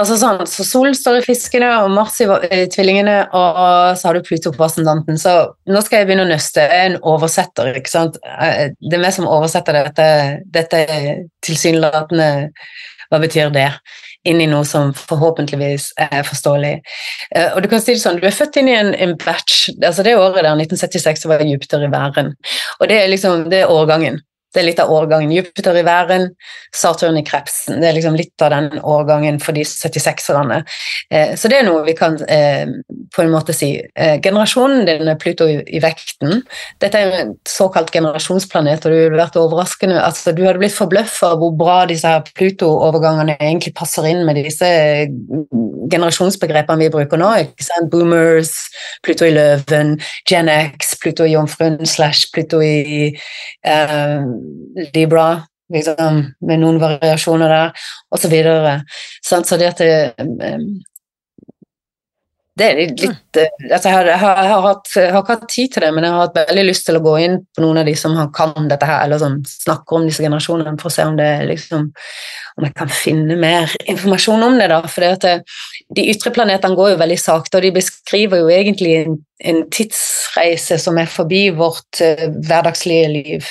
Altså 0.00 0.14
sånn, 0.16 0.38
så 0.48 0.64
Solen 0.64 0.94
står 0.96 1.18
i 1.18 1.24
fiskene 1.26 1.68
og 1.82 1.90
Mars 1.92 2.14
i, 2.24 2.24
i 2.24 2.62
tvillingene, 2.72 3.26
og 3.36 3.58
så 4.00 4.06
har 4.08 4.14
du 4.16 4.22
Pluto 4.24 4.48
på 4.56 4.64
ascendanten. 4.64 5.18
Så 5.20 5.34
nå 5.68 5.82
skal 5.84 5.98
jeg 6.00 6.06
begynne 6.08 6.24
å 6.24 6.30
nøste. 6.30 6.64
Jeg 6.64 6.72
er 6.86 6.94
en 6.94 6.96
oversetter, 7.02 7.74
ikke 7.76 7.92
sant. 7.92 8.16
Eh, 8.24 8.70
Det 8.80 8.96
er 8.96 9.02
meg 9.04 9.12
som 9.12 9.28
oversetter 9.28 9.76
dette, 9.76 10.06
dette 10.54 10.80
tilsynelatende 11.44 12.30
Hva 13.12 13.20
betyr 13.20 13.50
det? 13.52 13.66
Inn 14.24 14.40
i 14.40 14.46
noe 14.48 14.64
som 14.64 14.94
forhåpentligvis 14.96 15.90
er 16.00 16.22
forståelig. 16.24 16.74
Eh, 17.36 17.50
Og 17.52 17.60
du 17.62 17.68
kan 17.68 17.80
si 17.82 17.92
det 17.92 18.00
sånn, 18.00 18.16
du 18.22 18.26
er 18.26 18.32
født 18.32 18.56
inn 18.56 18.68
i 18.72 18.76
en, 18.78 18.94
en 18.94 19.16
batch. 19.20 19.66
altså 19.84 20.02
Det 20.06 20.14
året 20.16 20.40
der, 20.40 20.54
1976, 20.56 21.20
så 21.20 21.28
var 21.28 21.44
Jupiter 21.44 21.84
i 21.84 21.90
væren. 21.92 22.32
Og 22.80 22.88
det 22.88 23.02
er 23.02 23.08
liksom, 23.12 23.50
det 23.52 23.60
er 23.66 23.70
årgangen. 23.74 24.22
Det 24.52 24.60
er 24.60 24.66
litt 24.66 24.80
av 24.82 24.92
årgangen. 24.92 25.32
Jupiter 25.32 25.76
i 25.80 25.84
væren, 25.86 26.28
Saturn 26.76 27.16
i 27.16 27.24
krepsen. 27.24 27.80
Det 27.80 27.88
er 27.88 27.96
liksom 27.96 28.16
litt 28.18 28.44
av 28.44 28.52
den 28.52 28.68
årgangen 28.78 29.40
for 29.42 29.56
de 29.56 29.64
76-erne. 29.64 30.62
Eh, 31.12 31.34
så 31.40 31.48
det 31.48 31.60
er 31.60 31.66
noe 31.68 31.84
vi 31.86 31.94
kan 31.96 32.18
eh, 32.28 32.68
på 33.14 33.24
en 33.24 33.32
måte 33.32 33.56
si. 33.56 33.74
Eh, 33.80 34.18
generasjonen 34.24 34.84
din 34.88 35.08
er 35.08 35.18
Pluto 35.20 35.48
i, 35.48 35.80
vekten. 35.82 36.42
Dette 36.82 37.00
er 37.00 37.16
en 37.22 37.34
såkalt 37.48 37.92
generasjonsplanet, 37.94 38.84
og 38.84 38.92
du 38.92 38.98
ville 38.98 39.20
vært 39.20 39.38
overraskende 39.40 40.00
altså, 40.02 40.34
Du 40.36 40.44
hadde 40.44 40.60
blitt 40.60 40.76
forbløffa 40.76 41.32
hvor 41.40 41.54
bra 41.56 41.82
disse 41.90 42.12
Pluto-overgangene 42.36 43.38
egentlig 43.40 43.74
passer 43.78 44.06
inn 44.10 44.24
med 44.28 44.40
disse 44.40 44.68
generasjonsbegrepene 45.92 46.84
vi 46.84 46.92
bruker 46.92 47.20
nå. 47.20 47.30
ikke 47.46 47.66
sant? 47.66 47.90
Boomers, 47.92 48.52
Pluto 49.04 49.26
i 49.26 49.34
løven, 49.34 49.96
Gen 50.28 50.50
X, 50.52 50.94
Pluto 51.02 51.26
i 51.26 51.34
jomfruen 51.34 51.80
slash 51.88 52.30
Pluto 52.34 52.60
i 52.64 53.10
eh, 53.12 54.20
Libra, 54.94 55.26
liksom, 55.72 56.22
med 56.46 56.62
noen 56.62 56.80
variasjoner 56.82 57.52
der, 57.52 57.84
og 58.12 58.22
så 58.22 58.30
videre. 58.32 58.80
Så 59.24 59.42
det 59.60 59.70
at 59.72 59.82
det, 59.82 59.92
eh, 60.18 60.64
det 62.52 62.66
er 62.68 62.78
litt, 62.82 63.38
eh, 63.40 63.48
altså 63.70 63.88
jeg, 63.88 63.94
har, 63.96 64.08
jeg, 64.10 64.20
har, 64.20 64.40
jeg, 64.44 64.50
har 64.52 64.66
hatt, 64.66 64.90
jeg 64.92 65.12
har 65.14 65.22
ikke 65.22 65.36
hatt 65.38 65.48
tid 65.48 65.72
til 65.72 65.86
det, 65.86 65.90
men 65.96 66.04
jeg 66.04 66.12
har 66.12 66.26
hatt 66.26 66.40
veldig 66.50 66.64
lyst 66.68 66.84
til 66.88 66.98
å 66.98 67.04
gå 67.04 67.14
inn 67.24 67.38
på 67.48 67.64
noen 67.64 67.80
av 67.80 67.88
de 67.88 67.94
som 67.96 68.18
kan 68.36 68.68
dette 68.68 68.88
her, 68.88 69.06
eller 69.06 69.22
som 69.22 69.38
snakker 69.48 69.98
om 69.98 70.04
disse 70.08 70.24
generasjonene, 70.24 70.76
for 70.80 70.90
å 70.90 70.94
se 70.94 71.06
om 71.08 71.16
det 71.16 71.30
liksom 71.48 71.88
om 72.52 72.66
jeg 72.66 72.74
kan 72.76 72.92
finne 72.92 73.38
mer 73.40 73.72
informasjon 73.88 74.44
om 74.44 74.58
det. 74.60 74.68
da, 74.68 74.82
for 74.84 75.04
det 75.04 75.12
at 75.16 75.56
De 75.96 76.04
ytre 76.12 76.32
planetene 76.32 76.76
går 76.76 76.92
jo 76.92 77.00
veldig 77.00 77.18
sakte, 77.20 77.56
og 77.56 77.64
de 77.64 77.72
beskriver 77.72 78.42
jo 78.42 78.52
egentlig 78.52 78.94
en, 79.00 79.18
en 79.48 79.62
tidsreise 79.72 80.76
som 80.80 81.00
er 81.00 81.08
forbi 81.08 81.46
vårt 81.56 82.00
uh, 82.04 82.26
hverdagslige 82.44 83.08
liv. 83.12 83.48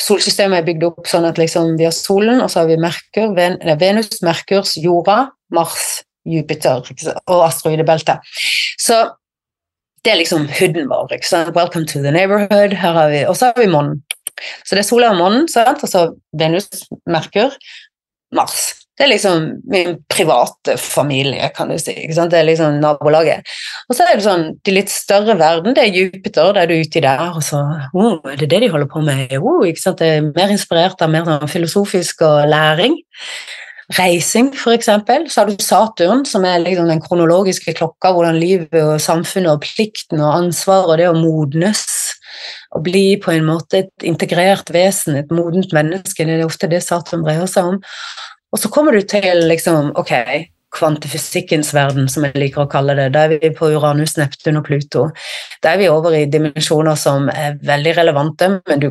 Solsystemet 0.00 0.60
er 0.60 0.66
bygd 0.66 0.84
opp 0.90 1.08
sånn 1.08 1.24
at 1.28 1.38
liksom 1.40 1.76
vi 1.78 1.86
har 1.88 1.94
solen, 1.94 2.42
og 2.44 2.50
så 2.52 2.62
har 2.62 2.70
vi 2.70 2.76
Merkur, 2.80 3.32
Ven 3.36 3.56
Venus, 3.80 4.20
Merkurs, 4.26 4.74
jorda, 4.76 5.30
Mars, 5.56 6.02
Jupiter 6.26 6.82
og 6.82 7.44
asteroidebeltet. 7.46 8.20
Så 8.82 8.98
det 10.04 10.12
er 10.12 10.20
liksom 10.20 10.46
hooden 10.58 10.90
vår. 10.90 11.16
Welcome 11.56 11.86
to 11.86 12.02
the 12.02 12.12
neighborhood. 12.12 12.76
Og 13.26 13.36
så 13.36 13.50
har 13.50 13.60
vi 13.60 13.70
månen. 13.70 14.02
Så 14.64 14.76
det 14.76 14.84
er 14.84 14.88
sola 14.90 15.10
og 15.14 15.18
månen, 15.18 15.46
og 15.48 15.88
så 15.88 16.06
Venus, 16.36 16.68
Merkur, 17.08 17.56
Mars. 18.36 18.85
Det 18.96 19.04
er 19.04 19.10
liksom 19.10 19.48
min 19.68 19.98
private 20.08 20.78
familie, 20.80 21.50
kan 21.56 21.68
du 21.68 21.76
si. 21.80 21.94
Det 22.08 22.38
er 22.38 22.48
liksom 22.48 22.78
nabolaget. 22.80 23.44
Og 23.90 23.96
så 23.96 24.06
er 24.06 24.16
det 24.16 24.24
sånn, 24.24 24.46
de 24.64 24.72
litt 24.72 24.92
større 24.92 25.36
verden, 25.36 25.76
det 25.76 25.84
er 25.84 25.98
Jupiter, 25.98 26.54
det 26.56 26.64
er 26.64 26.72
du 26.72 26.80
uti 26.80 27.02
der, 27.04 27.20
og 27.28 27.44
så 27.44 27.60
oh, 27.92 28.16
er 28.32 28.40
det 28.40 28.50
det 28.54 28.62
de 28.64 28.72
holder 28.72 28.88
på 28.92 29.04
med? 29.04 29.36
Oh, 29.36 29.66
ikke 29.68 29.84
sant? 29.84 30.00
Det 30.00 30.16
er 30.16 30.30
mer 30.30 30.54
inspirert 30.54 31.04
av 31.04 31.12
mer 31.12 31.28
sånn 31.28 31.52
filosofisk 31.52 32.24
og 32.26 32.48
læring. 32.48 32.96
Reising, 33.94 34.48
for 34.58 34.74
eksempel. 34.74 35.28
Så 35.30 35.42
har 35.42 35.50
du 35.50 35.62
Saturn, 35.62 36.24
som 36.26 36.44
er 36.48 36.64
liksom 36.64 36.88
den 36.90 37.02
kronologiske 37.04 37.76
klokka, 37.78 38.10
hvordan 38.16 38.40
livet 38.40 38.80
og 38.80 38.96
samfunnet 39.02 39.52
og 39.52 39.62
plikten 39.62 40.24
og 40.24 40.32
ansvaret 40.40 40.90
og 40.90 40.98
det 40.98 41.10
å 41.12 41.14
modnes 41.14 41.84
å 42.74 42.82
bli 42.82 43.16
på 43.22 43.30
en 43.32 43.46
måte 43.46 43.84
et 43.84 44.06
integrert 44.08 44.72
vesen, 44.74 45.16
et 45.16 45.30
modent 45.32 45.70
menneske, 45.76 46.26
det 46.26 46.40
er 46.40 46.48
ofte 46.48 46.68
det 46.70 46.82
Saturn 46.84 47.22
dreier 47.24 47.46
seg 47.50 47.70
om. 47.74 47.78
Og 48.56 48.60
så 48.62 48.70
kommer 48.72 48.96
du 48.96 49.02
til 49.04 49.42
liksom, 49.50 49.90
ok, 50.00 50.12
kvantifysikkens 50.72 51.74
verden, 51.76 52.08
som 52.08 52.24
jeg 52.24 52.40
liker 52.40 52.64
å 52.64 52.70
kalle 52.72 52.96
det. 52.96 53.10
Da 53.12 53.26
er 53.26 53.36
vi 53.36 53.50
på 53.52 53.68
Uranus, 53.74 54.16
Neptun 54.16 54.56
og 54.62 54.64
Pluto. 54.64 55.10
Da 55.60 55.74
er 55.74 55.82
vi 55.82 55.90
over 55.92 56.16
i 56.16 56.24
dimensjoner 56.32 56.96
som 56.96 57.28
er 57.32 57.58
veldig 57.68 57.92
relevante, 57.98 58.48
men 58.56 58.80
du, 58.80 58.88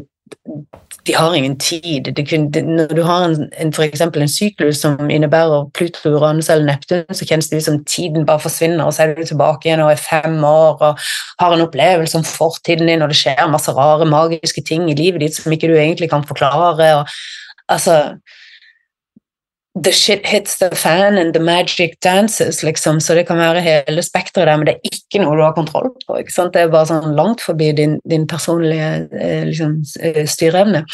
de 1.09 1.15
har 1.17 1.33
ingen 1.33 1.57
tid. 1.57 2.11
Kun, 2.29 2.45
de, 2.53 2.61
når 2.61 2.93
du 2.93 3.01
har 3.09 3.25
en, 3.25 3.49
en, 3.57 3.73
for 3.73 3.89
en 3.89 4.29
syklus 4.29 4.83
som 4.85 5.01
innebærer 5.01 5.65
Pluto, 5.73 6.13
Uranus 6.13 6.51
eller 6.53 6.69
Neptun, 6.69 7.01
så 7.09 7.25
kjennes 7.25 7.49
det 7.49 7.63
ut 7.63 7.69
som 7.71 7.81
tiden 7.89 8.29
bare 8.29 8.45
forsvinner, 8.45 8.85
og 8.85 8.93
så 8.93 9.07
er 9.07 9.17
du 9.17 9.25
tilbake 9.25 9.65
igjen 9.65 9.81
og 9.81 9.95
er 9.95 10.05
fem 10.05 10.37
år 10.45 10.77
og 10.77 11.09
har 11.41 11.57
en 11.57 11.65
opplevelse 11.65 12.21
om 12.21 12.29
fortiden 12.37 12.93
din, 12.93 13.01
og 13.01 13.09
det 13.09 13.17
skjer 13.17 13.49
masse 13.49 13.73
rare, 13.73 14.05
magiske 14.13 14.61
ting 14.69 14.85
i 14.93 14.97
livet 15.01 15.25
ditt 15.25 15.41
som 15.41 15.57
ikke 15.57 15.73
du 15.73 15.77
egentlig 15.77 16.13
kan 16.13 16.25
forklare. 16.29 16.93
Og, 17.01 17.17
altså 17.73 18.03
The 19.75 19.91
shit 19.91 20.25
hits 20.25 20.57
the 20.59 20.69
fan 20.71 21.17
and 21.17 21.33
the 21.33 21.39
magic 21.39 21.99
dances, 21.99 22.63
liksom. 22.63 23.01
Så 23.01 23.13
det 23.13 23.25
kan 23.27 23.37
være 23.37 23.59
hele 23.59 24.03
spekteret 24.03 24.47
der, 24.47 24.57
men 24.57 24.69
det 24.69 24.75
er 24.77 24.93
ikke 24.93 25.19
noe 25.19 25.35
du 25.35 25.41
har 25.43 25.55
kontroll 25.57 25.89
på. 26.05 26.15
ikke 26.21 26.31
sant? 26.31 26.53
Det 26.53 26.61
er 26.63 26.71
bare 26.71 26.87
sånn 26.87 27.15
langt 27.17 27.43
forbi 27.43 27.73
din, 27.75 27.97
din 28.07 28.23
personlige 28.27 29.09
eh, 29.11 29.43
liksom, 29.49 29.81
eh, 29.99 30.21
styreevne. 30.31 30.85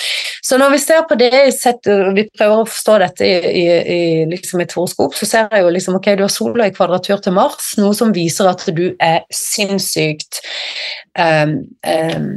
Så 0.42 0.58
når 0.58 0.74
vi 0.74 0.80
ser 0.82 1.06
på 1.06 1.18
det, 1.20 1.30
sett, 1.54 1.86
vi 1.86 2.26
prøver 2.34 2.64
å 2.64 2.70
forstå 2.70 2.98
dette 3.04 3.28
i, 3.28 3.36
i, 3.62 3.66
i 3.70 4.00
liksom 4.32 4.64
et 4.66 4.74
horoskop, 4.74 5.14
så 5.14 5.30
ser 5.30 5.54
jeg 5.54 5.62
jo 5.62 5.76
liksom 5.78 6.00
ok, 6.00 6.10
du 6.18 6.26
har 6.26 6.34
sola 6.34 6.66
i 6.66 6.74
kvadratur 6.74 7.22
til 7.22 7.38
Mars, 7.38 7.76
noe 7.78 7.94
som 7.98 8.16
viser 8.16 8.50
at 8.50 8.66
du 8.74 8.88
er 8.98 9.22
sinnssykt 9.30 10.42
um, 11.14 11.60
um, 11.86 12.34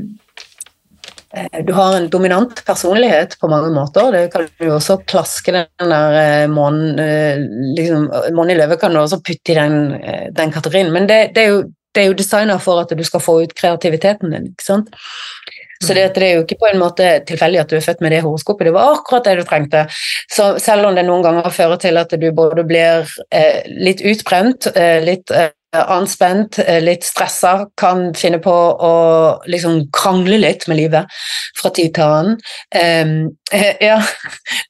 du 1.66 1.72
har 1.74 1.96
en 1.96 2.08
dominant 2.10 2.60
personlighet 2.66 3.36
på 3.40 3.48
mange 3.50 3.72
måter. 3.74 4.10
Det 4.14 4.24
kan 4.32 4.46
du 4.60 4.68
også 4.70 5.00
klaske 5.08 5.54
den 5.54 5.94
der 5.94 6.46
månen 6.52 7.00
liksom, 7.74 8.06
Månen 8.36 8.54
i 8.54 8.58
løve 8.58 8.78
kan 8.80 8.94
du 8.94 9.00
også 9.02 9.18
putte 9.24 9.54
i 9.54 9.58
den, 9.58 9.96
den 10.36 10.54
kategorien. 10.54 10.92
Men 10.94 11.08
det, 11.10 11.20
det 11.34 11.42
er 11.44 11.50
jo, 11.56 11.64
det 11.94 12.06
jo 12.06 12.16
designa 12.18 12.58
for 12.62 12.84
at 12.84 12.94
du 12.94 13.04
skal 13.06 13.22
få 13.24 13.40
ut 13.42 13.56
kreativiteten 13.58 14.34
din. 14.34 14.52
ikke 14.52 14.66
sant? 14.66 14.94
Så 15.84 15.94
det, 15.94 16.04
det, 16.14 16.26
er 16.26 16.38
jo 16.38 16.44
ikke 16.44 16.60
på 16.62 16.68
en 16.70 16.80
måte 16.80 17.08
tilfeldig 17.28 17.60
at 17.60 17.72
du 17.72 17.76
er 17.78 17.84
født 17.84 18.02
med 18.04 18.14
det 18.14 18.22
horoskopet. 18.24 18.68
Det 18.68 18.74
var 18.76 18.94
akkurat 18.94 19.26
det 19.26 19.34
du 19.40 19.44
trengte. 19.48 19.84
Så 20.32 20.54
selv 20.62 20.88
om 20.88 20.96
det 20.96 21.04
noen 21.06 21.24
ganger 21.24 21.50
fører 21.54 21.80
til 21.82 22.00
at 22.00 22.14
du 22.20 22.28
både 22.36 22.64
blir 22.68 23.10
eh, 23.34 23.66
litt 23.68 24.04
utbrent, 24.04 24.70
eh, 24.74 25.00
litt 25.04 25.34
eh, 25.34 25.50
anspent, 25.74 26.58
eh, 26.58 26.80
litt 26.82 27.04
stressa, 27.06 27.66
kan 27.80 28.12
finne 28.14 28.38
på 28.42 28.54
å 28.54 28.94
liksom 29.50 29.88
krangle 29.94 30.38
litt 30.38 30.68
med 30.68 30.78
livet 30.78 31.10
fra 31.60 31.70
tid 31.74 31.94
til 31.96 32.04
annen. 32.04 32.38
Um, 32.74 33.14
ja, 33.88 33.98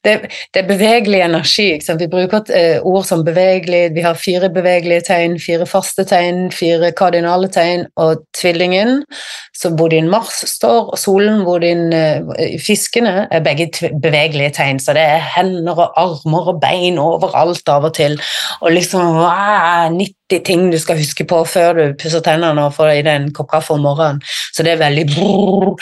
det, 0.05 0.15
det, 0.53 0.61
er 0.61 0.67
bevegelig 0.67 1.21
energi. 1.25 1.67
Vi 1.99 2.07
bruker 2.11 2.51
eh, 2.53 2.77
ord 2.85 3.05
som 3.07 3.23
bevegelig, 3.25 3.93
vi 3.95 4.03
har 4.05 4.19
fire 4.19 4.49
bevegelige 4.53 5.07
tegn, 5.09 5.39
fire 5.41 5.67
faste 5.69 6.05
tegn, 6.07 6.49
fire 6.53 6.91
kardinale 6.97 7.49
tegn, 7.53 7.87
og 8.01 8.25
tvillingen, 8.37 9.03
hvor 9.65 9.89
din 9.89 10.09
Mars 10.11 10.43
står, 10.49 10.91
og 10.93 10.99
solen, 10.99 11.41
hvor 11.45 11.63
din 11.63 11.87
eh, 11.95 12.57
fiskene, 12.61 13.27
er 13.31 13.45
begge 13.45 13.69
bevegelige 14.03 14.53
tegn. 14.59 14.81
Så 14.81 14.93
det 14.97 15.05
er 15.05 15.25
hender 15.35 15.85
og 15.87 15.99
armer 15.99 16.53
og 16.53 16.61
bein 16.63 16.99
overalt 17.01 17.69
av 17.71 17.89
og 17.89 17.95
til, 17.97 18.19
og 18.61 18.75
liksom 18.75 19.21
90 19.95 20.24
40 20.31 20.43
ting 20.45 20.71
du 20.71 20.77
skal 20.79 20.97
huske 20.97 21.25
på 21.27 21.41
før 21.45 21.73
du 21.77 21.83
pusser 21.99 22.23
tennene 22.25 22.65
og 22.65 22.73
får 22.73 22.91
i 22.95 23.03
deg 23.05 23.15
en 23.19 23.31
kopp 23.33 23.51
kaffe 23.51 23.73
om 23.75 23.83
morgenen. 23.85 24.21
Så 24.53 24.63
det 24.65 24.73
er 24.73 24.81
veldig 24.81 25.05
brrr, 25.11 25.75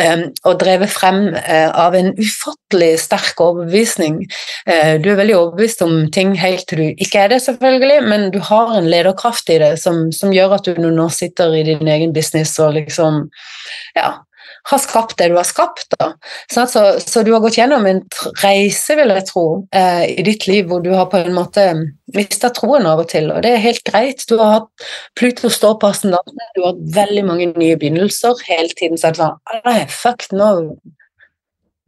um, 0.00 0.24
Og 0.48 0.60
drevet 0.60 0.90
frem 0.90 1.34
uh, 1.34 1.70
av 1.76 1.94
en 1.94 2.12
ufattelig 2.16 2.98
sterk 3.00 3.40
overbevisning. 3.40 4.22
Uh, 4.68 4.96
du 5.02 5.10
er 5.12 5.20
veldig 5.20 5.36
overbevist 5.36 5.82
om 5.84 6.10
ting 6.10 6.34
helt 6.40 6.66
til 6.68 6.78
du 6.82 7.02
ikke 7.04 7.20
er 7.20 7.28
det, 7.34 7.42
selvfølgelig, 7.42 8.02
men 8.08 8.30
du 8.32 8.40
har 8.40 8.72
en 8.76 8.88
lederkraft 8.88 9.50
i 9.50 9.60
det 9.60 9.74
som, 9.82 10.10
som 10.12 10.32
gjør 10.32 10.56
at 10.56 10.66
du 10.66 10.88
nå 10.88 11.08
sitter 11.12 11.52
i 11.54 11.64
din 11.68 11.88
egen 11.88 12.12
business 12.12 12.58
og 12.58 12.74
liksom 12.78 13.28
Ja, 13.96 14.22
har 14.70 14.78
skapt 14.78 15.16
det 15.18 15.28
du 15.32 15.36
har 15.36 15.46
skapt. 15.46 15.88
Da. 15.98 16.12
Så, 16.52 16.66
så, 17.02 17.22
du 17.22 17.32
har 17.34 17.42
gått 17.42 17.58
gjennom 17.58 17.86
en 17.88 18.00
reise, 18.42 18.96
vil 18.98 19.12
jeg 19.16 19.26
tro, 19.28 19.44
eh, 19.74 20.04
i 20.12 20.26
ditt 20.26 20.46
liv 20.50 20.70
hvor 20.70 20.82
du 20.84 20.92
har 20.94 21.08
på 21.10 21.20
en 21.22 21.34
måte 21.36 21.66
mista 22.14 22.52
troen 22.54 22.86
av 22.86 23.02
og 23.02 23.10
til, 23.12 23.30
og 23.32 23.42
det 23.44 23.54
er 23.56 23.64
helt 23.64 23.84
greit. 23.88 24.24
Du 24.28 24.36
har 24.40 24.58
hatt 24.58 24.88
Pluto 25.18 25.50
stå 25.52 25.74
på 25.80 25.92
ascendanten, 25.92 26.40
du 26.54 26.62
har 26.62 26.74
hatt 26.74 26.88
veldig 26.96 27.26
mange 27.28 27.52
nye 27.56 27.78
begynnelser. 27.80 28.42
Hele 28.48 28.74
tiden 28.78 29.00
så 29.00 29.10
er 29.10 29.16
det 29.16 29.24
sånn 29.24 29.92
fuck, 29.92 30.28
nå, 30.36 30.50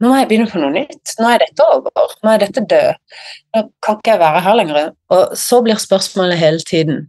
nå 0.03 0.11
må 0.11 0.19
jeg 0.19 0.27
begynne 0.29 0.51
på 0.51 0.59
noe 0.59 0.73
nytt. 0.75 1.15
Nå 1.21 1.31
er 1.31 1.45
dette 1.45 1.65
over. 1.71 2.15
Nå 2.19 2.31
er 2.33 2.41
dette 2.43 2.63
død. 2.67 3.19
Nå 3.55 3.61
kan 3.85 3.99
ikke 3.99 4.11
jeg 4.11 4.23
være 4.25 4.41
her 4.43 4.57
lenger. 4.59 4.89
Og 5.15 5.37
så 5.39 5.61
blir 5.63 5.79
spørsmålet 5.79 6.41
hele 6.41 6.65
tiden 6.67 7.05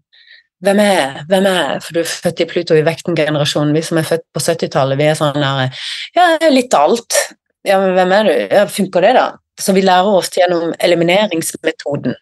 hvem 0.65 0.81
er 0.81 1.25
Hvem 1.29 1.47
er 1.51 1.81
For 1.85 1.97
du 1.97 2.01
er 2.01 2.11
født 2.11 2.41
i 2.41 2.49
Pluto 2.49 2.77
i 2.77 2.85
vekten-generasjonen. 2.87 3.75
Vi 3.77 3.83
som 3.85 4.01
er 4.01 4.09
født 4.09 4.25
på 4.35 4.43
70-tallet, 4.43 4.99
vi 5.01 5.09
er 5.11 5.19
sånn 5.19 5.41
der 5.41 5.83
Ja, 6.17 6.29
litt 6.51 6.75
av 6.75 6.91
alt. 6.91 7.19
Ja, 7.67 7.81
men 7.83 7.97
hvem 7.97 8.15
er 8.15 8.29
du? 8.29 8.33
Ja, 8.55 8.67
funker 8.71 9.05
det, 9.05 9.17
da? 9.19 9.27
Så 9.61 9.75
vi 9.77 9.83
lærer 9.85 10.19
oss 10.19 10.31
gjennom 10.37 10.75
elimineringsmetoden. 10.85 12.15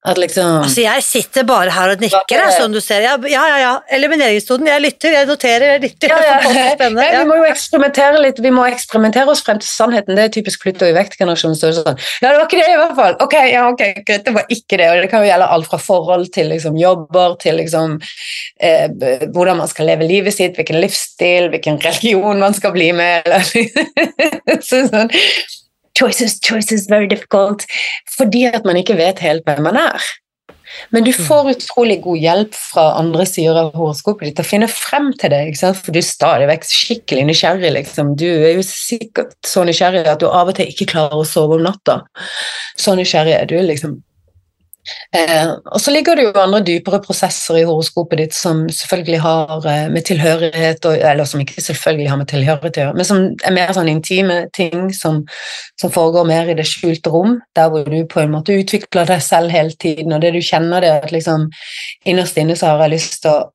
At 0.00 0.16
liksom 0.16 0.62
Altså, 0.62 0.80
jeg 0.80 1.02
sitter 1.04 1.44
bare 1.44 1.68
her 1.76 1.90
og 1.92 2.00
nikker, 2.00 2.32
er 2.32 2.46
jeg, 2.46 2.54
som 2.56 2.72
du 2.72 2.78
ser. 2.80 3.02
Ja, 3.04 3.18
ja, 3.28 3.42
ja. 3.50 3.56
ja. 3.60 3.72
Elimineringsstoden. 3.92 4.66
Jeg 4.70 4.80
lytter, 4.80 5.12
jeg 5.12 5.28
noterer, 5.28 5.64
jeg 5.74 5.82
lytter. 5.82 6.08
ja, 6.08 6.20
ja. 6.24 6.38
Ja, 6.80 7.04
Ja. 7.10 7.18
vi 7.20 7.26
må 7.28 7.36
jo 7.36 7.44
eksperimentere 7.50 8.22
litt. 8.24 8.40
Vi 8.40 8.52
må 8.54 8.64
eksperimentere 8.64 9.28
oss 9.28 9.42
frem 9.44 9.60
til 9.60 9.68
sannheten. 9.68 10.16
Det 10.16 10.24
er 10.24 10.32
typisk 10.32 10.62
Pluto 10.64 10.88
i 10.88 10.94
vektgenerasjonen. 10.96 11.58
Er 11.68 11.76
sånn. 11.76 12.00
Ja, 12.22 12.30
det 12.30 12.38
var 12.38 12.46
ikke 12.48 12.62
det, 12.62 12.70
i 12.72 12.78
hvert 12.80 12.96
fall. 12.96 13.18
Ok, 13.26 13.36
ja, 13.52 13.66
ok, 13.68 13.84
greit, 14.08 14.24
det 14.24 14.34
var 14.38 14.48
ikke 14.56 14.80
det. 14.80 14.88
Og 14.88 15.02
det 15.04 15.10
kan 15.12 15.20
jo 15.26 15.28
gjelde 15.28 15.50
alt 15.58 15.68
fra 15.74 15.82
forhold 15.84 16.28
til 16.32 16.48
liksom, 16.54 16.80
jobber, 16.80 17.36
til 17.44 17.60
liksom, 17.60 17.98
eh, 18.64 18.86
hvordan 19.36 19.60
man 19.60 19.68
skal 19.68 19.90
leve 19.92 20.08
livet 20.08 20.32
sitt, 20.36 20.56
hvilken 20.56 20.80
livsstil, 20.80 21.50
hvilken 21.52 21.76
religion 21.86 22.40
man 22.40 22.56
skal 22.56 22.72
bli 22.72 22.88
med. 22.96 23.28
Eller, 23.28 23.44
sånn. 24.70 25.12
Choices, 25.98 26.38
choices, 26.40 26.88
very 26.90 27.08
difficult. 27.10 27.66
Fordi 28.16 28.46
at 28.50 28.64
man 28.64 28.78
ikke 28.80 28.98
vet 29.00 29.22
helt 29.24 29.46
hvem 29.48 29.62
man 29.68 29.78
er. 29.80 30.10
Men 30.94 31.04
du 31.04 31.10
får 31.12 31.50
utrolig 31.50 31.96
god 32.04 32.18
hjelp 32.22 32.54
fra 32.54 32.84
andre 33.00 33.24
sider 33.26 33.58
av 33.58 33.72
horoskopet 33.74 34.28
ditt 34.28 34.36
til 34.38 34.46
å 34.46 34.50
finne 34.50 34.68
frem 34.70 35.10
til 35.18 35.32
det, 35.32 35.40
ikke 35.50 35.60
sant? 35.64 35.80
for 35.82 35.94
du 35.94 36.00
er 36.00 36.06
stadig 36.06 36.46
vekk 36.50 36.68
skikkelig 36.70 37.24
nysgjerrig. 37.30 37.72
Liksom. 37.74 38.14
Du 38.20 38.28
er 38.28 38.54
jo 38.58 38.66
sikkert 38.66 39.34
så 39.46 39.64
nysgjerrig 39.66 40.04
at 40.06 40.22
du 40.22 40.28
av 40.28 40.52
og 40.52 40.58
til 40.58 40.70
ikke 40.70 40.88
klarer 40.92 41.20
å 41.20 41.26
sove 41.26 41.58
om 41.58 41.66
natta. 41.66 42.00
Så 42.78 42.94
nysgjerrig 42.98 43.34
er 43.36 43.50
du, 43.50 43.58
liksom. 43.66 43.98
Eh, 45.16 45.50
og 45.50 45.80
så 45.80 45.92
ligger 45.92 46.16
det 46.16 46.24
jo 46.24 46.40
andre 46.40 46.62
dypere 46.64 47.00
prosesser 47.04 47.58
i 47.60 47.64
horoskopet 47.68 48.20
ditt 48.22 48.34
som 48.34 48.62
selvfølgelig 48.72 49.20
har 49.20 49.66
eh, 49.68 49.88
med 49.92 50.06
tilhørighet 50.08 50.88
og, 50.88 50.96
Eller 51.10 51.28
som 51.28 51.42
ikke 51.42 51.62
selvfølgelig 51.62 52.08
har 52.10 52.20
med 52.20 52.30
tilhørighet 52.30 52.78
å 52.78 52.84
gjøre, 52.84 52.96
men 52.96 53.08
som 53.08 53.26
er 53.44 53.54
mer 53.54 53.74
sånn 53.76 53.90
intime 53.92 54.38
ting 54.56 54.88
som, 54.96 55.22
som 55.80 55.92
foregår 55.92 56.28
mer 56.30 56.50
i 56.50 56.56
det 56.58 56.66
skjulte 56.68 57.12
rom, 57.12 57.38
der 57.58 57.68
hvor 57.72 57.84
du 57.84 58.00
på 58.08 58.22
en 58.24 58.32
måte 58.32 58.56
utvikler 58.56 59.10
deg 59.10 59.22
selv 59.24 59.52
hele 59.54 59.76
tiden, 59.76 60.16
og 60.16 60.24
det 60.24 60.32
du 60.34 60.40
kjenner 60.44 60.84
det 60.84 60.94
at 61.02 61.14
liksom 61.14 61.50
innerst 62.08 62.40
inne 62.40 62.56
så 62.56 62.72
har 62.72 62.86
jeg 62.86 62.96
lyst 62.96 63.20
til 63.24 63.36
å 63.36 63.48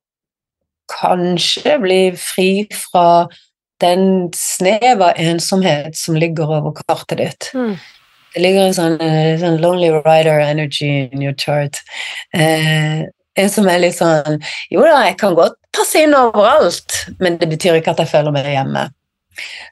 kanskje 0.92 1.80
bli 1.82 2.00
fri 2.20 2.50
fra 2.70 3.26
den 3.84 4.30
snev 4.38 5.02
av 5.02 5.18
ensomhet 5.20 5.98
som 5.98 6.16
ligger 6.16 6.54
over 6.60 6.76
kartet 6.86 7.20
ditt. 7.20 7.50
Mm. 7.58 7.76
Det 8.36 8.44
ligger 8.44 8.68
en 8.68 8.76
sånn, 8.76 8.98
eh, 9.00 9.38
sånn 9.40 9.62
lonely 9.64 9.94
rider 10.04 10.42
energy 10.44 11.08
in 11.08 11.22
your 11.24 11.36
chart. 11.40 11.80
Eh, 12.36 13.06
en 13.36 13.50
som 13.52 13.68
er 13.68 13.80
litt 13.84 13.96
sånn 13.98 14.42
Jo 14.72 14.84
da, 14.84 15.06
jeg 15.08 15.18
kan 15.20 15.36
godt 15.36 15.56
passe 15.76 16.04
inn 16.04 16.16
overalt, 16.16 16.94
men 17.20 17.40
det 17.40 17.50
betyr 17.52 17.80
ikke 17.80 17.96
at 17.96 18.04
jeg 18.04 18.12
føler 18.12 18.36
meg 18.36 18.48
hjemme. 18.52 18.90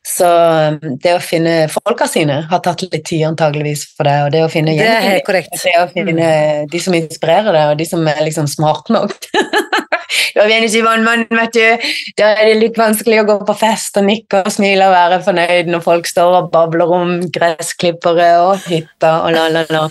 Så 0.04 0.28
um, 0.28 0.98
det 1.00 1.14
å 1.16 1.22
finne 1.24 1.54
folka 1.72 2.08
sine 2.12 2.42
har 2.50 2.62
tatt 2.66 2.84
litt 2.84 3.06
tid 3.08 3.24
antageligvis 3.30 3.86
for 3.96 4.08
deg, 4.08 4.26
og 4.26 4.34
det 4.36 4.42
å 4.44 4.50
finne 4.52 4.76
Det 4.76 4.90
er 4.90 5.06
helt 5.06 5.28
korrekt. 5.28 5.56
det 5.64 5.76
å 5.80 5.88
finne 5.94 6.32
de 6.72 6.82
som 6.84 6.96
inspirerer 6.98 7.56
deg, 7.56 7.72
og 7.72 7.80
de 7.80 7.88
som 7.88 8.04
er 8.12 8.20
liksom 8.26 8.50
smart 8.52 8.92
nok. 8.92 9.16
Da 10.36 10.48
i 10.48 10.82
vannmannen, 10.86 11.40
vet 11.40 11.54
du, 11.58 11.92
da 12.20 12.34
er 12.34 12.50
det 12.50 12.58
litt 12.62 12.80
vanskelig 12.80 13.22
å 13.22 13.28
gå 13.30 13.38
på 13.48 13.58
fest 13.58 13.98
og 14.00 14.08
nikke 14.10 14.44
og 14.44 14.52
smile 14.54 14.90
og 14.90 14.96
være 14.96 15.22
fornøyd 15.28 15.72
når 15.72 15.86
folk 15.86 16.10
står 16.10 16.40
og 16.40 16.52
babler 16.54 16.98
om 16.98 17.16
gressklippere 17.34 18.34
og 18.44 18.68
hytter 18.68 19.28
og 19.28 19.32
la, 19.36 19.48
la, 19.54 19.66
la. 19.70 19.88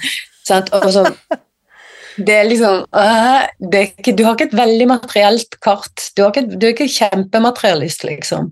Sant? 0.47 0.73
Og 0.75 0.91
så 0.93 1.07
det 2.17 2.35
er 2.35 2.45
liksom 2.45 2.83
det 3.73 3.79
er 3.79 3.87
ikke, 3.87 4.13
Du 4.17 4.25
har 4.25 4.35
ikke 4.37 4.51
et 4.51 4.57
veldig 4.57 4.89
materielt 4.89 5.57
kart. 5.65 6.11
Du, 6.17 6.25
ikke, 6.27 6.45
du 6.45 6.67
er 6.67 6.75
ikke 6.75 6.91
kjempematerialist, 6.93 8.05
liksom. 8.05 8.51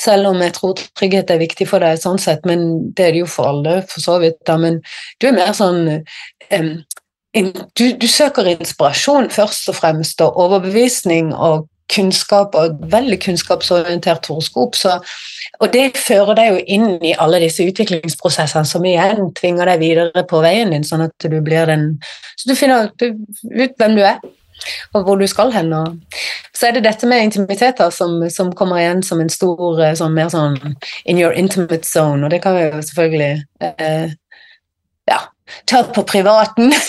Selv 0.00 0.30
om 0.30 0.40
jeg 0.42 0.54
tror 0.56 0.80
trygghet 0.98 1.30
er 1.30 1.42
viktig 1.42 1.68
for 1.68 1.84
deg, 1.84 2.00
sånn 2.00 2.20
sett, 2.22 2.46
men 2.48 2.92
det 2.96 3.08
er 3.08 3.16
det 3.16 3.24
jo 3.24 3.28
for 3.30 3.52
alle, 3.52 3.80
for 3.90 4.04
så 4.04 4.18
vidt. 4.22 4.40
da, 4.48 4.56
Men 4.56 4.80
du 5.20 5.28
er 5.28 5.36
mer 5.36 5.52
sånn 5.56 5.84
in, 6.48 6.72
du, 7.34 7.84
du 7.96 8.08
søker 8.08 8.50
inspirasjon 8.52 9.30
først 9.30 9.68
og 9.72 9.78
fremst, 9.78 10.20
og 10.20 10.36
overbevisning 10.36 11.32
og 11.34 11.68
kunnskap, 11.92 12.54
og 12.54 12.78
veldig 12.92 13.18
kunnskapsorientert 13.20 14.26
horoskop. 14.26 14.76
Så, 14.76 14.98
og 15.60 15.72
det 15.72 15.96
fører 15.96 16.36
deg 16.38 16.50
jo 16.50 16.60
inn 16.76 16.86
i 17.04 17.14
alle 17.20 17.42
disse 17.42 17.64
utviklingsprosessene 17.68 18.68
som 18.68 18.84
igjen 18.88 19.32
tvinger 19.38 19.68
deg 19.68 19.82
videre 19.82 20.24
på 20.28 20.42
veien 20.44 20.72
din, 20.72 20.86
sånn 20.86 21.06
at 21.08 21.16
du 21.28 21.40
blir 21.40 21.68
den 21.68 21.96
Så 22.36 22.48
du 22.48 22.56
finner 22.58 22.88
ut 22.88 23.76
hvem 23.78 23.96
du 23.96 24.02
er, 24.02 24.22
og 24.94 25.04
hvor 25.04 25.20
du 25.20 25.26
skal 25.26 25.52
hen. 25.52 25.72
Og 25.72 25.98
så 26.56 26.68
er 26.68 26.76
det 26.76 26.84
dette 26.86 27.06
med 27.08 27.26
intimiteter 27.26 27.90
som, 27.90 28.20
som 28.30 28.52
kommer 28.56 28.80
igjen 28.80 29.02
som 29.06 29.20
en 29.20 29.30
stor 29.32 29.80
eh, 29.82 29.94
sånn 29.98 30.16
mer 30.16 30.32
sånn 30.32 30.58
in 31.04 31.20
your 31.20 31.32
intimate 31.32 31.86
zone, 31.88 32.24
og 32.24 32.32
det 32.32 32.42
kan 32.44 32.56
vi 32.56 32.66
jo 32.68 32.82
selvfølgelig 32.88 33.32
eh, 33.68 34.12
ta 35.64 35.82
på 35.84 36.02
privaten. 36.08 36.72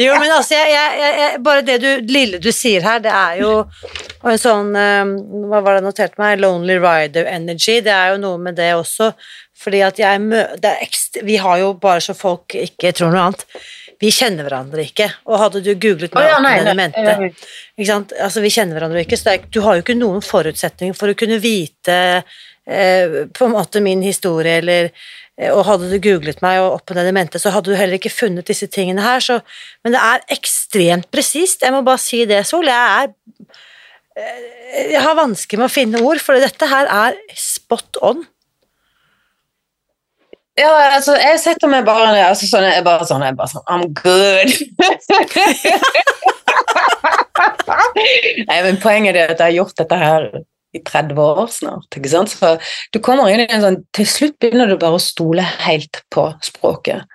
Jo, 0.00 0.14
men 0.16 0.30
altså, 0.32 0.54
jeg, 0.54 0.70
jeg, 0.72 1.16
jeg, 1.20 1.40
bare 1.44 1.62
det 1.66 1.76
du, 1.82 1.88
lille 2.08 2.38
du 2.40 2.48
sier 2.54 2.84
her, 2.84 3.02
det 3.04 3.12
er 3.12 3.40
jo 3.42 3.50
en 4.24 4.38
sånn 4.40 4.70
eh, 4.78 5.10
Hva 5.50 5.60
var 5.60 5.74
det 5.74 5.80
jeg 5.80 5.86
noterte 5.86 6.22
meg? 6.22 6.40
Lonely 6.40 6.78
rider 6.80 7.28
energy. 7.28 7.80
Det 7.84 7.92
er 7.92 8.14
jo 8.14 8.22
noe 8.22 8.40
med 8.40 8.56
det 8.60 8.70
også. 8.78 9.10
Fordi 9.60 9.82
at 9.84 10.00
jeg 10.00 10.22
mø... 10.24 10.40
Vi 11.26 11.36
har 11.42 11.60
jo 11.60 11.74
bare 11.80 12.00
så 12.04 12.16
folk 12.16 12.56
ikke 12.56 12.94
tror 12.96 13.12
noe 13.12 13.26
annet. 13.28 13.44
Vi 14.00 14.12
kjenner 14.14 14.46
hverandre 14.46 14.86
ikke. 14.86 15.10
Og 15.28 15.40
hadde 15.42 15.60
du 15.64 15.74
googlet 15.74 16.14
meg 16.16 16.24
oh, 16.24 16.30
ja, 16.32 16.38
nei, 16.40 16.54
nei, 16.64 16.76
mente? 16.78 17.16
Altså, 18.16 18.40
Vi 18.40 18.52
kjenner 18.52 18.78
hverandre 18.78 19.04
ikke, 19.04 19.18
så 19.20 19.34
er, 19.34 19.44
du 19.52 19.60
har 19.66 19.76
jo 19.76 19.84
ikke 19.84 19.98
noen 19.98 20.24
forutsetning 20.24 20.96
for 20.96 21.12
å 21.12 21.18
kunne 21.18 21.40
vite 21.42 21.98
eh, 22.16 23.18
på 23.28 23.48
en 23.48 23.52
måte 23.52 23.84
min 23.84 24.00
historie, 24.06 24.56
eller 24.62 24.88
og 25.48 25.62
hadde 25.64 25.88
du 25.88 25.96
googlet 26.04 26.42
meg 26.44 26.60
og 26.60 26.74
opp 26.78 26.90
med 26.92 27.06
det 27.08 27.14
mente, 27.16 27.40
så 27.40 27.48
hadde 27.54 27.72
du 27.72 27.76
heller 27.78 27.96
ikke 27.96 28.12
funnet 28.12 28.48
disse 28.50 28.66
tingene 28.68 29.00
her. 29.04 29.20
Så, 29.24 29.38
men 29.84 29.92
det 29.96 30.02
er 30.02 30.20
ekstremt 30.36 31.08
presist. 31.14 31.62
Jeg 31.64 31.72
må 31.72 31.80
bare 31.86 31.98
si 32.02 32.26
det, 32.28 32.42
Sol. 32.48 32.68
Jeg 32.68 32.76
er 32.76 33.08
eh, 34.20 34.92
Jeg 34.92 35.02
har 35.06 35.14
vansker 35.16 35.56
med 35.60 35.68
å 35.70 35.72
finne 35.72 36.02
ord, 36.04 36.20
for 36.20 36.34
dette 36.40 36.66
her 36.68 36.86
er 36.92 37.16
spot 37.38 37.96
on. 38.04 38.18
Ja, 40.60 40.68
altså, 40.96 41.14
jeg 41.16 41.38
setter 41.40 41.68
meg 41.72 41.86
bare 41.88 42.12
ned 42.12 42.24
altså, 42.26 42.44
sånn, 42.50 42.64
jeg 42.68 42.84
bare 42.84 43.06
sånn, 43.08 43.22
jeg 43.24 43.36
bare 43.38 43.48
sånn 43.48 43.64
I'm 43.70 43.94
good. 43.96 44.50
Nei, 48.50 48.58
men 48.66 48.76
poenget 48.82 49.16
er 49.16 49.30
at 49.32 49.40
jeg 49.40 49.46
har 49.46 49.56
gjort 49.56 49.78
dette 49.80 49.96
her 49.96 50.28
i 50.76 50.82
30 50.86 51.18
år 51.22 51.46
snart. 51.52 51.88
ikke 51.96 52.12
sant? 52.12 52.34
Så 52.34 52.56
du 52.94 53.00
kommer 53.02 53.30
inn 53.30 53.44
i 53.44 53.48
en 53.50 53.64
sånn 53.64 53.80
Til 53.96 54.06
slutt 54.08 54.36
begynner 54.42 54.70
du 54.70 54.76
bare 54.80 54.98
å 54.98 55.02
stole 55.02 55.44
helt 55.66 56.04
på 56.14 56.28
språket. 56.46 57.08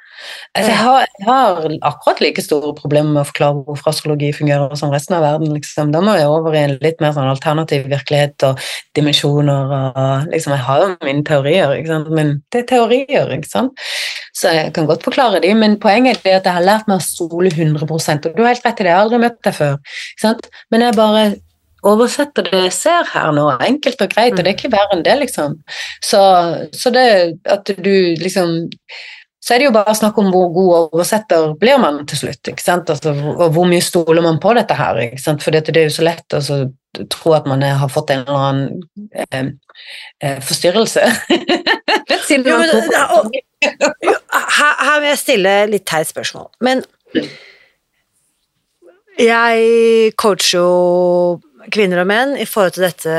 Altså, 0.56 0.72
jeg, 0.72 0.78
har, 0.80 1.06
jeg 1.20 1.28
har 1.28 1.74
akkurat 1.90 2.22
like 2.24 2.44
store 2.44 2.72
problemer 2.78 3.12
med 3.12 3.22
å 3.22 3.28
forklare 3.28 3.64
hvorfor 3.68 3.92
astrologi 3.92 4.32
fungerer 4.34 4.72
som 4.80 4.94
resten 4.94 5.18
av 5.18 5.26
verden. 5.26 5.52
Liksom. 5.54 5.92
Da 5.94 6.02
må 6.04 6.16
jeg 6.16 6.30
over 6.32 6.56
i 6.56 6.62
en 6.64 6.76
litt 6.82 7.04
mer 7.04 7.14
sånn 7.16 7.30
alternativ 7.30 7.90
virkelighet 7.92 8.46
og 8.48 8.62
dimensjoner. 8.98 9.74
Og, 9.76 10.30
liksom, 10.32 10.56
jeg 10.56 10.66
har 10.70 10.84
jo 10.84 10.92
mine 11.04 11.26
teorier, 11.28 11.76
ikke 11.76 11.92
sant? 11.92 12.12
men 12.16 12.38
det 12.54 12.64
er 12.64 12.70
teorier. 12.72 13.34
ikke 13.36 13.52
sant? 13.52 13.86
Så 14.36 14.52
jeg 14.56 14.72
kan 14.76 14.88
godt 14.88 15.06
forklare 15.06 15.44
de, 15.44 15.52
men 15.58 15.78
poenget 15.84 16.24
er 16.24 16.40
at 16.40 16.48
jeg 16.48 16.58
har 16.58 16.66
lært 16.66 16.90
meg 16.92 17.00
å 17.00 17.06
stole 17.06 17.52
100% 17.52 18.30
og 18.30 18.36
du 18.36 18.44
har 18.44 18.52
helt 18.52 18.66
rett 18.66 18.82
i 18.82 18.84
det, 18.84 18.92
jeg 18.92 18.98
har 18.98 19.06
aldri 19.06 19.22
møtt 19.24 19.42
deg 19.48 19.56
før. 19.56 19.78
ikke 20.16 20.26
sant? 20.26 20.50
Men 20.72 20.88
jeg 20.88 20.98
bare 20.98 21.26
oversetter 21.86 22.48
det 22.50 22.64
jeg 22.68 22.74
ser 22.76 23.12
her 23.14 23.34
nå, 23.36 23.46
enkelt 23.68 24.02
og 24.02 24.14
greit, 24.14 24.34
og 24.34 24.42
det 24.44 24.52
er 24.52 24.58
ikke 24.58 24.74
verre 24.74 24.98
enn 24.98 25.06
det, 25.06 25.18
liksom. 25.22 25.60
Så, 26.04 26.22
så 26.74 26.94
det 26.94 27.06
at 27.52 27.70
du 27.78 27.94
liksom 28.22 28.58
så 29.46 29.54
er 29.54 29.62
det 29.62 29.68
jo 29.68 29.74
bare 29.76 29.94
snakk 29.94 30.16
om 30.18 30.32
hvor 30.34 30.48
god 30.56 30.70
oversetter 30.80 31.52
blir 31.62 31.78
man 31.78 32.00
til 32.10 32.18
slutt. 32.18 32.48
ikke 32.50 32.64
sant? 32.64 32.90
Altså, 32.90 33.12
og 33.14 33.52
hvor 33.54 33.68
mye 33.70 33.84
stoler 33.86 34.24
man 34.26 34.40
på 34.42 34.56
dette 34.58 34.74
her? 34.74 34.98
ikke 35.04 35.22
sant? 35.22 35.44
For 35.46 35.54
det 35.54 35.70
er 35.70 35.86
jo 35.86 35.92
så 35.94 36.06
lett 36.08 36.34
å 36.34 36.40
altså, 36.40 36.58
tro 37.14 37.36
at 37.38 37.46
man 37.46 37.62
har 37.62 37.92
fått 37.94 38.10
en 38.16 38.24
eller 38.24 38.46
annen 38.48 38.82
eh, 39.14 39.52
eh, 40.26 40.40
forstyrrelse. 40.42 41.06
Siden 42.26 42.48
Jo, 42.50 42.58
men, 42.58 42.74
og- 43.20 43.38
jo, 44.02 44.16
her, 44.34 44.74
her 44.88 45.04
vil 45.04 45.12
jeg 45.12 45.22
stille 45.22 45.54
litt 45.76 45.86
teit 45.94 46.10
spørsmål, 46.10 46.50
men 46.66 46.82
jeg 49.22 50.12
coacher 50.18 50.58
jo 50.58 50.70
kvinner 51.74 52.04
og 52.04 52.10
menn 52.10 52.36
i 52.38 52.48
forhold 52.50 52.76
til 52.78 52.88
dette 52.88 53.16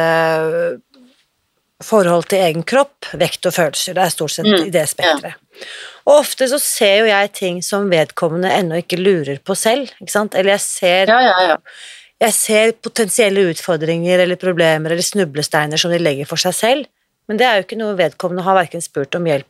forhold 1.84 2.28
til 2.30 2.40
egen 2.40 2.64
kropp, 2.64 3.10
vekt 3.20 3.46
og 3.48 3.52
følelser. 3.52 3.96
Det 3.96 4.04
er 4.04 4.12
stort 4.14 4.32
sett 4.32 4.46
Mm, 4.48 4.66
i 4.66 4.72
det 4.72 4.86
spekteret. 4.88 5.36
Og 6.06 6.20
ofte 6.20 6.48
så 6.48 6.58
ser 6.62 7.02
jo 7.02 7.10
jeg 7.10 7.32
ting 7.32 7.62
som 7.62 7.90
vedkommende 7.90 8.48
ennå 8.48 8.80
ikke 8.80 8.96
lurer 8.96 9.38
på 9.44 9.54
selv, 9.54 9.90
ikke 10.00 10.12
sant? 10.12 10.34
Eller 10.34 10.56
jeg 10.56 10.60
ser, 10.64 11.12
ja, 11.12 11.20
ja, 11.20 11.48
ja. 11.50 11.56
jeg 12.20 12.32
ser 12.32 12.72
potensielle 12.72 13.44
utfordringer 13.50 14.24
eller 14.24 14.40
problemer 14.40 14.94
eller 14.94 15.04
snublesteiner 15.04 15.76
som 15.76 15.92
de 15.92 16.00
legger 16.00 16.28
for 16.28 16.40
seg 16.40 16.54
selv, 16.54 16.86
men 17.28 17.36
det 17.36 17.46
er 17.46 17.58
jo 17.58 17.66
ikke 17.66 17.80
noe 17.80 17.98
vedkommende 17.98 18.46
har 18.46 18.56
hverken 18.56 18.80
spurt 18.84 19.14
om 19.18 19.26
hjelp 19.26 19.46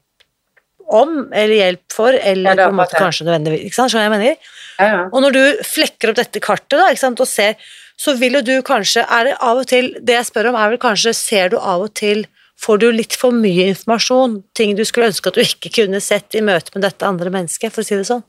om, 0.87 1.33
eller 1.35 1.55
hjelp 1.55 1.93
for, 1.93 2.15
eller 2.15 2.55
Ja, 2.55 2.69
på 2.69 2.71
en 2.71 2.79
måte 2.79 2.99
kanskje 2.99 3.27
nødvendigvis, 3.27 3.65
ikke 3.67 3.75
sant? 3.75 3.91
Skjønner 3.91 4.07
jeg 4.07 4.15
mener? 4.15 4.53
Ja, 4.79 4.87
ja. 4.87 5.01
Og 5.11 5.25
når 5.25 5.35
du 5.35 5.43
flekker 5.67 6.13
opp 6.13 6.21
dette 6.21 6.43
kartet 6.43 6.79
da, 6.79 6.87
ikke 6.93 7.03
sant, 7.03 7.23
og 7.23 7.27
ser, 7.27 7.57
så 7.97 8.15
vil 8.21 8.39
jo 8.39 8.45
du 8.45 8.55
kanskje 8.67 9.07
er 9.09 9.31
det 9.31 9.37
av 9.41 9.63
og 9.63 9.69
til, 9.71 9.95
Det 10.05 10.19
jeg 10.19 10.29
spør 10.29 10.51
om, 10.51 10.59
er 10.61 10.75
vel 10.75 10.81
kanskje 10.83 11.15
Ser 11.17 11.53
du 11.55 11.59
av 11.59 11.87
og 11.89 11.95
til 11.97 12.27
Får 12.61 12.79
du 12.81 12.87
litt 12.93 13.17
for 13.21 13.37
mye 13.37 13.69
informasjon? 13.73 14.41
Ting 14.57 14.77
du 14.77 14.85
skulle 14.89 15.11
ønske 15.11 15.29
at 15.29 15.37
du 15.37 15.43
ikke 15.45 15.75
kunne 15.83 16.01
sett 16.01 16.37
i 16.37 16.41
møte 16.41 16.73
med 16.75 16.87
dette 16.87 17.05
andre 17.05 17.29
mennesket, 17.29 17.73
for 17.75 17.85
å 17.85 17.89
si 17.89 17.99
det 17.99 18.07
sånn? 18.09 18.25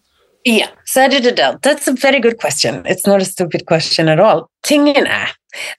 Ja, 0.48 0.68
så 0.88 1.06
er 1.06 1.12
det 1.12 1.24
det 1.26 1.34
der. 1.40 1.58
That's 1.64 1.88
a 1.88 1.96
very 1.96 2.20
good 2.20 2.38
question. 2.40 2.84
It's 2.86 3.08
not 3.08 3.22
a 3.22 3.26
stupid 3.26 3.66
question 3.68 4.10
at 4.10 4.20
all. 4.20 4.46
Tingen 4.68 5.08
er 5.08 5.34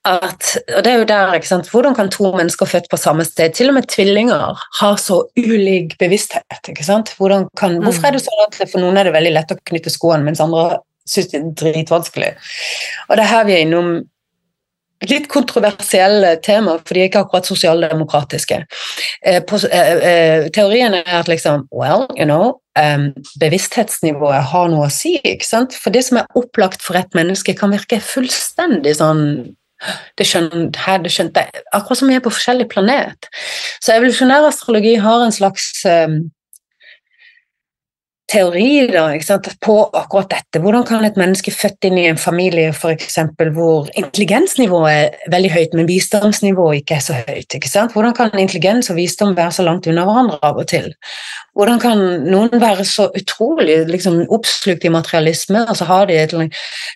at, 0.08 0.56
og 0.74 0.82
det 0.84 0.90
er 0.90 0.98
jo 0.98 1.06
der, 1.08 1.34
ikke 1.36 1.48
sant, 1.48 1.68
hvordan 1.70 1.94
kan 1.94 2.10
to 2.10 2.32
mennesker 2.34 2.68
født 2.68 2.88
på 2.90 2.98
samme 2.98 3.24
sted, 3.24 3.52
til 3.54 3.70
og 3.70 3.76
med 3.78 3.88
tvillinger, 3.92 4.58
ha 4.80 4.90
så 5.00 5.20
ulik 5.38 5.94
bevissthet? 6.00 6.72
ikke 6.72 6.84
sant? 6.84 7.14
Kan. 7.60 7.78
Hvorfor 7.84 8.08
er 8.08 8.16
det 8.16 8.24
sånn 8.24 8.44
at 8.48 8.58
for 8.64 8.80
noen 8.82 8.98
er 8.98 9.08
det 9.08 9.14
veldig 9.16 9.34
lett 9.36 9.54
å 9.54 9.60
knytte 9.70 9.92
skoene, 9.92 10.24
mens 10.26 10.42
andre 10.44 10.80
syns 11.08 11.32
det 11.32 11.40
er 11.40 11.50
dritvanskelig? 11.62 12.30
Og 13.08 13.18
det 13.18 13.24
er 13.24 13.32
her 13.32 13.48
vi 13.48 13.56
er 13.56 13.66
innom 13.66 13.92
litt 15.06 15.28
kontroversielle 15.30 16.32
temaer, 16.42 16.80
for 16.82 16.96
de 16.96 17.02
er 17.02 17.10
ikke 17.10 17.20
akkurat 17.22 17.46
sosialdemokratiske. 17.46 18.62
Eh, 19.22 19.38
eh, 19.38 19.92
eh, 20.10 20.48
teorien 20.54 20.96
er 20.98 21.12
at 21.20 21.30
liksom, 21.30 21.68
well, 21.70 22.08
you 22.16 22.26
know, 22.26 22.58
um, 22.78 23.12
bevissthetsnivået 23.38 24.50
har 24.50 24.72
noe 24.72 24.88
å 24.88 24.92
si, 24.92 25.18
ikke 25.22 25.46
sant? 25.46 25.76
For 25.78 25.94
det 25.94 26.02
som 26.08 26.18
er 26.18 26.38
opplagt 26.38 26.82
for 26.82 26.98
et 26.98 27.14
menneske, 27.14 27.54
kan 27.58 27.74
virke 27.74 28.00
fullstendig 28.02 28.96
sånn 28.98 29.24
det 30.18 30.26
skjønte, 30.26 30.80
her, 30.82 30.98
det 31.04 31.12
skjønte. 31.14 31.44
Akkurat 31.70 32.00
som 32.00 32.08
vi 32.10 32.16
er 32.18 32.22
på 32.24 32.32
forskjellig 32.34 32.66
planet. 32.72 33.28
Så 33.78 33.94
evolusjonær 33.94 34.48
astrologi 34.48 34.96
har 34.98 35.22
en 35.22 35.34
slags 35.34 35.68
em, 35.86 36.16
teori 38.28 38.86
da, 38.92 39.06
på 39.64 39.76
akkurat 39.96 40.30
dette. 40.34 40.60
Hvordan 40.62 40.84
kan 40.88 41.04
et 41.06 41.16
menneske 41.20 41.52
født 41.54 41.88
inn 41.88 41.98
i 42.00 42.06
en 42.10 42.20
familie 42.20 42.72
for 42.76 42.92
eksempel, 42.92 43.50
hvor 43.56 43.88
intelligensnivået 43.96 44.92
er 44.92 45.32
veldig 45.32 45.52
høyt, 45.54 45.76
men 45.78 45.88
visdomsnivået 45.88 46.82
ikke 46.82 46.98
er 46.98 47.04
så 47.04 47.18
høyt? 47.22 47.56
Hvordan 47.94 48.16
kan 48.16 48.34
intelligens 48.38 48.90
og 48.92 48.98
visdom 49.00 49.36
være 49.36 49.56
så 49.58 49.66
langt 49.66 49.88
unna 49.88 50.04
hverandre 50.08 50.40
av 50.44 50.60
og 50.60 50.68
til? 50.68 50.90
Hvordan 51.58 51.80
kan 51.82 52.02
noen 52.28 52.60
være 52.62 52.84
så 52.86 53.08
utrolig 53.18 53.80
liksom, 53.88 54.20
oppslukt 54.30 54.84
i 54.86 54.92
materialisme, 54.94 55.64
og 55.66 55.74
så 55.78 55.86
et 56.08 56.34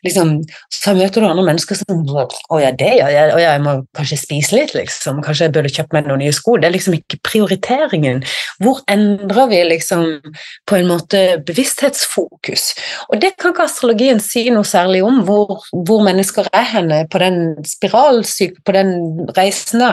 liksom, 0.04 0.42
Så 0.70 0.94
møter 0.94 1.20
du 1.20 1.26
andre 1.26 1.44
mennesker 1.44 1.74
som 1.74 2.04
Å 2.12 2.58
ja, 2.60 2.70
det 2.70 2.92
ja, 2.98 3.08
jeg, 3.10 3.32
og 3.34 3.40
jeg 3.40 3.62
må 3.64 3.74
kanskje 3.96 4.20
spise 4.20 4.54
litt, 4.54 4.74
liksom. 4.74 5.22
Kanskje 5.24 5.48
jeg 5.48 5.54
burde 5.56 5.72
kjøpt 5.72 5.96
meg 5.96 6.06
noen 6.06 6.22
nye 6.22 6.34
sko. 6.34 6.56
Det 6.60 6.68
er 6.68 6.76
liksom 6.76 6.94
ikke 6.94 7.18
prioriteringen. 7.26 8.22
Hvor 8.62 8.82
endrer 8.90 9.50
vi 9.50 9.62
liksom 9.72 10.04
på 10.68 10.78
en 10.78 10.90
måte 10.90 11.21
bevissthetsfokus? 11.46 12.66
Og 13.08 13.20
det 13.22 13.34
kan 13.38 13.54
ikke 13.54 13.66
astrologien 13.68 14.20
si 14.22 14.44
noe 14.52 14.66
særlig 14.68 15.02
om, 15.06 15.22
hvor, 15.28 15.64
hvor 15.72 16.04
mennesker 16.06 16.50
er 16.52 16.68
henne 16.74 17.02
på 17.12 17.22
den 17.22 17.40
spiralsyke, 17.68 18.62
på 18.66 18.76
den 18.76 18.94
reisen. 19.36 19.84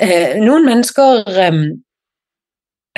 Eh, 0.00 0.36
noen 0.42 0.68
mennesker 0.68 1.24
eh, 1.46 1.62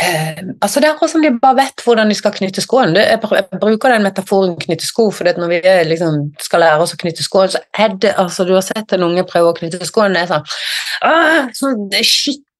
Eh, 0.00 0.38
altså 0.60 0.80
Det 0.80 0.88
er 0.88 0.94
akkurat 0.94 1.10
som 1.10 1.22
de 1.22 1.30
bare 1.42 1.56
vet 1.58 1.82
hvordan 1.84 2.08
de 2.08 2.14
skal 2.16 2.32
knytte 2.32 2.64
skoene. 2.64 2.94
Det, 2.96 3.02
jeg, 3.12 3.60
bruker 3.60 3.92
den 3.92 4.06
metaforen 4.06 4.54
knytte 4.60 4.86
sko, 4.88 5.10
for 5.12 5.28
når 5.38 5.50
vi 5.52 5.60
liksom, 5.90 6.30
skal 6.40 6.64
lære 6.64 6.80
oss 6.80 6.94
å 6.96 7.00
knytte 7.02 7.24
skoene, 7.26 7.52
så 7.52 7.60
er 7.76 7.98
det 8.00 8.14
altså 8.16 8.46
Du 8.48 8.54
har 8.56 8.64
sett 8.64 8.92
en 8.96 9.04
unge 9.04 9.26
prøve 9.28 9.52
å 9.52 9.58
knytte 9.58 9.84
skoene, 9.86 10.16
det 10.16 10.22
er 10.24 10.32
sånn, 10.32 10.48
«Åh, 11.10 11.52
sånn 11.58 11.84
det 11.92 12.00
er 12.00 12.08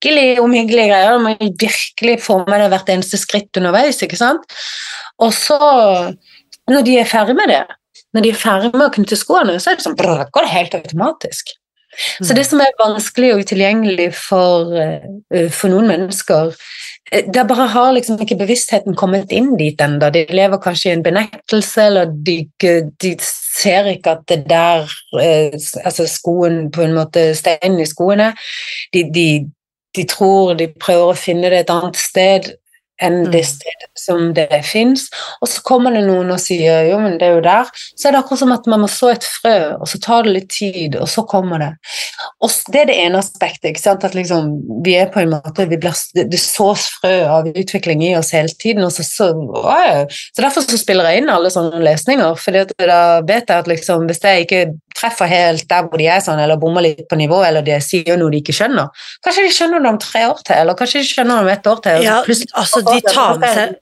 skikkelig 0.02 0.40
omhyggelige 0.42 0.90
greier. 0.90 1.18
Du 1.18 1.22
må 1.22 1.36
virkelig 1.38 2.18
få 2.22 2.42
med 2.48 2.60
deg 2.60 2.70
hvert 2.72 2.90
eneste 2.90 3.20
skritt 3.20 3.56
underveis, 3.56 4.02
ikke 4.02 4.18
sant? 4.18 4.42
Og 5.22 5.32
så, 5.32 5.58
når 6.70 6.86
de 6.86 6.98
er 6.98 7.08
ferdig 7.08 7.36
med 7.36 7.48
det, 7.48 7.64
når 8.12 8.22
de 8.22 8.30
er 8.30 8.38
ferdig 8.38 8.72
med 8.74 8.88
å 8.88 8.92
knytte 8.92 9.16
skoene, 9.16 9.58
så 9.60 9.72
er 9.72 9.78
det 9.78 9.86
sånn, 9.86 9.96
brr, 9.96 10.26
går 10.32 10.46
det 10.46 10.56
helt 10.56 10.74
automatisk. 10.74 11.54
Så 12.24 12.32
det 12.32 12.46
som 12.48 12.60
er 12.64 12.72
vanskelig 12.80 13.34
og 13.34 13.42
utilgjengelig 13.44 14.14
for, 14.16 14.72
eh, 14.80 15.48
for 15.52 15.68
noen 15.68 15.88
mennesker, 15.88 16.54
Der 17.12 17.22
det 17.28 17.48
bare 17.48 17.66
har 17.68 17.92
liksom 17.92 18.16
ikke 18.20 18.38
bevisstheten 18.38 18.94
kommet 18.96 19.32
inn 19.32 19.56
dit 19.58 19.76
ennå. 19.76 20.08
De 20.10 20.24
lever 20.30 20.56
kanskje 20.56 20.88
i 20.88 20.92
en 20.94 21.02
benektelse, 21.02 21.82
eller 21.82 22.06
de, 22.06 22.48
de 23.02 23.16
ser 23.20 23.84
ikke 23.84 24.14
at 24.16 24.22
det 24.28 24.48
der 24.48 24.88
eh, 25.20 25.52
Altså 25.84 26.06
skoen 26.08 26.70
på 26.72 26.82
en 26.82 26.94
måte 26.94 27.34
Steinen 27.34 27.80
i 27.80 27.84
skoene. 27.84 28.32
De, 28.94 29.04
de, 29.12 29.50
de 29.96 30.04
tror 30.08 30.54
de 30.58 30.68
prøver 30.80 31.12
å 31.12 31.18
finne 31.18 31.50
det 31.52 31.64
et 31.64 31.72
annet 31.72 31.98
sted 32.00 32.52
enn 33.00 33.30
det 33.30 33.42
Mm. 33.42 33.48
stedet 33.48 33.90
som 33.94 34.34
det 34.34 34.64
fins. 34.64 35.08
Og 35.40 35.48
så 35.48 35.62
kommer 35.62 35.92
det 35.92 36.04
noen 36.06 36.30
og 36.30 36.40
sier 36.40 36.88
jo, 36.90 36.98
men 36.98 37.18
det 37.18 37.28
er 37.28 37.34
jo 37.34 37.40
der. 37.40 37.64
Så 37.96 38.08
er 38.08 38.12
det 38.12 38.20
akkurat 38.22 38.38
som 38.38 38.52
at 38.52 38.66
man 38.66 38.80
må 38.80 38.88
så 38.88 39.12
et 39.12 39.24
frø, 39.24 39.76
og 39.80 39.88
så 39.88 40.00
tar 40.00 40.22
det 40.22 40.32
litt 40.32 40.50
tid, 40.50 40.96
og 40.96 41.08
så 41.08 41.26
kommer 41.26 41.58
det. 41.58 41.72
Og 42.42 42.50
det 42.72 42.80
er 42.80 42.86
det 42.86 42.96
ene 42.96 43.18
aspektet. 43.18 43.70
ikke 43.70 43.80
sant? 43.80 44.04
At 44.04 44.14
liksom, 44.14 44.82
vi 44.84 44.94
er 44.94 45.06
på 45.06 45.20
en 45.20 45.30
måte, 45.30 45.68
vi 45.68 45.76
blir, 45.76 45.94
det, 46.14 46.38
sås 46.38 46.88
frø 47.00 47.24
av 47.26 47.46
utvikling 47.46 48.02
i 48.02 48.16
oss 48.16 48.32
hele 48.32 48.48
tiden. 48.48 48.84
og 48.84 48.92
Så, 48.92 49.02
så, 49.02 49.32
wow. 49.34 50.06
så 50.08 50.42
derfor 50.42 50.62
så 50.62 50.78
spiller 50.78 51.04
jeg 51.10 51.22
inn 51.22 51.30
alle 51.30 51.50
sånne 51.50 51.82
lesninger. 51.82 52.34
For 52.36 52.52
da 52.52 53.20
vet 53.20 53.48
jeg 53.48 53.58
at 53.58 53.66
liksom, 53.70 54.06
hvis 54.06 54.22
jeg 54.22 54.46
ikke 54.46 54.64
treffer 54.98 55.26
helt 55.30 55.68
der 55.70 55.86
hvor 55.88 55.98
de 55.98 56.06
er, 56.06 56.20
sånn, 56.20 56.40
eller 56.42 56.60
bommer 56.60 56.84
litt 56.84 57.06
på 57.08 57.16
nivå, 57.18 57.42
eller 57.46 57.64
de 57.66 57.78
sier 57.84 58.18
noe 58.20 58.30
de 58.32 58.42
ikke 58.42 58.54
skjønner, 58.56 58.90
kanskje 59.24 59.46
de 59.46 59.54
skjønner 59.56 59.82
det 59.82 59.90
om 59.92 60.00
tre 60.02 60.24
år 60.28 60.42
til, 60.46 60.56
eller 60.62 60.78
kanskje 60.78 61.02
de 61.02 61.08
skjønner 61.08 61.38
det 61.38 61.44
om 61.46 61.52
ett 61.52 61.70
år 61.72 61.82
til. 61.86 62.04
Ja, 62.06 62.18
altså 62.60 62.82
de 62.92 63.14
tar 63.14 63.40
med 63.42 63.56
seg, 63.56 63.78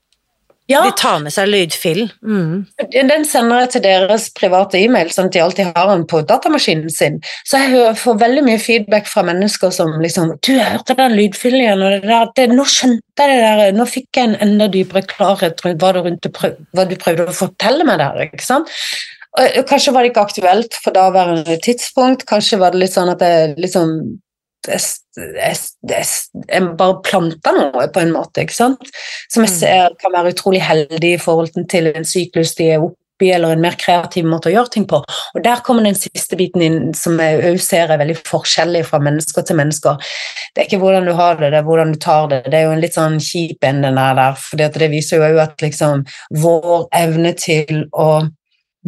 ja, 0.71 0.81
de 0.87 0.93
tar 0.95 1.19
med 1.23 1.33
seg 1.35 1.49
lydfilen. 1.51 2.11
Mm. 2.23 2.67
den 2.95 3.25
sender 3.27 3.65
jeg 3.65 3.71
til 3.75 3.83
deres 3.89 4.29
private 4.39 4.79
e-mail, 4.79 5.11
sånn 5.11 5.27
at 5.31 5.35
de 5.35 5.43
alltid 5.43 5.73
har 5.75 5.91
den 5.91 6.05
på 6.11 6.21
datamaskinen 6.29 6.93
sin. 6.95 7.19
Så 7.49 7.59
jeg 7.59 7.97
får 7.99 8.21
veldig 8.21 8.45
mye 8.47 8.61
feedback 8.63 9.11
fra 9.11 9.25
mennesker 9.27 9.75
som 9.75 9.97
liksom 10.03 10.37
'Du, 10.39 10.53
jeg 10.55 10.71
hørte 10.77 10.95
den 11.01 11.17
lydfilen 11.19 11.65
igjen, 11.65 11.83
og 11.83 11.97
det 11.97 12.03
der, 12.07 12.31
det, 12.37 12.49
nå 12.55 12.65
skjønte 12.65 13.27
jeg 13.27 13.35
det 13.35 13.43
der, 13.43 13.79
nå 13.79 13.89
fikk 13.97 14.09
jeg 14.17 14.31
en 14.31 14.39
enda 14.47 14.71
dypere 14.71 15.03
klarhet 15.11 15.65
rundt 15.65 15.83
hva 15.83 15.93
du, 15.99 16.31
prøv, 16.31 16.57
hva 16.73 16.87
du 16.87 16.97
prøvde 16.97 17.27
å 17.27 17.39
fortelle 17.43 17.85
meg 17.85 17.99
der', 17.99 18.29
ikke 18.31 18.47
sant? 18.47 18.71
Og 19.39 19.67
kanskje 19.67 19.93
var 19.95 20.03
det 20.03 20.11
ikke 20.11 20.27
aktuelt 20.27 20.75
for 20.85 20.95
daværende 20.95 21.59
tidspunkt, 21.63 22.27
kanskje 22.27 22.59
var 22.59 22.75
det 22.75 22.83
litt 22.85 22.95
sånn 22.95 23.11
at 23.11 23.23
jeg 23.23 23.55
liksom 23.59 24.21
jeg, 24.69 24.81
jeg, 25.17 25.57
jeg, 25.89 26.07
jeg 26.49 26.71
bare 26.79 27.01
planter 27.07 27.57
noe, 27.57 27.89
på 27.93 28.03
en 28.03 28.13
måte, 28.15 28.45
ikke 28.45 28.57
sant? 28.57 28.91
Som 29.33 29.45
jeg 29.47 29.51
Mm. 29.51 29.59
ser 29.59 29.95
kan 30.01 30.13
være 30.13 30.35
utrolig 30.35 30.63
heldig 30.63 31.15
i 31.15 31.21
forhold 31.21 31.55
til 31.69 31.87
en 31.95 32.05
syklus 32.05 32.55
de 32.59 32.71
er 32.75 32.85
oppi, 32.85 33.31
eller 33.31 33.53
en 33.53 33.61
mer 33.61 33.77
kreativ 33.77 34.25
måte 34.25 34.49
å 34.49 34.53
gjøre 34.55 34.73
ting 34.73 34.87
på. 34.89 35.03
Og 35.35 35.43
der 35.45 35.61
kommer 35.61 35.85
den 35.85 35.95
siste 35.95 36.37
biten 36.37 36.63
inn, 36.63 36.95
som 36.95 37.19
jeg 37.21 37.43
òg 37.51 37.61
ser 37.61 37.91
er 37.91 38.01
veldig 38.01 38.17
forskjellig 38.25 38.85
fra 38.89 38.99
mennesker 38.99 39.45
til 39.45 39.57
mennesker. 39.57 39.97
Det 40.55 40.63
er 40.63 40.69
ikke 40.69 40.81
hvordan 40.81 41.05
du 41.05 41.13
har 41.13 41.37
det, 41.37 41.51
det 41.53 41.59
er 41.59 41.67
hvordan 41.69 41.93
du 41.93 41.99
tar 42.01 42.29
det. 42.29 42.43
Det 42.47 42.55
er 42.55 42.69
jo 42.69 42.73
en 42.73 42.81
litt 42.81 42.97
sånn 42.97 43.21
kjip 43.21 43.65
en, 43.65 43.83
den 43.85 44.01
der, 44.01 44.15
der 44.17 44.35
for 44.41 44.57
det 44.57 44.91
viser 44.91 45.21
jo 45.21 45.29
òg 45.29 45.43
at 45.45 45.61
liksom 45.61 46.07
vår 46.41 46.89
evne 46.97 47.35
til 47.37 47.87
å 47.93 48.11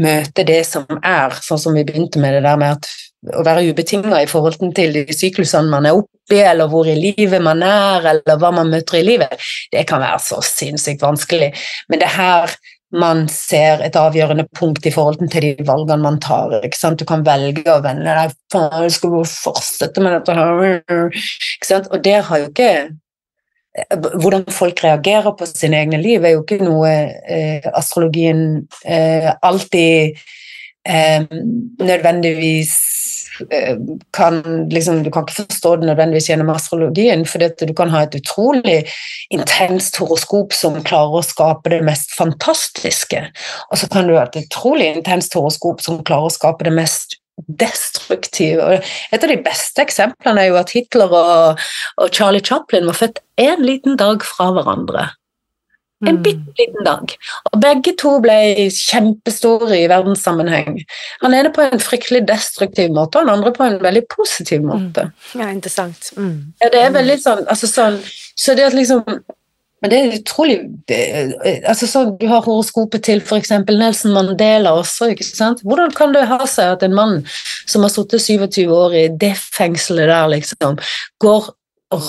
møte 0.00 0.44
det 0.48 0.62
som 0.66 0.86
er, 0.98 1.34
sånn 1.44 1.60
som 1.60 1.76
vi 1.76 1.84
begynte 1.88 2.20
med 2.22 2.36
det 2.36 2.44
der 2.46 2.60
med 2.60 2.78
at 2.78 2.90
å 3.38 3.44
være 3.46 3.68
ubetinga 3.70 4.22
i 4.22 4.28
forhold 4.30 4.58
til 4.74 4.94
de 4.96 5.04
syklusene 5.14 5.70
man 5.70 5.86
er 5.86 5.98
oppe 5.98 6.34
i, 6.34 6.42
eller 6.42 6.70
hvor 6.70 6.88
i 6.90 6.96
livet 6.98 7.42
man 7.44 7.62
er, 7.62 8.08
eller 8.14 8.38
hva 8.40 8.50
man 8.54 8.72
møter 8.72 8.98
i 8.98 9.06
livet, 9.06 9.50
det 9.70 9.84
kan 9.86 10.02
være 10.02 10.18
så 10.24 10.40
sinnssykt 10.42 11.04
vanskelig. 11.04 11.52
Men 11.92 12.02
det 12.02 12.08
er 12.08 12.16
her 12.16 12.56
man 12.92 13.24
ser 13.32 13.80
et 13.86 13.96
avgjørende 13.96 14.44
punkt 14.58 14.84
i 14.84 14.92
forhold 14.92 15.22
til 15.32 15.46
de 15.46 15.64
valgene 15.64 16.02
man 16.04 16.18
tar. 16.20 16.58
ikke 16.60 16.76
sant? 16.76 17.00
Du 17.00 17.08
kan 17.08 17.24
velge 17.24 17.64
å 17.72 17.80
vende 17.84 18.04
deg 18.04 18.34
faen, 18.52 18.82
jeg 18.84 18.96
skal 18.98 19.14
fortsette 19.28 20.04
med 20.04 20.18
dette 20.18 20.36
her. 20.36 21.08
Ikke 21.08 21.70
sant? 21.70 21.88
Og 21.88 22.04
der 22.04 22.26
har 22.28 22.42
jo 22.42 22.50
ikke 22.50 22.72
hvordan 24.20 24.44
folk 24.52 24.84
reagerer 24.84 25.32
på 25.38 25.48
sine 25.48 25.80
egne 25.80 26.00
liv, 26.02 26.24
er 26.24 26.36
jo 26.36 26.44
ikke 26.44 26.60
noe 26.60 26.90
eh, 26.92 27.68
astrologien 27.72 28.66
eh, 28.84 29.30
alltid 29.42 30.18
eh, 30.84 31.24
nødvendigvis 31.80 32.74
eh, 33.48 33.80
kan 34.12 34.42
liksom, 34.68 35.02
Du 35.04 35.10
kan 35.10 35.24
ikke 35.24 35.46
forstå 35.46 35.76
det 35.76 35.88
nødvendigvis 35.88 36.28
gjennom 36.28 36.52
astrologien, 36.52 37.24
for 37.26 37.40
du 37.40 37.74
kan 37.74 37.94
ha 37.94 38.04
et 38.04 38.18
utrolig 38.20 38.82
intenst 39.32 39.96
horoskop 39.96 40.52
som 40.52 40.76
klarer 40.84 41.22
å 41.22 41.24
skape 41.24 41.72
det 41.72 41.80
mest 41.86 42.12
fantastiske, 42.18 43.24
og 43.70 43.80
så 43.80 43.88
kan 43.88 44.08
du 44.08 44.18
ha 44.18 44.28
et 44.28 44.40
utrolig 44.44 44.92
intenst 44.98 45.32
horoskop 45.38 45.80
som 45.80 46.04
klarer 46.04 46.28
å 46.28 46.36
skape 46.36 46.68
det 46.68 46.76
mest 46.76 47.21
destruktive. 47.48 48.62
Og 48.62 48.92
et 49.12 49.24
av 49.24 49.32
de 49.32 49.40
beste 49.44 49.82
eksemplene 49.84 50.44
er 50.44 50.52
jo 50.52 50.60
at 50.60 50.72
Hitler 50.74 51.12
og, 51.16 51.64
og 51.96 52.14
Charlie 52.14 52.44
Chaplin 52.44 52.86
var 52.88 52.98
født 52.98 53.22
en 53.42 53.66
liten 53.66 53.98
dag 54.00 54.24
fra 54.26 54.52
hverandre. 54.56 55.10
En 56.02 56.16
Mm. 56.16 56.22
bitte 56.22 56.52
liten 56.58 56.84
dag. 56.84 57.12
Og 57.52 57.60
begge 57.62 57.92
to 57.96 58.16
ble 58.20 58.70
kjempestore 58.74 59.76
i 59.84 59.86
verdenssammenheng. 59.86 60.80
Han 61.20 61.34
ene 61.34 61.52
på 61.54 61.62
en 61.62 61.78
fryktelig 61.78 62.26
destruktiv 62.26 62.90
måte, 62.90 63.20
og 63.20 63.28
han 63.28 63.38
andre 63.38 63.52
på 63.52 63.62
en 63.64 63.78
veldig 63.78 64.02
positiv 64.10 64.64
måte. 64.66 65.12
Ja, 65.38 65.46
interessant. 65.50 66.10
Mm. 66.16 66.54
Ja, 66.60 66.68
det 66.74 66.82
er 66.82 66.90
veldig 66.90 67.18
sånn, 67.22 67.46
altså 67.46 67.70
sånn 67.70 68.02
Så 68.34 68.54
det 68.56 68.64
at 68.64 68.72
liksom 68.74 69.04
Men 69.82 69.90
det 69.90 69.98
er 69.98 70.12
utrolig 70.20 70.58
altså 71.66 71.88
så, 71.90 72.04
Du 72.20 72.26
har 72.30 72.44
horoskopet 72.46 73.02
til 73.08 73.22
f.eks. 73.22 73.50
Nelson 73.66 74.14
Mandela 74.14 74.76
også. 74.78 75.10
ikke 75.12 75.26
sant? 75.26 75.64
Hvordan 75.66 75.90
kan 75.96 76.14
det 76.14 76.28
ha 76.30 76.38
seg 76.46 76.76
at 76.76 76.84
en 76.86 76.94
mann 76.94 77.16
som 77.66 77.82
har 77.82 77.90
sittet 77.90 78.22
27 78.22 78.70
år 78.70 78.94
i 78.94 79.06
det 79.20 79.34
fengselet 79.36 80.10
der, 80.12 80.30
liksom, 80.36 80.78
går 81.22 81.50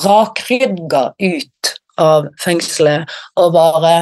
rakrygga 0.03 1.09
ut 1.17 1.73
av 1.99 2.29
fengselet 2.41 3.09
og 3.41 3.55
bare 3.57 3.95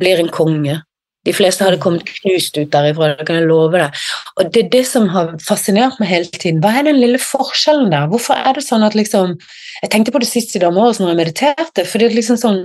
blir 0.00 0.18
en 0.22 0.34
konge? 0.34 0.80
De 1.24 1.32
fleste 1.36 1.64
hadde 1.64 1.80
kommet 1.82 2.04
knust 2.20 2.58
ut 2.58 2.70
derifra, 2.72 3.14
det 3.18 3.26
kan 3.28 3.38
jeg 3.40 3.48
love 3.48 3.78
deg. 3.80 4.02
Og 4.36 4.50
det 4.52 4.64
er 4.64 4.70
det 4.74 4.82
som 4.88 5.08
har 5.14 5.32
fascinert 5.44 5.96
meg 6.00 6.10
hele 6.10 6.28
tiden. 6.28 6.60
Hva 6.64 6.74
er 6.78 6.88
den 6.88 7.00
lille 7.00 7.20
forskjellen 7.22 7.92
der? 7.94 8.10
Hvorfor 8.12 8.36
er 8.36 8.58
det 8.58 8.66
sånn 8.66 8.86
at 8.86 8.98
liksom 8.98 9.38
Jeg 9.82 9.90
tenkte 9.90 10.12
på 10.14 10.20
det 10.22 10.28
sist 10.30 10.54
i 10.54 10.60
dag 10.62 10.72
morges 10.72 11.00
når 11.00 11.10
jeg 11.10 11.18
mediterte, 11.18 11.82
for 11.84 11.98
det 11.98 12.06
er 12.06 12.14
liksom 12.14 12.38
sånn 12.40 12.60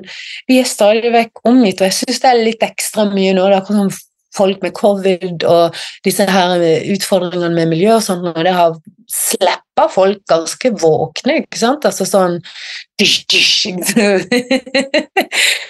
Vi 0.47 0.60
er 0.62 0.68
stadig 0.70 1.10
vekk 1.12 1.41
omgitt, 1.49 1.82
og 1.82 1.89
jeg 1.89 1.97
syns 1.97 2.22
det 2.22 2.30
er 2.30 2.43
litt 2.45 2.64
ekstra 2.64 3.10
mye 3.10 3.34
nå. 3.34 3.47
Det 3.47 3.55
er 3.55 3.62
akkurat 3.64 3.82
som 3.82 4.05
folk 4.36 4.62
med 4.62 4.76
covid 4.78 5.43
og 5.49 5.78
disse 6.05 6.28
her 6.30 6.62
utfordringene 6.93 7.55
med 7.55 7.72
miljø 7.74 7.95
og 7.95 8.05
sånt, 8.05 8.28
og 8.30 8.43
det 8.45 8.53
har 8.53 8.78
slappa 9.10 9.88
folk 9.89 10.22
ganske 10.30 10.72
våkne, 10.78 11.41
ikke 11.43 11.60
sant? 11.60 11.88
Altså 11.89 12.05
sånn 12.05 12.38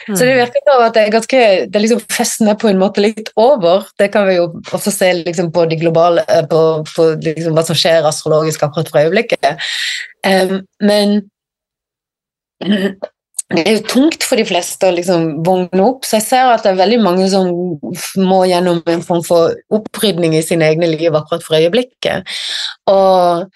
Så 0.09 0.25
det 0.25 0.37
virker 0.39 0.63
som 0.65 0.81
at 0.81 0.95
det 0.95 1.03
er 1.03 1.13
ganske 1.13 1.41
det 1.69 1.81
liksom 1.83 2.01
Festen 2.09 2.49
er 2.49 2.57
på 2.59 2.69
en 2.71 2.81
måte 2.81 3.03
litt 3.03 3.29
over. 3.39 3.85
Det 3.99 4.09
kan 4.13 4.25
vi 4.29 4.39
jo 4.39 4.47
også 4.73 4.91
se 4.93 5.11
liksom 5.21 5.51
på 5.53 5.65
de 5.69 5.77
globale 5.81 6.25
eh, 6.27 6.45
på, 6.49 6.59
på 6.89 7.07
liksom 7.21 7.53
hva 7.57 7.63
som 7.67 7.77
skjer 7.77 8.07
astrologisk 8.09 8.65
akkurat 8.65 8.89
for 8.89 9.03
øyeblikket. 9.03 9.69
Um, 10.25 10.59
men 10.81 11.21
det 13.49 13.63
er 13.63 13.77
jo 13.79 13.85
tungt 13.89 14.25
for 14.25 14.37
de 14.37 14.45
fleste 14.45 14.89
å 14.89 14.93
liksom 14.93 15.43
vågne 15.45 15.81
opp, 15.81 16.03
så 16.05 16.19
jeg 16.19 16.25
ser 16.27 16.51
at 16.51 16.65
det 16.65 16.73
er 16.73 16.81
veldig 16.83 16.99
mange 17.01 17.29
som 17.31 17.47
må 18.21 18.43
gjennom 18.49 18.83
en 18.93 19.05
form 19.05 19.23
for 19.25 19.55
opprydning 19.73 20.35
i 20.37 20.43
sine 20.45 20.67
egne 20.69 20.91
liv 20.91 21.15
akkurat 21.17 21.45
for 21.45 21.57
øyeblikket. 21.57 22.29
Og 22.91 23.49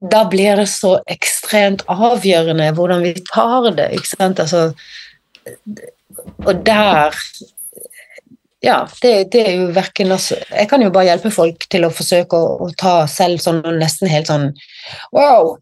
da 0.00 0.24
blir 0.30 0.60
det 0.60 0.68
så 0.70 0.98
ekstremt 1.10 1.84
avgjørende 1.90 2.70
hvordan 2.76 3.02
vi 3.02 3.14
tar 3.32 3.70
det, 3.74 3.90
ikke 3.98 4.12
sant. 4.12 4.42
Altså, 4.42 4.72
og 6.46 6.66
der 6.66 7.16
ja, 8.62 8.88
det, 9.02 9.30
det, 9.32 9.42
er 9.46 9.52
jo 9.54 9.66
verken 9.70 10.10
altså, 10.10 10.34
Jeg 10.50 10.66
kan 10.68 10.82
jo 10.82 10.90
bare 10.90 11.06
hjelpe 11.12 11.30
folk 11.30 11.62
til 11.70 11.86
å 11.86 11.92
forsøke 11.94 12.34
å, 12.34 12.56
å 12.66 12.72
ta 12.74 12.94
selv 13.06 13.38
sånn 13.38 13.62
nesten 13.78 14.10
helt 14.10 14.30
sånn 14.30 14.48
Wow! 15.14 15.58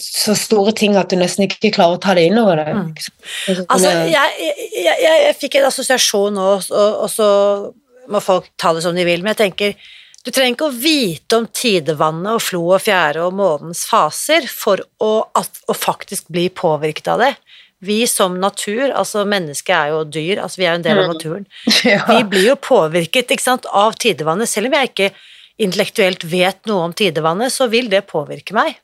så 0.00 0.32
store 0.36 0.72
ting 0.72 0.96
at 0.96 1.10
du 1.12 1.18
nesten 1.20 1.44
ikke 1.46 1.72
klarer 1.74 1.98
å 1.98 2.00
ta 2.00 2.14
det 2.16 2.30
innover 2.30 2.62
deg. 2.62 2.78
Mm. 2.78 3.64
Altså, 3.68 3.90
jeg, 4.08 4.30
jeg, 4.40 4.68
jeg, 4.72 5.02
jeg, 5.04 5.34
fikk 5.36 5.58
en 5.60 5.66
assosiasjon 5.68 6.38
nå, 6.38 6.46
og, 6.56 6.94
og, 7.04 7.10
så 7.12 7.28
må 8.08 8.22
folk 8.24 8.48
ta 8.56 8.72
det 8.72 8.86
som 8.86 8.96
de 8.96 9.04
vil, 9.04 9.20
men 9.20 9.34
jeg 9.34 9.42
tenker 9.42 9.90
du 10.26 10.32
trenger 10.34 10.56
ikke 10.56 10.66
å 10.66 10.74
vite 10.74 11.38
om 11.38 11.44
tidevannet 11.54 12.34
og 12.34 12.42
flo 12.42 12.64
og 12.74 12.82
fjære 12.82 13.22
og 13.22 13.36
månens 13.38 13.84
faser 13.86 14.48
for 14.50 14.82
å, 14.98 15.10
at, 15.38 15.60
å 15.70 15.76
faktisk 15.76 16.32
bli 16.34 16.48
påvirket 16.50 17.12
av 17.12 17.22
det. 17.22 17.28
Vi 17.86 18.00
som 18.10 18.40
natur, 18.42 18.88
altså 18.88 19.22
mennesket 19.28 19.74
er 19.76 19.92
jo 19.92 20.00
dyr, 20.08 20.40
altså 20.42 20.58
vi 20.58 20.66
er 20.66 20.72
jo 20.74 20.80
en 20.80 20.86
del 20.88 20.98
av 20.98 21.06
mm. 21.06 21.12
naturen, 21.12 21.46
ja. 21.86 22.00
vi 22.10 22.18
blir 22.32 22.48
jo 22.48 22.56
påvirket 22.58 23.36
sant, 23.38 23.68
av 23.70 23.94
tidevannet. 24.02 24.50
Selv 24.50 24.66
om 24.66 24.74
jeg 24.74 24.90
ikke 24.90 25.12
intellektuelt 25.62 26.26
vet 26.26 26.58
noe 26.66 26.88
om 26.88 26.96
tidevannet, 26.96 27.54
så 27.54 27.68
vil 27.70 27.86
det 27.92 28.02
påvirke 28.10 28.56
meg. 28.56 28.74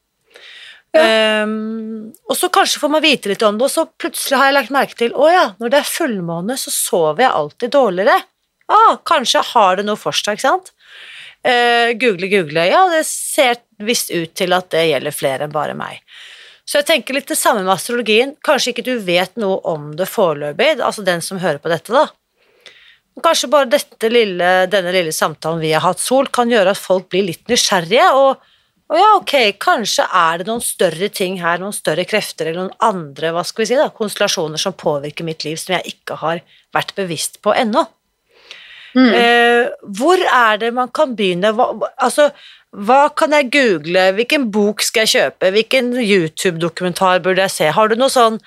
Um, 0.92 2.12
og 2.28 2.36
så 2.36 2.52
kanskje 2.52 2.82
får 2.82 2.90
man 2.92 3.02
vite 3.02 3.32
litt 3.32 3.42
om 3.48 3.56
det, 3.58 3.66
og 3.66 3.72
så 3.72 3.86
plutselig 3.98 4.38
har 4.38 4.50
jeg 4.50 4.56
lagt 4.60 4.74
merke 4.76 4.98
til 5.00 5.16
å 5.16 5.26
ja, 5.32 5.46
når 5.58 5.72
det 5.72 5.80
er 5.80 5.90
fullmåne, 5.90 6.58
så 6.60 6.70
sover 6.70 7.24
jeg 7.24 7.34
alltid 7.40 7.74
dårligere. 7.74 8.18
Ah, 8.70 8.94
kanskje 9.08 9.42
har 9.54 9.80
det 9.80 9.88
noe 9.88 9.98
for 9.98 10.14
seg, 10.14 10.38
ikke 10.38 10.46
sant? 10.46 10.70
Uh, 11.42 11.90
google, 11.98 12.28
google. 12.30 12.66
Ja, 12.70 12.84
det 12.92 13.02
ser 13.08 13.58
visst 13.82 14.12
ut 14.14 14.34
til 14.38 14.54
at 14.54 14.70
det 14.70 14.86
gjelder 14.92 15.14
flere 15.14 15.48
enn 15.48 15.54
bare 15.54 15.74
meg. 15.78 16.02
Så 16.62 16.78
jeg 16.78 16.88
tenker 16.88 17.16
litt 17.16 17.30
det 17.30 17.38
samme 17.38 17.64
med 17.64 17.74
astrologien. 17.74 18.36
Kanskje 18.46 18.70
ikke 18.72 18.86
du 18.86 18.94
vet 19.02 19.34
noe 19.40 19.58
om 19.68 19.90
det 19.98 20.06
foreløpig, 20.10 20.76
altså 20.78 21.02
den 21.06 21.24
som 21.24 21.42
hører 21.42 21.58
på 21.62 21.72
dette, 21.72 21.90
da. 21.92 22.06
Kanskje 23.22 23.50
bare 23.52 23.80
lille, 24.08 24.52
denne 24.72 24.94
lille 24.94 25.12
samtalen 25.12 25.60
vi 25.60 25.74
har 25.74 25.82
hatt, 25.84 26.00
Sol, 26.00 26.30
kan 26.32 26.48
gjøre 26.48 26.72
at 26.72 26.80
folk 26.80 27.10
blir 27.12 27.26
litt 27.26 27.44
nysgjerrige 27.50 28.06
og 28.16 28.48
å 28.92 28.96
ja, 28.98 29.08
ok, 29.16 29.34
kanskje 29.62 30.04
er 30.04 30.42
det 30.42 30.46
noen 30.50 30.60
større 30.64 31.08
ting 31.08 31.38
her, 31.40 31.60
noen 31.62 31.72
større 31.72 32.04
krefter 32.04 32.50
eller 32.50 32.66
noen 32.66 32.74
andre 32.84 33.30
hva 33.32 33.44
skal 33.48 33.62
vi 33.62 33.70
si 33.70 33.78
da, 33.78 33.86
konstellasjoner 33.94 34.60
som 34.60 34.76
påvirker 34.76 35.24
mitt 35.24 35.46
liv 35.46 35.56
som 35.60 35.72
jeg 35.78 35.94
ikke 35.94 36.18
har 36.20 36.42
vært 36.76 36.92
bevisst 36.98 37.40
på 37.44 37.54
ennå. 37.56 37.86
Mm. 38.94 39.12
Eh, 39.16 39.70
hvor 39.96 40.20
er 40.20 40.58
det 40.60 40.72
man 40.76 40.90
kan 40.94 41.14
begynne? 41.16 41.52
Hva, 41.56 41.70
altså, 41.96 42.30
hva 42.72 43.06
kan 43.16 43.34
jeg 43.36 43.50
google? 43.52 44.10
Hvilken 44.16 44.50
bok 44.52 44.84
skal 44.84 45.06
jeg 45.06 45.14
kjøpe? 45.16 45.50
Hvilken 45.56 45.92
YouTube-dokumentar 46.00 47.20
burde 47.24 47.44
jeg 47.44 47.56
se? 47.56 47.72
Har 47.72 47.92
du 47.92 47.98
noe 48.00 48.12
sånn 48.12 48.38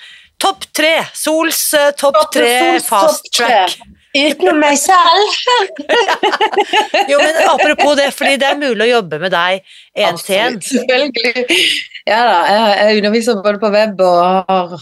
topp 0.42 0.66
tre? 0.74 0.96
Sols 1.14 1.68
uh, 1.78 1.92
topp 1.98 2.18
tre 2.34 2.80
fast 2.86 3.30
track? 3.34 3.78
Utenom 4.16 4.62
meg 4.64 4.78
selv. 4.80 5.34
jo, 7.12 7.20
men 7.20 7.40
apropos 7.52 7.98
det, 8.00 8.10
fordi 8.16 8.38
det 8.40 8.48
er 8.48 8.62
mulig 8.62 8.86
å 8.86 8.92
jobbe 8.94 9.20
med 9.26 9.34
deg 9.36 9.66
én 10.00 10.20
til 10.22 10.38
én. 10.40 10.60
Selvfølgelig. 10.64 11.60
Ja 12.08 12.22
da, 12.30 12.36
jeg 12.80 13.02
underviser 13.02 13.42
både 13.44 13.60
på 13.60 13.74
web 13.74 14.00
og 14.06 14.48
har 14.48 14.78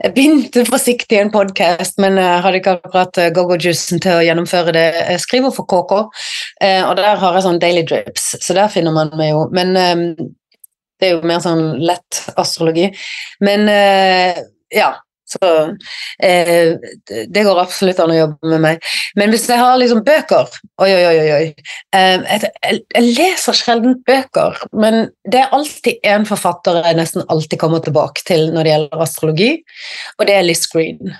jeg 0.00 0.14
begynte 0.16 0.64
forsiktig 0.68 1.18
i 1.18 1.20
en 1.20 1.32
podkast, 1.32 1.98
men 2.00 2.16
jeg 2.20 2.42
hadde 2.44 2.60
ikke 2.60 2.76
akkurat 2.78 3.20
eh, 3.20 3.32
go-go-juicen 3.36 4.00
til 4.00 4.16
å 4.16 4.24
gjennomføre 4.24 4.72
det. 4.76 4.86
Jeg 5.12 5.22
skriver 5.26 5.52
for 5.52 5.68
KK, 5.68 5.96
eh, 6.64 6.80
og 6.86 6.94
der 7.00 7.20
har 7.20 7.36
jeg 7.36 7.44
sånn 7.44 7.60
daily 7.60 7.84
drips, 7.88 8.30
så 8.40 8.56
der 8.56 8.72
finner 8.72 8.96
man 8.96 9.12
meg 9.20 9.34
jo. 9.34 9.44
Men 9.52 9.76
det 11.00 11.08
er 11.08 11.16
jo 11.16 11.28
mer 11.28 11.42
sånn 11.44 11.64
lett 11.84 12.22
astrologi. 12.40 12.88
Men 13.44 13.68
eh, 13.72 14.40
ja, 14.72 14.94
så 15.30 15.50
eh, 16.22 16.74
det 17.28 17.44
går 17.46 17.60
absolutt 17.62 18.00
an 18.02 18.12
å 18.14 18.18
jobbe 18.18 18.52
med 18.52 18.62
meg. 18.64 18.90
Men 19.18 19.32
hvis 19.32 19.48
jeg 19.50 19.60
har 19.60 19.78
liksom 19.80 20.02
bøker 20.06 20.50
Oi, 20.80 20.88
oi, 20.90 21.04
oi. 21.06 21.30
oi. 21.36 21.72
Eh, 21.96 22.26
jeg, 22.26 22.52
jeg, 22.94 23.06
leser 23.18 23.56
sjelden 23.56 23.98
bøker, 24.06 24.58
men 24.72 25.10
det 25.30 25.42
er 25.42 25.56
alltid 25.56 26.06
én 26.06 26.26
forfatter 26.28 26.80
jeg 26.80 26.98
nesten 26.98 27.26
alltid 27.32 27.60
kommer 27.60 27.82
tilbake 27.84 28.24
til 28.26 28.48
når 28.54 28.66
det 28.66 28.74
gjelder 28.74 29.04
astrologi, 29.04 29.50
og 30.18 30.28
det 30.28 30.38
er 30.38 30.46
Liz 30.46 30.64
Green. 30.72 31.14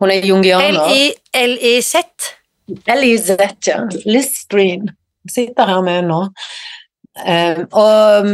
Hun 0.00 0.12
er 0.12 0.26
jungianer. 0.28 0.94
L-I-Z? 1.36 2.32
L-I-Z, 2.96 3.36
ja. 3.68 3.82
Liz 4.04 4.44
Green. 4.50 4.90
sitter 5.28 5.66
her 5.66 5.82
med 5.82 6.00
henne 6.00 6.08
nå. 6.12 6.24
Um, 7.16 7.62
og 7.72 8.26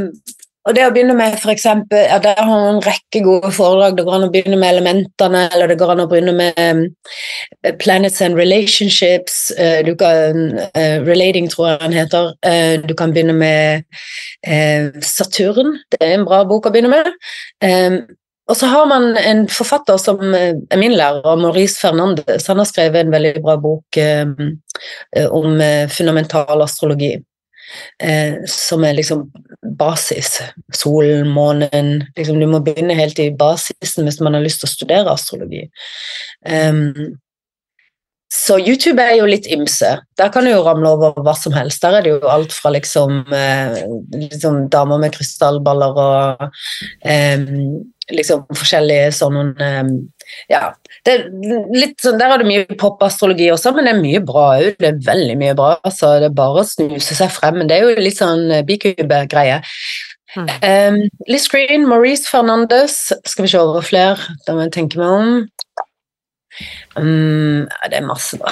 og 0.63 0.77
det 0.77 0.85
å 0.87 0.93
begynne 0.95 1.15
med 1.19 1.35
for 1.43 1.51
eksempel, 1.51 2.05
ja, 2.07 2.21
Der 2.23 2.39
har 2.39 2.47
man 2.47 2.77
en 2.77 2.85
rekke 2.85 3.23
gode 3.25 3.51
foredrag. 3.55 3.97
Det 3.99 4.05
går 4.07 4.15
an 4.15 4.27
å 4.29 4.31
begynne 4.31 4.59
med 4.61 4.77
elementene, 4.77 5.43
eller 5.51 5.73
det 5.73 5.79
går 5.81 5.95
an 5.95 6.05
å 6.05 6.07
begynne 6.11 6.35
med 6.39 6.61
um, 6.63 6.85
Planets 7.83 8.23
and 8.23 8.39
Relationships. 8.39 9.51
Uh, 9.59 9.83
du 9.83 9.97
kan, 9.99 10.61
uh, 10.63 10.99
relating, 11.03 11.49
tror 11.51 11.73
jeg 11.73 11.81
den 11.83 11.99
heter. 11.99 12.31
Du 12.87 12.95
kan 12.99 13.15
begynne 13.15 13.35
med 13.35 13.83
Saturn. 15.03 15.79
Det 15.91 15.99
er 16.01 16.15
en 16.17 16.27
bra 16.27 16.43
bok 16.47 16.67
å 16.67 16.75
begynne 16.75 16.93
med. 16.93 18.07
Og 18.51 18.59
så 18.59 18.69
har 18.69 18.87
man 18.91 19.17
en 19.19 19.45
forfatter 19.51 19.99
som 20.03 20.23
er 20.35 20.79
min 20.79 20.95
lærer, 20.99 21.39
Maurice 21.39 21.79
Fernandes. 21.81 22.47
Han 22.51 22.63
har 22.63 22.71
skrevet 22.71 23.03
en 23.05 23.15
veldig 23.15 23.37
bra 23.43 23.57
bok 23.63 23.99
om 25.31 25.63
fundamental 25.95 26.67
astrologi 26.67 27.15
eh, 28.03 28.39
som 28.49 28.85
er 28.85 28.97
liksom 28.99 29.27
basis. 29.79 30.39
Solen, 30.75 31.29
månen 31.29 32.07
liksom, 32.17 32.41
Du 32.41 32.47
må 32.51 32.63
begynne 32.65 32.97
helt 32.99 33.19
i 33.23 33.31
basisen 33.31 34.09
hvis 34.09 34.21
man 34.21 34.35
har 34.37 34.45
lyst 34.45 34.63
til 34.63 34.71
å 34.71 34.75
studere 34.77 35.15
astrologi. 35.15 35.67
Um, 36.47 37.19
så 38.33 38.57
YouTube 38.57 39.03
er 39.03 39.19
jo 39.19 39.29
litt 39.29 39.47
ymse. 39.53 39.91
Der 40.17 40.31
kan 40.33 40.47
du 40.47 40.55
jo 40.55 40.63
ramle 40.65 40.89
over 40.95 41.19
hva 41.21 41.35
som 41.37 41.53
helst. 41.53 41.83
Der 41.85 41.99
er 41.99 42.05
det 42.05 42.15
jo 42.15 42.31
alt 42.33 42.55
fra 42.57 42.73
liksom, 42.73 43.27
eh, 43.29 43.83
liksom 44.17 44.71
damer 44.73 45.03
med 45.03 45.13
krystallballer 45.13 46.01
og 46.01 46.47
eh, 47.05 47.45
liksom 48.09 48.47
forskjellige 48.57 49.11
sånne 49.19 49.69
Ja. 50.51 50.73
Det 51.07 51.15
er 51.15 51.27
litt 51.75 52.01
sånn, 52.03 52.19
der 52.21 52.35
er 52.35 52.43
det 52.43 52.49
mye 52.49 52.79
popastrologi 52.81 53.51
også, 53.53 53.73
men 53.77 53.89
det 53.89 53.95
er 53.95 54.01
mye 54.03 54.23
bra 54.27 54.47
òg. 54.61 54.79
Det 54.79 54.91
er 54.91 55.03
veldig 55.09 55.37
mye 55.41 55.59
bra. 55.59 55.75
så 55.91 56.15
Det 56.23 56.31
er 56.31 56.39
bare 56.39 56.63
å 56.63 56.69
snuse 56.69 57.19
seg 57.19 57.33
frem. 57.35 57.61
Men 57.61 57.71
det 57.71 57.79
er 57.79 57.87
jo 57.87 58.07
litt 58.07 58.21
sånn 58.21 58.49
bikube-greie. 58.69 59.61
Mm. 60.33 60.49
Um, 60.49 61.11
Liz 61.29 61.49
Green, 61.49 61.87
Maurice 61.87 62.25
Fernandes 62.25 63.13
Skal 63.27 63.45
vi 63.45 63.51
se 63.53 63.59
over 63.61 63.85
flere, 63.85 64.17
da 64.47 64.55
må 64.57 64.63
jeg 64.65 64.73
tenke 64.73 64.97
meg 64.97 65.11
om. 65.13 65.35
Um, 66.97 67.69
det 67.91 67.99
er 67.99 68.07
masse, 68.07 68.39
da. 68.41 68.49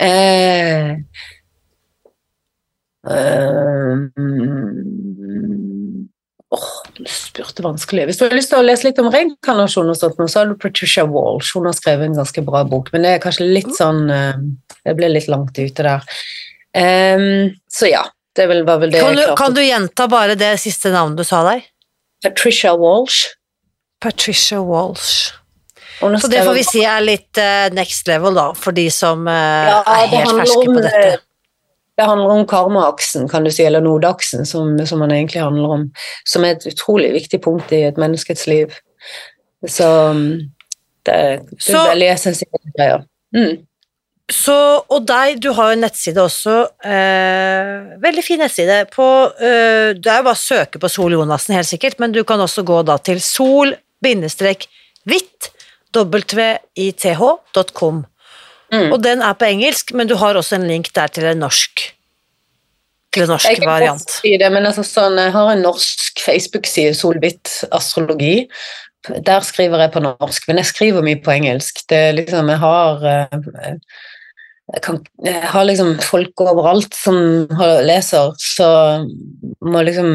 eh, 0.04 0.96
um, 3.08 4.12
spurte 7.10 7.64
vanskelig. 7.64 8.06
Hvis 8.08 8.20
du 8.20 8.24
har 8.26 8.34
lyst 8.36 8.52
til 8.52 8.60
å 8.60 8.64
lese 8.64 8.88
litt 8.88 8.98
om 9.02 9.10
reinkarnasjon, 9.12 9.92
og 9.92 9.98
sånt, 9.98 10.18
så 10.30 10.40
har 10.40 10.50
du 10.50 10.56
Patricia 10.60 11.04
Walsh. 11.08 11.52
Hun 11.56 11.68
har 11.68 11.76
skrevet 11.76 12.08
en 12.08 12.18
ganske 12.18 12.44
bra 12.46 12.64
bok, 12.68 12.90
men 12.94 13.06
det 13.06 13.14
er 13.14 13.22
kanskje 13.22 13.48
litt 13.50 13.72
sånn 13.76 14.06
eh, 14.12 14.42
Det 14.86 14.94
ble 14.98 15.10
litt 15.12 15.28
langt 15.30 15.58
ute 15.58 15.86
der. 15.86 16.04
Um, 16.76 17.56
så 17.72 17.90
ja. 17.90 18.04
Det 18.36 18.44
var 18.50 18.82
vel 18.82 18.90
det 18.92 19.00
kan 19.00 19.16
du, 19.16 19.22
kan 19.32 19.54
du 19.56 19.62
gjenta 19.64 20.04
bare 20.12 20.34
det 20.36 20.58
siste 20.60 20.90
navnet 20.92 21.16
du 21.16 21.24
sa 21.24 21.40
der? 21.46 21.62
Patricia 22.22 22.74
Walsh. 22.76 23.32
Patricia 24.02 24.60
Walsh. 24.60 25.32
Så 26.20 26.28
det 26.28 26.42
får 26.44 26.54
vi 26.58 26.64
si 26.68 26.82
er 26.84 27.00
litt 27.00 27.40
uh, 27.40 27.72
next 27.72 28.08
level, 28.10 28.36
da, 28.36 28.50
for 28.52 28.76
de 28.76 28.90
som 28.92 29.24
uh, 29.24 29.32
ja, 29.32 29.78
er 29.94 30.10
helt 30.12 30.34
ferske 30.42 30.66
på 30.68 30.82
dette. 30.84 31.14
Det 31.96 32.04
handler 32.04 32.34
om 32.34 32.48
karmaaksen, 32.48 33.28
kan 33.28 33.44
du 33.44 33.50
si, 33.50 33.64
eller 33.64 33.84
nodeaksen, 33.84 34.46
som, 34.46 34.74
som 34.86 35.00
man 35.00 35.14
egentlig 35.14 35.42
handler 35.42 35.78
om. 35.78 35.86
Som 36.28 36.44
er 36.44 36.56
et 36.56 36.66
utrolig 36.68 37.12
viktig 37.14 37.40
punkt 37.44 37.72
i 37.72 37.86
et 37.88 38.00
menneskets 38.00 38.44
liv. 38.50 38.74
Så 39.64 39.88
det, 41.06 41.06
det, 41.06 41.56
det 41.62 41.72
er 41.72 41.94
veldig 41.94 42.12
essensielle 42.12 42.76
greier. 42.76 43.06
Mm. 43.36 43.64
Så, 44.32 44.54
og 44.90 45.04
deg, 45.06 45.36
du 45.38 45.52
har 45.54 45.70
jo 45.70 45.76
en 45.76 45.84
nettside 45.86 46.18
også. 46.18 46.54
Eh, 46.82 47.98
veldig 48.02 48.24
fin 48.26 48.40
nettside. 48.42 48.80
På, 48.90 49.06
eh, 49.38 49.94
det 49.94 50.10
er 50.10 50.18
jo 50.18 50.26
bare 50.26 50.34
å 50.34 50.40
søke 50.40 50.80
på 50.82 50.90
Sol 50.90 51.14
Jonassen, 51.14 51.54
helt 51.54 51.70
sikkert, 51.70 52.00
men 52.02 52.14
du 52.14 52.24
kan 52.26 52.42
også 52.42 52.66
gå 52.66 52.80
da 52.88 52.98
til 52.98 53.22
sol-hvitt 53.22 54.66
with.com. 55.96 58.02
Mm. 58.72 58.90
Og 58.90 58.98
den 59.02 59.22
er 59.22 59.36
på 59.38 59.46
engelsk, 59.46 59.92
men 59.94 60.08
du 60.10 60.16
har 60.18 60.38
også 60.38 60.58
en 60.58 60.66
link 60.68 60.90
der 60.96 61.12
til 61.12 61.28
en 61.30 61.44
norsk 61.44 61.84
til 63.16 63.24
en 63.24 63.32
norsk 63.32 63.48
jeg 63.48 63.64
variant. 63.64 64.10
Si 64.20 64.34
det, 64.40 64.48
men 64.52 64.68
altså 64.68 64.84
sånn, 64.86 65.16
jeg 65.20 65.32
har 65.34 65.52
en 65.52 65.64
norsk 65.64 66.20
Facebook-side, 66.24 66.96
Solhvitt 66.98 67.52
astrologi. 67.74 68.46
Der 69.06 69.44
skriver 69.46 69.84
jeg 69.84 69.94
på 69.94 70.02
norsk, 70.04 70.48
men 70.48 70.60
jeg 70.60 70.70
skriver 70.72 71.06
mye 71.06 71.20
på 71.22 71.32
engelsk. 71.36 71.84
Det 71.90 72.02
liksom, 72.18 72.50
jeg 72.52 72.60
har 72.62 73.06
eh, 73.06 73.76
jeg, 74.74 74.82
kan, 74.82 74.98
jeg 75.24 75.52
har 75.52 75.68
liksom 75.68 75.94
folk 76.02 76.42
overalt 76.44 76.96
som 76.98 77.46
leser, 77.86 78.34
så 78.42 78.68
må 79.64 79.84
liksom 79.86 80.10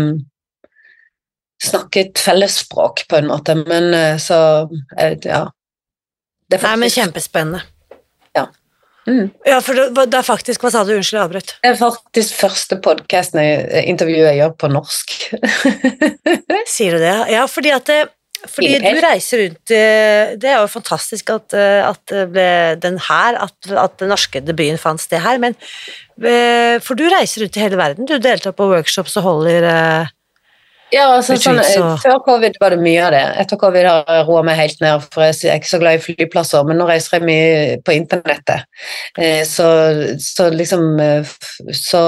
snakke 1.62 2.08
et 2.08 2.22
fellesspråk, 2.22 3.06
på 3.10 3.20
en 3.20 3.30
måte, 3.30 3.56
men 3.68 3.94
eh, 3.94 4.18
så 4.22 4.68
eh, 4.98 5.14
ja. 5.24 5.46
Det 6.50 6.58
er 6.58 6.64
faktisk, 6.64 6.68
Nei, 6.68 6.80
men 6.82 6.94
kjempespennende. 6.94 7.62
Ja. 9.08 9.12
Mm. 9.12 9.30
Ja, 9.46 9.58
for 9.66 9.74
det, 9.74 9.88
det, 9.98 10.18
er 10.20 10.26
faktisk 10.26 10.62
Hva 10.62 10.70
sa 10.70 10.84
du? 10.86 10.94
Unnskyld, 10.94 11.18
jeg 11.18 11.26
avbrøt. 11.26 11.54
Det 11.64 11.70
er 11.72 11.78
faktisk 11.80 12.36
første 12.38 12.78
podkast-intervjuet 12.86 14.28
jeg 14.28 14.38
gjør 14.38 14.58
på 14.62 14.70
norsk. 14.70 15.16
Sier 16.76 16.98
du 16.98 17.02
det? 17.02 17.16
Ja, 17.34 17.48
fordi 17.50 17.74
at 17.74 17.90
det, 17.90 18.00
fordi 18.46 18.76
du 18.82 19.02
reiser 19.06 19.44
rundt 19.44 19.74
eh, 19.78 20.32
Det 20.42 20.50
er 20.50 20.62
jo 20.64 20.70
fantastisk 20.72 21.30
at, 21.34 21.54
eh, 21.58 21.82
at 21.86 22.14
den 22.82 23.02
her, 23.10 23.42
at, 23.48 23.74
at 23.74 24.00
den 24.02 24.10
norske 24.14 24.42
debuten 24.46 24.82
fant 24.82 25.02
sted 25.02 25.22
her, 25.22 25.42
men 25.42 25.58
For 26.86 26.98
du 26.98 27.08
reiser 27.10 27.46
rundt 27.46 27.58
i 27.58 27.66
hele 27.66 27.78
verden. 27.82 28.10
Du 28.10 28.18
deltar 28.22 28.54
på 28.54 28.70
workshops 28.70 29.18
og 29.18 29.26
holder 29.26 29.70
ja, 30.92 31.06
altså, 31.16 31.38
sånn, 31.40 31.62
Før 32.02 32.20
covid 32.26 32.58
var 32.60 32.76
det 32.76 32.82
mye 32.84 33.04
av 33.06 33.14
det. 33.16 33.24
Etter 33.44 33.60
covid 33.60 33.88
har 33.88 34.10
jeg 34.18 34.26
roa 34.28 34.44
meg 34.48 34.60
helt 34.60 34.84
ned, 34.84 35.06
for 35.14 35.24
jeg 35.24 35.48
er 35.48 35.62
ikke 35.62 35.72
så 35.72 35.80
glad 35.82 35.98
i 35.98 36.04
flyplasser. 36.04 36.66
Men 36.68 36.82
nå 36.82 36.88
reiser 36.90 37.18
jeg 37.18 37.28
mye 37.30 37.78
på 37.86 37.96
internettet. 37.96 38.68
Eh, 39.16 39.42
så, 39.48 39.68
så, 40.20 40.50
liksom 40.52 41.00
eh, 41.00 41.32
så 41.76 42.04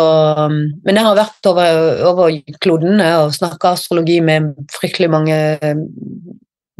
Men 0.49 0.99
jeg 0.99 1.05
har 1.05 1.19
vært 1.19 1.51
over, 1.51 2.03
over 2.11 2.55
klodene 2.63 3.09
og 3.23 3.36
snakka 3.36 3.75
astrologi 3.77 4.19
med 4.23 4.51
fryktelig 4.75 5.11
mange 5.13 5.39
eh, 5.55 5.84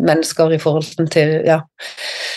mennesker 0.04 0.56
i 0.56 0.62
forhold 0.62 1.10
til 1.14 1.38
Ja. 1.48 1.62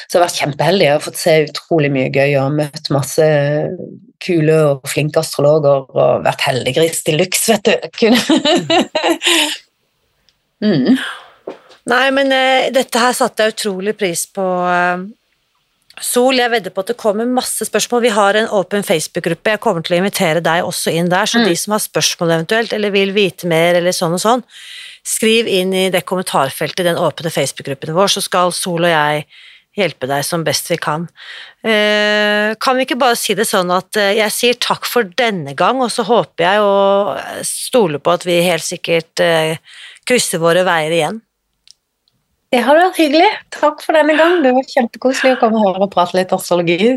Så 0.07 0.17
jeg 0.17 0.21
har 0.21 0.27
vært 0.27 0.41
kjempeheldig. 0.41 0.91
Har 0.93 1.05
fått 1.05 1.21
se 1.21 1.33
utrolig 1.49 1.91
mye 1.95 2.11
gøy 2.15 2.33
og 2.41 2.57
møtt 2.61 2.85
masse 2.95 3.27
kule 4.23 4.57
og 4.71 4.89
flinke 4.89 5.21
astrologer 5.21 5.85
og 5.91 6.25
vært 6.25 6.45
heldiggris 6.47 7.05
de 7.07 7.13
luxe, 7.19 7.53
vet 7.53 7.65
du. 8.01 8.07
mm. 10.65 10.97
Nei, 11.87 12.07
men 12.15 12.33
uh, 12.35 12.73
dette 12.75 13.03
her 13.03 13.15
satte 13.15 13.43
jeg 13.45 13.53
utrolig 13.57 13.95
pris 13.99 14.27
på. 14.35 14.43
Uh, 14.43 14.97
Sol, 16.03 16.37
jeg 16.37 16.53
vedder 16.53 16.73
på 16.75 16.83
at 16.85 16.91
det 16.91 16.99
kommer 17.01 17.29
masse 17.29 17.65
spørsmål. 17.65 18.03
Vi 18.05 18.13
har 18.13 18.37
en 18.37 18.51
åpen 18.53 18.83
Facebook-gruppe. 18.85 19.55
Jeg 19.55 19.63
kommer 19.65 19.85
til 19.85 19.95
å 19.97 20.01
invitere 20.03 20.43
deg 20.45 20.67
også 20.67 20.93
inn 20.93 21.09
der, 21.09 21.29
så 21.31 21.41
mm. 21.41 21.47
de 21.49 21.55
som 21.57 21.73
har 21.73 21.81
spørsmål 21.81 22.35
eventuelt, 22.35 22.75
eller 22.77 22.93
vil 22.93 23.15
vite 23.17 23.49
mer, 23.49 23.79
eller 23.79 23.97
sånn 23.97 24.19
og 24.19 24.21
sånn, 24.21 24.45
skriv 25.07 25.49
inn 25.49 25.73
i 25.73 25.87
det 25.95 26.05
kommentarfeltet 26.05 26.85
i 26.85 26.89
den 26.91 27.01
åpne 27.01 27.33
Facebook-gruppen 27.33 27.97
vår, 27.97 28.13
så 28.13 28.25
skal 28.25 28.53
Sol 28.53 28.85
og 28.85 28.93
jeg 28.93 29.25
hjelpe 29.77 30.09
deg 30.09 30.25
som 30.27 30.45
best 30.47 30.71
vi 30.73 30.79
kan. 30.81 31.07
Eh, 31.67 32.55
kan 32.63 32.79
vi 32.79 32.87
ikke 32.87 32.99
bare 33.01 33.19
si 33.19 33.37
det 33.37 33.47
sånn 33.49 33.71
at 33.75 33.99
eh, 34.01 34.15
jeg 34.19 34.35
sier 34.35 34.59
takk 34.63 34.89
for 34.89 35.09
denne 35.19 35.55
gang, 35.59 35.83
og 35.85 35.93
så 35.93 36.07
håper 36.09 36.47
jeg 36.47 36.65
og 36.65 37.45
stoler 37.47 38.03
på 38.03 38.17
at 38.17 38.27
vi 38.29 38.41
helt 38.47 38.65
sikkert 38.67 39.23
eh, 39.25 39.57
krysser 40.09 40.43
våre 40.43 40.65
veier 40.67 40.97
igjen? 40.97 41.23
Det 42.55 42.63
har 42.63 42.79
vært 42.79 42.99
hyggelig. 43.01 43.29
Takk 43.53 43.83
for 43.85 43.99
denne 43.99 44.15
gang. 44.17 44.39
Det 44.45 44.53
var 44.55 44.69
kjempekoselig 44.71 45.35
å 45.35 45.41
komme 45.41 45.61
her 45.65 45.81
og 45.83 45.91
prate 45.93 46.17
litt 46.17 46.33
astrologi. 46.33 46.95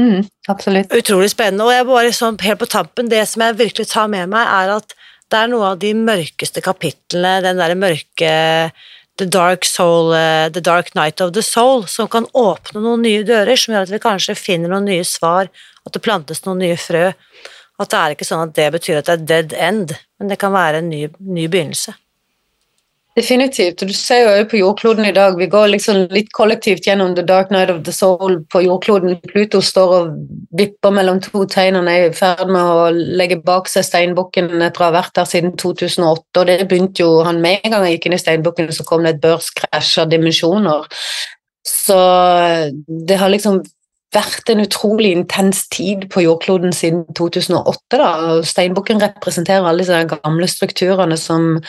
Mm, 0.00 0.20
absolutt. 0.52 0.92
Utrolig 0.94 1.30
spennende. 1.32 1.64
Og 1.66 1.72
jeg 1.72 1.88
bare 1.88 2.12
sånn 2.14 2.38
helt 2.44 2.60
på 2.60 2.68
tampen, 2.70 3.08
det 3.10 3.24
som 3.30 3.42
jeg 3.46 3.58
virkelig 3.58 3.88
tar 3.90 4.12
med 4.12 4.30
meg, 4.32 4.44
er 4.44 4.76
at 4.76 4.94
det 5.32 5.40
er 5.40 5.48
noe 5.48 5.72
av 5.72 5.80
de 5.80 5.94
mørkeste 5.96 6.60
kapitlene, 6.64 7.40
den 7.44 7.60
derre 7.60 7.78
mørke 7.80 8.32
The 9.20 9.26
Dark 9.26 9.64
Soul, 9.68 10.12
uh, 10.12 10.48
The 10.48 10.60
Dark 10.60 10.94
Night 10.94 11.20
of 11.20 11.32
the 11.36 11.42
Soul, 11.42 11.86
som 11.86 12.08
kan 12.08 12.26
åpne 12.32 12.80
noen 12.80 13.02
nye 13.04 13.24
dører, 13.28 13.58
som 13.60 13.74
gjør 13.74 13.88
at 13.88 13.92
vi 13.92 14.00
kanskje 14.02 14.38
finner 14.38 14.72
noen 14.72 14.88
nye 14.88 15.04
svar, 15.04 15.50
at 15.84 15.92
det 15.92 16.02
plantes 16.04 16.44
noen 16.46 16.62
nye 16.64 16.78
frø. 16.80 17.10
At 17.82 17.92
det 17.92 17.98
er 17.98 18.14
ikke 18.14 18.28
sånn 18.28 18.46
at 18.46 18.54
det 18.56 18.70
betyr 18.72 19.00
at 19.00 19.10
det 19.10 19.18
er 19.18 19.26
dead 19.28 19.56
end, 19.58 19.92
men 20.18 20.32
det 20.32 20.38
kan 20.40 20.54
være 20.54 20.80
en 20.80 20.88
ny, 20.92 21.04
ny 21.20 21.48
begynnelse. 21.52 21.94
Definitivt. 23.12 23.82
og 23.82 23.88
Du 23.88 23.92
ser 23.92 24.22
jo 24.24 24.44
på 24.48 24.56
jordkloden 24.56 25.04
i 25.04 25.12
dag, 25.12 25.34
vi 25.36 25.46
går 25.46 25.66
liksom 25.74 26.06
litt 26.16 26.30
kollektivt 26.32 26.86
gjennom 26.86 27.12
the 27.14 27.22
dark 27.22 27.50
night 27.50 27.68
of 27.68 27.82
the 27.84 27.92
soul 27.92 28.38
på 28.48 28.62
jordkloden. 28.64 29.18
Pluto 29.28 29.60
står 29.60 29.92
og 29.96 30.14
vipper 30.56 30.94
mellom 30.96 31.20
to 31.20 31.44
tegn. 31.44 31.76
Han 31.76 31.90
er 31.92 32.06
i 32.06 32.14
ferd 32.16 32.48
med 32.48 32.62
å 32.62 32.88
legge 32.92 33.36
bak 33.44 33.68
seg 33.68 33.84
steinbukken 33.84 34.48
etter 34.62 34.80
å 34.80 34.88
ha 34.88 34.96
vært 34.96 35.12
der 35.18 35.28
siden 35.28 35.52
2008. 35.60 36.40
og 36.40 36.46
det 36.48 36.68
begynte 36.70 37.04
jo, 37.04 37.20
han 37.26 37.42
Med 37.42 37.60
en 37.60 37.70
gang 37.70 37.84
han 37.84 37.92
gikk 37.92 38.06
inn 38.06 38.16
i 38.16 38.22
steinbukken, 38.22 38.72
så 38.72 38.84
kom 38.88 39.04
det 39.04 39.16
et 39.16 39.22
børskrasj 39.22 40.00
av 40.00 40.08
dimensjoner. 40.08 40.88
Så 41.68 41.98
det 42.88 43.18
har 43.20 43.28
liksom 43.28 43.60
vært 44.12 44.48
en 44.52 44.60
utrolig 44.64 45.12
intens 45.12 45.66
tid 45.72 46.08
på 46.12 46.24
jordkloden 46.24 46.72
siden 46.72 47.04
2008. 47.16 47.76
da, 47.92 48.40
Steinbukken 48.44 49.00
representerer 49.04 49.68
alle 49.68 49.84
disse 49.84 50.00
gamle 50.08 50.48
strukturene 50.48 51.16
som 51.20 51.60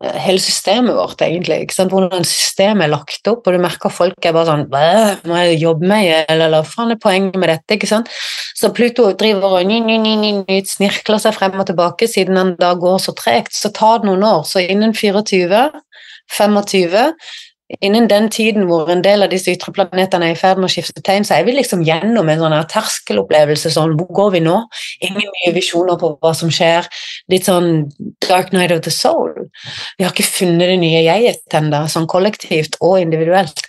hele 0.00 0.40
systemet 0.40 0.96
vårt, 0.96 1.20
egentlig. 1.20 1.58
ikke 1.66 1.74
sant? 1.76 1.92
Hvordan 1.92 2.24
systemet 2.24 2.86
er 2.86 2.92
lagt 2.94 3.28
opp, 3.28 3.44
og 3.44 3.52
du 3.52 3.60
merker 3.60 3.92
folk 3.92 4.24
er 4.24 4.32
bare 4.32 4.48
sånn 4.48 4.64
Må 5.28 5.40
jeg 5.42 5.58
jobbe 5.60 5.90
med 5.90 6.24
eller, 6.32 6.54
hva 6.54 6.62
faen 6.64 6.94
er 6.94 7.00
poenget 7.00 7.36
med 7.36 7.52
dette? 7.52 7.76
ikke 7.76 7.90
sant? 7.90 8.08
Så 8.56 8.72
Pluto 8.76 9.10
driver 9.12 9.58
og 9.60 9.68
ny, 9.68 9.80
ny, 9.84 9.98
ny, 10.00 10.14
ny, 10.40 10.62
snirkler 10.64 11.20
seg 11.20 11.36
frem 11.36 11.60
og 11.60 11.68
tilbake 11.68 12.08
siden 12.08 12.40
han 12.40 12.54
da 12.60 12.72
går 12.80 12.98
så 13.04 13.14
tregt. 13.16 13.52
Så 13.56 13.72
tar 13.76 14.00
det 14.00 14.08
noen 14.08 14.24
år. 14.24 14.42
Så 14.48 14.64
innen 14.64 14.96
24, 14.96 15.68
25 16.38 17.12
innen 17.78 18.08
den 18.10 18.28
tiden 18.32 18.66
hvor 18.66 18.90
en 18.90 19.02
del 19.04 19.22
av 19.24 19.30
disse 19.30 19.52
ytre 19.52 19.72
planetene 19.74 20.30
er 20.30 20.34
i 20.34 20.38
ferd 20.38 20.58
med 20.58 20.66
å 20.66 20.72
skifte 20.72 21.02
tegn, 21.06 21.26
så 21.26 21.36
er 21.36 21.46
vi 21.46 21.54
liksom 21.54 21.84
gjennom 21.86 22.28
en 22.28 22.42
sånn 22.42 22.56
terskelopplevelse. 22.72 23.70
sånn, 23.70 23.96
Hvor 23.98 24.10
går 24.18 24.30
vi 24.36 24.42
nå? 24.44 24.56
Ingen 25.06 25.30
nye 25.38 25.54
visjoner 25.54 25.98
på 26.00 26.16
hva 26.18 26.34
som 26.34 26.50
skjer. 26.50 26.88
Litt 27.30 27.46
sånn 27.46 27.90
dark 28.26 28.52
night 28.52 28.74
of 28.74 28.82
the 28.82 28.90
soul. 28.90 29.32
Vi 29.98 30.04
har 30.04 30.12
ikke 30.12 30.26
funnet 30.26 30.74
det 30.74 30.80
nye 30.82 31.04
jeget 31.06 31.54
ennå, 31.54 31.86
sånn 31.88 32.10
kollektivt 32.10 32.76
og 32.80 33.00
individuelt. 33.00 33.62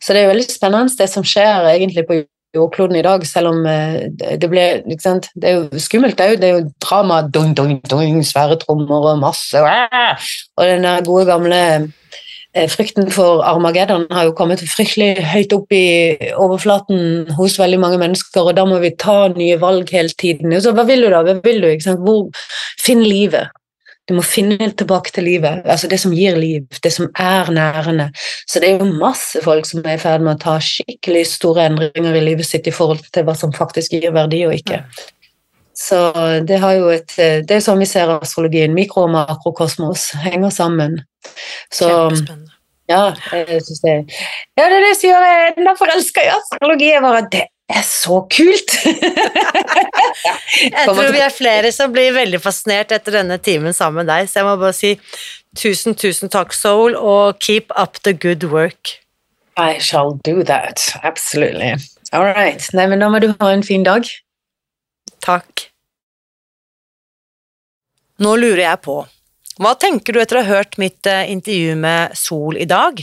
Så 0.00 0.14
det 0.14 0.22
er 0.22 0.32
veldig 0.32 0.50
spennende 0.50 0.98
det 0.98 1.10
som 1.10 1.26
skjer 1.26 1.72
egentlig 1.74 2.06
på 2.06 2.22
jordkloden 2.56 2.96
i 2.96 3.04
dag, 3.04 3.24
selv 3.28 3.52
om 3.52 3.66
eh, 3.68 4.08
det 4.16 4.48
ble 4.48 4.66
Det 4.88 5.44
er 5.44 5.58
jo 5.58 5.80
skummelt 5.82 6.20
òg. 6.20 6.38
Det 6.40 6.48
er 6.48 6.54
jo 6.60 6.66
drama, 6.80 7.20
dung, 7.22 7.54
dung, 7.54 7.78
dung, 7.90 8.22
svære 8.24 8.58
trommer 8.62 9.12
og 9.12 9.20
masse 9.20 9.60
Og 9.60 10.64
den 10.64 10.86
der 10.86 11.04
gode 11.04 11.26
gamle 11.28 11.60
frykten 12.72 13.10
for 13.14 13.44
Armageddon 13.46 14.06
har 14.14 14.28
jo 14.28 14.34
kommet 14.36 14.62
fryktelig 14.66 15.24
høyt 15.32 15.54
opp 15.56 15.72
i 15.74 16.16
overflaten 16.34 17.30
hos 17.38 17.58
veldig 17.60 17.78
mange 17.82 18.00
mennesker, 18.00 18.50
og 18.50 18.56
da 18.58 18.64
må 18.68 18.80
vi 18.82 18.94
ta 18.98 19.28
nye 19.34 19.58
valg 19.60 19.92
hele 19.94 20.12
tiden. 20.18 20.54
Så 20.62 20.74
hva 20.76 20.86
vil 20.88 21.06
du 21.06 21.10
da? 21.12 21.22
Hva 21.26 21.38
vil 21.44 21.62
du? 21.64 21.70
Hvor, 22.02 22.28
finn 22.82 23.04
livet. 23.04 23.54
Du 24.08 24.14
må 24.16 24.22
finne 24.24 24.70
tilbake 24.72 25.12
til 25.12 25.26
livet, 25.28 25.66
altså 25.68 25.88
det 25.90 25.98
som 26.00 26.14
gir 26.16 26.38
liv, 26.40 26.64
det 26.82 26.92
som 26.94 27.10
er 27.12 27.50
nærende. 27.52 28.06
Så 28.48 28.62
det 28.62 28.70
er 28.70 28.80
jo 28.80 28.88
masse 28.88 29.42
folk 29.44 29.68
som 29.68 29.84
er 29.84 29.98
i 29.98 30.00
ferd 30.00 30.24
med 30.24 30.38
å 30.38 30.40
ta 30.46 30.54
skikkelig 30.64 31.26
store 31.34 31.66
endringer 31.68 32.16
i 32.16 32.24
livet 32.30 32.48
sitt 32.48 32.66
i 32.70 32.72
forhold 32.72 33.04
til 33.12 33.28
hva 33.28 33.36
som 33.36 33.52
faktisk 33.52 33.98
gir 33.98 34.14
verdi 34.16 34.46
og 34.48 34.56
ikke. 34.56 34.80
Så 35.78 35.98
det 36.48 36.58
har 36.58 36.72
jo 36.74 36.88
et 36.90 37.12
Det 37.16 37.54
er 37.54 37.60
sånn 37.62 37.78
vi 37.78 37.86
ser 37.86 38.10
astrologien. 38.16 38.74
Mikro- 38.74 39.04
og 39.06 39.12
makrokosmos 39.14 40.08
henger 40.24 40.50
sammen. 40.50 40.96
Så 41.70 41.86
Kjempespennende. 41.86 42.50
ja, 42.90 43.04
jeg 43.32 43.62
synes 43.62 43.84
det 43.84 43.94
Ja, 44.58 44.64
det 44.64 44.80
er 44.80 44.84
det 44.88 44.96
som 44.98 45.10
gjør 45.10 45.28
jeg 45.28 45.54
enda 45.56 45.76
forelska 45.78 46.24
i 46.26 46.32
astrologi. 46.34 46.90
Jeg 46.90 47.04
bare, 47.04 47.22
det 47.30 47.44
er 47.70 47.84
så 47.86 48.20
kult! 48.32 48.74
Jeg 50.58 50.86
tror 50.88 51.12
vi 51.12 51.20
er 51.22 51.34
flere 51.34 51.70
som 51.74 51.92
blir 51.92 52.14
veldig 52.16 52.40
fascinert 52.42 52.92
etter 52.96 53.18
denne 53.20 53.36
timen 53.38 53.76
sammen 53.76 54.02
med 54.02 54.10
deg, 54.10 54.28
så 54.30 54.40
jeg 54.40 54.48
må 54.48 54.54
bare 54.58 54.74
si 54.76 54.94
tusen, 55.58 55.94
tusen 55.94 56.32
takk, 56.32 56.54
Soul, 56.56 56.96
og 56.96 57.38
keep 57.44 57.70
up 57.76 58.00
the 58.02 58.12
good 58.16 58.44
work. 58.50 58.96
I 59.58 59.78
shall 59.78 60.18
do 60.24 60.42
that. 60.44 60.80
Absolutely. 61.02 61.74
All 62.12 62.24
right. 62.24 62.62
Nei, 62.72 62.86
men 62.88 63.02
da 63.02 63.10
må 63.12 63.20
du 63.20 63.34
ha 63.40 63.52
en 63.52 63.62
fin 63.66 63.84
dag. 63.84 64.06
Takk. 65.24 65.67
Nå 68.18 68.34
lurer 68.34 68.64
jeg 68.64 68.82
på, 68.82 68.96
hva 69.62 69.74
tenker 69.78 70.14
du 70.14 70.22
etter 70.22 70.40
å 70.40 70.42
ha 70.42 70.58
hørt 70.58 70.78
mitt 70.78 71.06
eh, 71.06 71.28
intervju 71.30 71.76
med 71.78 72.18
Sol 72.18 72.58
i 72.58 72.66
dag? 72.66 72.98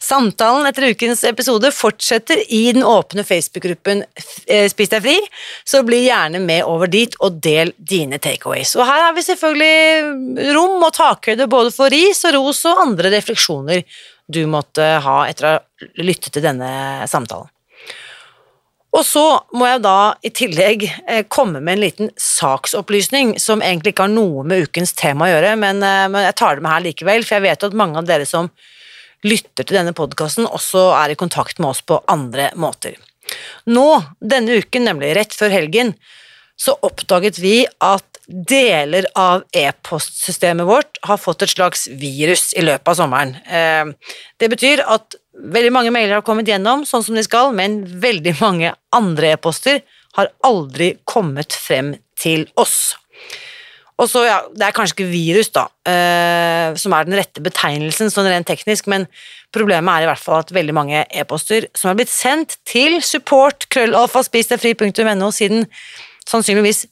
Samtalen 0.00 0.68
etter 0.68 0.86
ukens 0.92 1.24
episode 1.26 1.70
fortsetter 1.74 2.38
i 2.52 2.72
den 2.72 2.84
åpne 2.86 3.24
Facebook-gruppen 3.26 4.04
eh, 4.46 4.66
Spis 4.70 4.92
deg 4.92 5.04
fri, 5.04 5.16
så 5.64 5.80
bli 5.86 6.04
gjerne 6.04 6.42
med 6.44 6.68
over 6.68 6.92
dit 6.92 7.16
og 7.24 7.40
del 7.44 7.72
dine 7.78 8.20
takeaways. 8.22 8.76
Og 8.76 8.84
her 8.84 9.06
har 9.08 9.16
vi 9.16 9.24
selvfølgelig 9.26 10.52
rom 10.56 10.76
og 10.76 10.92
takhøyde 10.96 11.48
både 11.50 11.72
for 11.74 11.92
ris 11.92 12.20
og 12.28 12.36
ros 12.36 12.64
og 12.68 12.84
andre 12.84 13.16
refleksjoner 13.16 13.82
du 14.28 14.44
måtte 14.48 14.84
ha 15.04 15.18
etter 15.28 15.48
å 15.48 15.56
ha 15.56 16.04
lyttet 16.04 16.36
til 16.36 16.44
denne 16.44 17.08
samtalen. 17.10 17.53
Og 18.94 19.02
så 19.02 19.24
må 19.58 19.66
jeg 19.66 19.82
da 19.82 19.98
i 20.22 20.30
tillegg 20.30 20.84
eh, 20.86 21.24
komme 21.26 21.58
med 21.58 21.76
en 21.76 21.82
liten 21.82 22.12
saksopplysning 22.20 23.34
som 23.42 23.62
egentlig 23.64 23.94
ikke 23.94 24.06
har 24.06 24.12
noe 24.12 24.44
med 24.46 24.68
ukens 24.68 24.94
tema 24.94 25.26
å 25.26 25.32
gjøre, 25.32 25.56
eh, 25.56 25.58
men 25.64 26.20
jeg 26.28 26.36
tar 26.38 26.56
det 26.56 26.64
med 26.66 26.74
her 26.74 26.86
likevel, 26.86 27.26
for 27.26 27.38
jeg 27.38 27.46
vet 27.48 27.66
at 27.66 27.78
mange 27.80 27.98
av 27.98 28.06
dere 28.08 28.28
som 28.28 28.52
lytter 29.24 29.64
til 29.64 29.80
denne 29.80 29.94
podkasten, 29.96 30.46
også 30.46 30.92
er 30.98 31.14
i 31.14 31.18
kontakt 31.18 31.58
med 31.58 31.72
oss 31.72 31.82
på 31.82 31.98
andre 32.12 32.50
måter. 32.60 32.98
Nå, 33.72 33.88
denne 34.20 34.60
uken, 34.60 34.84
nemlig 34.86 35.14
rett 35.16 35.34
før 35.34 35.54
helgen, 35.54 35.94
så 36.60 36.76
oppdaget 36.86 37.40
vi 37.42 37.64
at 37.82 38.13
deler 38.28 39.06
av 39.18 39.44
e-postsystemet 39.52 40.66
vårt 40.66 40.98
har 41.02 41.20
fått 41.20 41.44
et 41.44 41.52
slags 41.52 41.86
virus 41.88 42.52
i 42.56 42.64
løpet 42.64 42.88
av 42.88 42.98
sommeren. 43.02 43.34
Eh, 43.46 43.92
Det 44.40 44.48
betyr 44.50 44.84
at 44.86 45.14
veldig 45.34 45.72
mange 45.72 45.90
mailer 45.90 46.14
har 46.14 46.26
kommet 46.26 46.48
gjennom 46.48 46.84
sånn 46.86 47.04
som 47.04 47.14
de 47.14 47.22
skal, 47.22 47.52
men 47.52 47.82
veldig 47.84 48.36
mange 48.40 48.74
andre 48.92 49.34
e-poster 49.34 49.82
har 50.14 50.30
aldri 50.42 50.94
kommet 51.04 51.52
frem 51.52 51.96
til 52.16 52.46
oss. 52.56 52.94
Og 53.98 54.08
så, 54.10 54.24
ja, 54.26 54.40
Det 54.48 54.62
er 54.66 54.72
kanskje 54.72 54.96
ikke 54.96 55.12
virus, 55.12 55.50
da, 55.50 55.68
eh, 55.86 56.74
som 56.74 56.92
er 56.92 57.04
den 57.04 57.14
rette 57.14 57.40
betegnelsen 57.40 58.10
sånn 58.10 58.26
rent 58.26 58.46
teknisk, 58.46 58.86
men 58.86 59.06
problemet 59.52 59.88
er 59.88 60.02
i 60.02 60.10
hvert 60.10 60.22
fall 60.22 60.40
at 60.40 60.50
veldig 60.50 60.74
mange 60.74 61.06
e-poster 61.14 61.68
som 61.74 61.90
er 61.90 61.94
blitt 61.94 62.10
sendt 62.10 62.56
til 62.66 63.00
support 63.00 63.68
krøllalfaspisdegfri.no 63.70 65.30
siden 65.30 65.68
sannsynligvis 66.26 66.86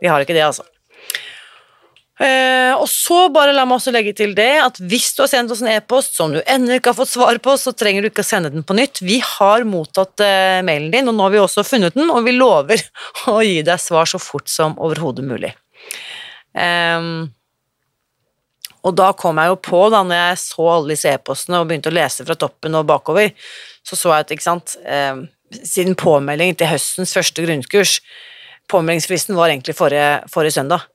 de 0.00 0.10
har 0.10 0.22
ikke 0.22 0.34
det, 0.34 0.46
altså. 0.46 0.66
Eh, 2.16 2.72
og 2.72 2.86
så 2.88 3.26
bare 3.28 3.52
la 3.52 3.66
meg 3.68 3.76
også 3.76 3.92
legge 3.92 4.14
til 4.16 4.30
det 4.36 4.54
at 4.62 4.78
hvis 4.80 5.10
du 5.12 5.20
har 5.20 5.28
sendt 5.28 5.52
oss 5.52 5.60
en 5.60 5.68
e-post 5.68 6.14
som 6.16 6.32
du 6.32 6.38
ennå 6.48 6.78
ikke 6.78 6.94
har 6.94 6.96
fått 6.96 7.12
svar 7.12 7.36
på, 7.44 7.56
så 7.60 7.74
trenger 7.76 8.04
du 8.04 8.08
ikke 8.08 8.24
å 8.24 8.28
sende 8.28 8.52
den 8.54 8.64
på 8.64 8.76
nytt. 8.78 9.02
Vi 9.04 9.18
har 9.20 9.66
mottatt 9.68 10.24
eh, 10.24 10.62
mailen 10.64 10.88
din, 10.94 11.10
og 11.10 11.16
nå 11.16 11.26
har 11.26 11.34
vi 11.34 11.42
også 11.42 11.66
funnet 11.66 11.96
den, 11.98 12.08
og 12.12 12.24
vi 12.24 12.32
lover 12.36 12.80
å 13.34 13.40
gi 13.44 13.60
deg 13.66 13.82
svar 13.82 14.08
så 14.08 14.20
fort 14.22 14.48
som 14.48 14.78
overhodet 14.80 15.26
mulig. 15.28 15.52
Eh, 16.56 17.10
og 18.86 18.94
da 18.94 19.10
kom 19.18 19.42
jeg 19.42 19.50
jo 19.50 19.58
på, 19.66 19.80
da 19.92 20.00
når 20.06 20.20
jeg 20.22 20.42
så 20.44 20.68
alle 20.72 20.94
disse 20.94 21.12
e-postene 21.12 21.60
og 21.60 21.68
begynte 21.68 21.90
å 21.90 21.96
lese 21.96 22.24
fra 22.24 22.38
toppen 22.38 22.78
og 22.78 22.86
bakover, 22.88 23.34
så 23.84 23.98
så 23.98 24.14
jeg 24.14 24.24
at, 24.24 24.32
ikke 24.32 24.46
sant, 24.46 24.76
eh, 24.88 25.20
siden 25.60 25.98
påmelding 25.98 26.56
til 26.56 26.72
høstens 26.72 27.12
første 27.16 27.44
grunnkurs 27.44 28.00
Påmeldingsfristen 28.66 29.36
var 29.38 29.52
egentlig 29.52 29.76
forrige, 29.78 30.24
forrige 30.26 30.56
søndag. 30.56 30.88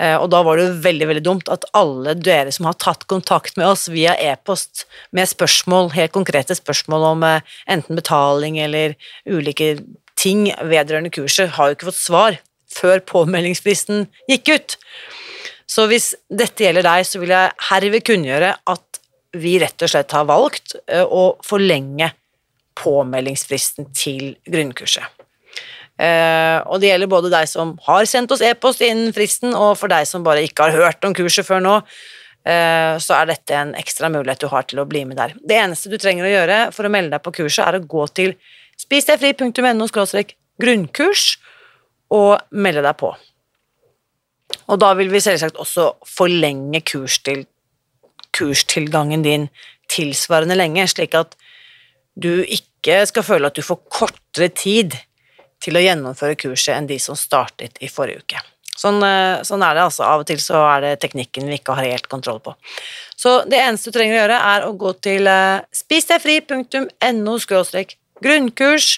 Eh, 0.00 0.16
og 0.18 0.26
da 0.32 0.40
var 0.42 0.58
det 0.58 0.66
jo 0.66 0.78
veldig 0.84 1.08
veldig 1.10 1.24
dumt 1.24 1.50
at 1.52 1.66
alle 1.76 2.16
dere 2.18 2.52
som 2.54 2.66
har 2.66 2.78
tatt 2.82 3.06
kontakt 3.10 3.58
med 3.60 3.68
oss 3.68 3.86
via 3.92 4.16
e-post 4.18 4.88
med 5.14 5.30
spørsmål, 5.30 5.92
helt 5.94 6.14
konkrete 6.16 6.56
spørsmål 6.58 7.06
om 7.12 7.22
eh, 7.28 7.52
enten 7.70 7.98
betaling 7.98 8.58
eller 8.62 8.96
ulike 9.30 9.76
ting 10.18 10.48
vedrørende 10.62 11.12
kurset, 11.14 11.54
har 11.54 11.70
jo 11.70 11.78
ikke 11.78 11.90
fått 11.92 12.00
svar 12.00 12.40
før 12.74 13.04
påmeldingsfristen 13.06 14.08
gikk 14.30 14.50
ut. 14.50 14.76
Så 15.70 15.86
hvis 15.90 16.12
dette 16.28 16.66
gjelder 16.66 16.86
deg, 16.86 17.06
så 17.06 17.22
vil 17.22 17.32
jeg 17.34 17.54
herved 17.70 18.06
kunngjøre 18.06 18.50
at 18.74 19.00
vi 19.34 19.56
rett 19.62 19.82
og 19.82 19.90
slett 19.90 20.14
har 20.14 20.26
valgt 20.26 20.74
eh, 20.86 21.06
å 21.06 21.36
forlenge 21.46 22.10
påmeldingsfristen 22.78 23.92
til 23.94 24.34
grunnkurset. 24.50 25.23
Eh, 25.94 26.58
og 26.66 26.80
det 26.82 26.90
gjelder 26.90 27.10
både 27.10 27.30
deg 27.30 27.46
som 27.46 27.76
har 27.86 28.06
sendt 28.10 28.32
oss 28.34 28.42
e-post 28.42 28.82
innen 28.82 29.14
fristen, 29.14 29.54
og 29.54 29.76
for 29.78 29.92
deg 29.92 30.08
som 30.10 30.24
bare 30.26 30.42
ikke 30.46 30.66
har 30.66 30.78
hørt 30.88 31.06
om 31.06 31.14
kurset 31.14 31.46
før 31.46 31.62
nå, 31.62 31.76
eh, 32.48 32.96
så 32.98 33.20
er 33.20 33.30
dette 33.30 33.54
en 33.54 33.74
ekstra 33.78 34.10
mulighet 34.10 34.42
du 34.42 34.50
har 34.50 34.66
til 34.66 34.82
å 34.82 34.88
bli 34.90 35.04
med 35.06 35.20
der. 35.20 35.36
Det 35.38 35.58
eneste 35.60 35.92
du 35.92 35.98
trenger 36.02 36.26
å 36.26 36.34
gjøre 36.34 36.58
for 36.74 36.86
å 36.86 36.92
melde 36.92 37.14
deg 37.14 37.22
på 37.22 37.36
kurset, 37.38 37.62
er 37.68 37.78
å 37.78 37.86
gå 37.86 38.08
til 38.16 38.34
spisdegfri.no 38.82 39.86
grunnkurs 40.58 41.36
og 42.14 42.42
melde 42.50 42.82
deg 42.84 42.98
på. 42.98 43.14
Og 44.70 44.78
da 44.80 44.92
vil 44.98 45.10
vi 45.10 45.22
selvsagt 45.22 45.58
også 45.60 45.92
forlenge 46.06 46.82
kurstil, 46.86 47.44
kurstilgangen 48.34 49.24
din 49.24 49.48
tilsvarende 49.90 50.56
lenge, 50.58 50.86
slik 50.90 51.14
at 51.18 51.34
du 52.14 52.42
ikke 52.42 53.02
skal 53.08 53.26
føle 53.26 53.50
at 53.50 53.58
du 53.58 53.64
får 53.64 53.80
kortere 53.90 54.50
tid 54.54 54.94
til 55.64 55.78
å 55.78 55.82
gjennomføre 55.84 56.36
kurset 56.40 56.76
enn 56.76 56.90
de 56.90 56.98
som 57.00 57.16
startet 57.18 57.80
i 57.80 57.88
forrige 57.92 58.24
uke. 58.24 58.42
Sånn, 58.74 58.98
eh, 59.06 59.42
sånn, 59.46 59.62
er 59.62 59.76
det 59.76 59.84
altså. 59.86 60.02
Av 60.04 60.24
og 60.24 60.28
til 60.28 60.40
så 60.42 60.60
er 60.66 60.82
det 60.82 60.92
teknikken 61.04 61.46
vi 61.48 61.60
ikke 61.60 61.76
har 61.78 61.86
helt 61.86 62.08
kontroll 62.10 62.40
på. 62.42 62.56
Så 63.16 63.44
det 63.48 63.60
eneste 63.62 63.90
du 63.90 63.98
trenger 63.98 64.16
å 64.16 64.20
gjøre, 64.22 64.40
er 64.50 64.66
å 64.66 64.74
gå 64.76 64.92
til 65.04 65.30
uh, 65.30 65.62
spisdegfri.no 65.72 67.38
grunnkurs 68.24 68.88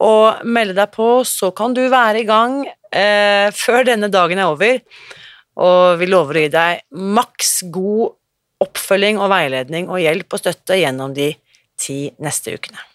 og 0.00 0.44
melde 0.48 0.74
deg 0.78 0.92
på, 0.94 1.08
så 1.28 1.50
kan 1.56 1.74
du 1.76 1.82
være 1.92 2.22
i 2.22 2.28
gang 2.28 2.62
eh, 2.66 3.48
før 3.52 3.84
denne 3.84 4.08
dagen 4.12 4.40
er 4.40 4.48
over. 4.48 4.80
Og 5.60 6.00
vi 6.00 6.08
lover 6.08 6.38
å 6.38 6.44
gi 6.46 6.52
deg 6.54 6.84
maks 6.96 7.60
god 7.72 8.16
oppfølging 8.64 9.20
og 9.20 9.30
veiledning 9.32 9.90
og 9.92 10.00
hjelp 10.00 10.36
og 10.36 10.42
støtte 10.42 10.80
gjennom 10.80 11.12
de 11.16 11.34
ti 11.80 12.02
neste 12.20 12.56
ukene. 12.56 12.89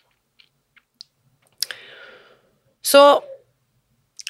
Så 2.86 3.02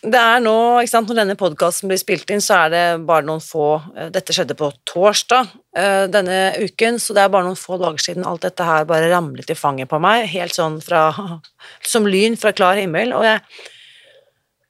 det 0.06 0.20
er 0.20 0.42
nå, 0.44 0.56
ikke 0.82 0.92
sant, 0.92 1.10
Når 1.10 1.20
denne 1.22 1.38
podkasten 1.40 1.90
blir 1.90 2.00
spilt 2.00 2.30
inn, 2.34 2.44
så 2.44 2.66
er 2.66 2.74
det 2.74 2.84
bare 3.08 3.26
noen 3.26 3.44
få 3.44 3.68
eh, 3.96 4.10
Dette 4.14 4.36
skjedde 4.36 4.58
på 4.58 4.70
torsdag 4.88 5.50
uh, 5.78 6.06
denne 6.12 6.40
uken, 6.62 7.00
så 7.02 7.16
det 7.16 7.24
er 7.24 7.32
bare 7.34 7.48
noen 7.48 7.60
få 7.60 7.80
dager 7.82 8.04
siden 8.04 8.28
alt 8.28 8.46
dette 8.46 8.68
her 8.68 8.86
bare 8.90 9.10
ramlet 9.12 9.50
i 9.50 9.58
fanget 9.58 9.90
på 9.92 10.00
meg, 10.04 10.28
helt 10.34 10.56
sånn 10.56 10.78
fra 10.84 11.08
Som 11.92 12.10
lyn 12.10 12.38
fra 12.40 12.54
klar 12.56 12.78
himmel. 12.80 13.16
Og 13.18 13.26
jeg, 13.26 13.42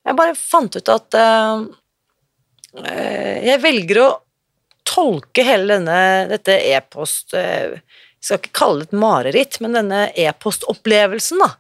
jeg 0.06 0.20
bare 0.20 0.38
fant 0.40 0.78
ut 0.78 0.94
at 0.94 1.20
uh, 1.20 1.66
jeg 2.76 3.62
velger 3.64 4.02
å 4.04 4.10
tolke 4.86 5.44
hele 5.48 5.78
denne, 5.78 6.00
dette 6.28 6.58
e-post 6.76 7.32
Jeg 7.34 7.80
skal 8.20 8.42
ikke 8.42 8.52
kalle 8.60 8.84
det 8.84 8.90
et 8.90 9.00
mareritt, 9.00 9.58
men 9.64 9.78
denne 9.78 10.02
e-postopplevelsen, 10.12 11.40
da 11.40 11.54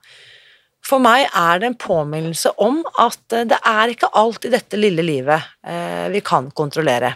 for 0.85 1.01
meg 1.01 1.25
er 1.33 1.61
det 1.61 1.71
en 1.71 1.77
påminnelse 1.81 2.51
om 2.61 2.81
at 3.01 3.33
eh, 3.33 3.45
det 3.49 3.57
er 3.65 3.93
ikke 3.93 4.11
alt 4.21 4.45
i 4.45 4.53
dette 4.53 4.79
lille 4.79 5.05
livet 5.05 5.51
eh, 5.65 6.07
vi 6.13 6.21
kan 6.25 6.51
kontrollere. 6.53 7.15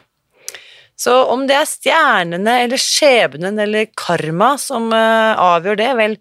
Så 0.99 1.13
om 1.31 1.45
det 1.47 1.55
er 1.55 1.69
stjernene 1.69 2.57
eller 2.65 2.81
skjebnen 2.81 3.61
eller 3.61 3.91
karma 3.97 4.55
som 4.59 4.89
eh, 4.95 5.39
avgjør 5.39 5.79
det, 5.79 5.89
vel, 6.01 6.17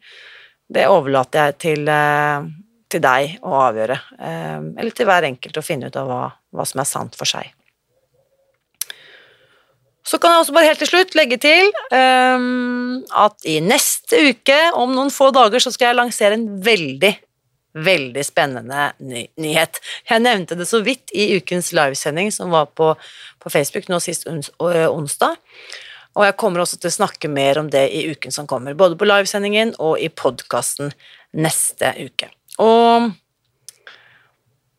det 0.76 0.88
overlater 0.92 1.48
jeg 1.48 1.58
til, 1.64 1.92
til 2.92 3.02
deg 3.02 3.38
å 3.42 3.54
avgjøre. 3.64 3.96
Eller 4.20 4.92
til 4.94 5.08
hver 5.08 5.26
enkelt 5.32 5.58
å 5.58 5.64
finne 5.64 5.88
ut 5.88 5.96
av 5.98 6.10
hva, 6.12 6.24
hva 6.52 6.66
som 6.68 6.84
er 6.84 6.90
sant 6.92 7.16
for 7.18 7.26
seg. 7.26 7.48
Så 10.08 10.16
kan 10.20 10.32
jeg 10.32 10.44
også 10.44 10.54
bare 10.56 10.68
helt 10.70 10.80
til 10.80 10.88
slutt 10.88 11.16
legge 11.18 11.36
til 11.42 11.66
um, 11.92 13.00
at 13.12 13.44
i 13.48 13.58
neste 13.60 14.22
uke, 14.30 14.56
om 14.78 14.94
noen 14.96 15.10
få 15.12 15.28
dager, 15.36 15.60
så 15.60 15.72
skal 15.74 15.90
jeg 15.90 15.98
lansere 15.98 16.38
en 16.38 16.46
veldig 16.64 17.10
veldig 17.84 18.24
spennende 18.26 18.90
ny 19.04 19.26
nyhet. 19.40 19.80
Jeg 20.08 20.24
nevnte 20.24 20.56
det 20.58 20.68
så 20.70 20.80
vidt 20.84 21.12
i 21.14 21.30
ukens 21.38 21.70
livesending 21.76 22.32
som 22.34 22.54
var 22.54 22.70
på, 22.78 22.92
på 23.42 23.52
Facebook 23.52 23.88
nå 23.90 24.00
sist 24.04 24.28
ons 24.30 24.50
onsdag. 24.58 25.38
Og 26.18 26.26
jeg 26.26 26.38
kommer 26.40 26.64
også 26.64 26.80
til 26.80 26.90
å 26.90 26.96
snakke 26.96 27.30
mer 27.30 27.60
om 27.60 27.68
det 27.70 27.84
i 27.94 28.08
uken 28.10 28.34
som 28.34 28.48
kommer, 28.50 28.74
både 28.78 28.98
på 28.98 29.06
livesendingen 29.06 29.76
og 29.78 30.00
i 30.02 30.10
podkasten 30.10 30.90
neste 31.38 31.92
uke. 32.00 32.30
Og 32.58 33.12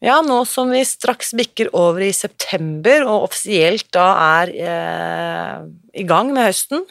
ja, 0.03 0.21
nå 0.23 0.41
som 0.47 0.71
vi 0.71 0.81
straks 0.87 1.33
bikker 1.35 1.73
over 1.75 2.05
i 2.05 2.13
september 2.15 3.03
og 3.03 3.29
offisielt 3.29 3.89
da 3.95 4.07
er 4.39 4.51
eh, 4.55 5.55
i 5.99 6.05
gang 6.07 6.31
med 6.35 6.47
høsten, 6.47 6.85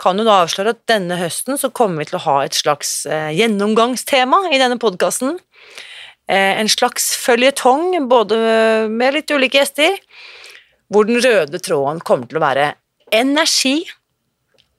kan 0.00 0.18
jo 0.18 0.26
da 0.26 0.40
avsløre 0.42 0.74
at 0.74 0.84
denne 0.90 1.18
høsten 1.20 1.58
så 1.60 1.70
kommer 1.74 2.02
vi 2.02 2.10
til 2.10 2.18
å 2.18 2.24
ha 2.26 2.36
et 2.44 2.56
slags 2.56 3.04
eh, 3.06 3.30
gjennomgangstema 3.36 4.48
i 4.50 4.60
denne 4.60 4.78
podkasten. 4.82 5.36
Eh, 6.26 6.54
en 6.60 6.70
slags 6.70 7.12
føljetong, 7.20 7.98
både 8.10 8.38
med 8.90 9.18
litt 9.18 9.30
ulike 9.34 9.60
gjester, 9.60 9.98
hvor 10.92 11.06
den 11.08 11.20
røde 11.22 11.60
tråden 11.62 12.02
kommer 12.04 12.30
til 12.30 12.40
å 12.40 12.44
være 12.44 12.72
energi, 13.14 13.84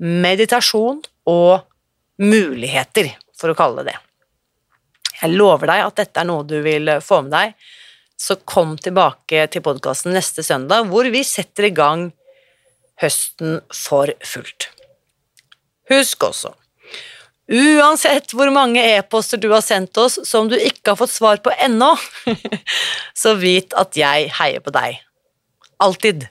meditasjon 0.03 0.99
og 1.31 1.63
muligheter, 2.21 3.13
for 3.37 3.51
å 3.51 3.57
kalle 3.57 3.83
det 3.85 3.93
det. 3.93 4.01
Jeg 5.21 5.37
lover 5.39 5.71
deg 5.71 5.85
at 5.85 5.99
dette 6.01 6.21
er 6.21 6.27
noe 6.27 6.43
du 6.47 6.57
vil 6.65 6.97
få 7.03 7.21
med 7.23 7.31
deg, 7.35 7.55
så 8.19 8.37
kom 8.47 8.75
tilbake 8.79 9.47
til 9.51 9.63
podkasten 9.63 10.15
neste 10.15 10.43
søndag, 10.43 10.87
hvor 10.91 11.07
vi 11.11 11.23
setter 11.27 11.69
i 11.69 11.75
gang 11.75 12.09
høsten 13.01 13.59
for 13.75 14.11
fullt. 14.23 14.74
Husk 15.91 16.23
også, 16.25 16.53
uansett 17.51 18.33
hvor 18.33 18.49
mange 18.53 18.81
e-poster 18.95 19.37
du 19.41 19.51
har 19.51 19.61
sendt 19.61 19.97
oss 20.01 20.17
som 20.25 20.49
du 20.49 20.55
ikke 20.57 20.93
har 20.93 20.99
fått 21.01 21.13
svar 21.13 21.41
på 21.45 21.53
ennå, 21.61 21.93
så 23.21 23.35
vit 23.37 23.75
at 23.77 23.97
jeg 23.99 24.31
heier 24.39 24.65
på 24.65 24.73
deg. 24.73 25.01
Alltid. 25.85 26.29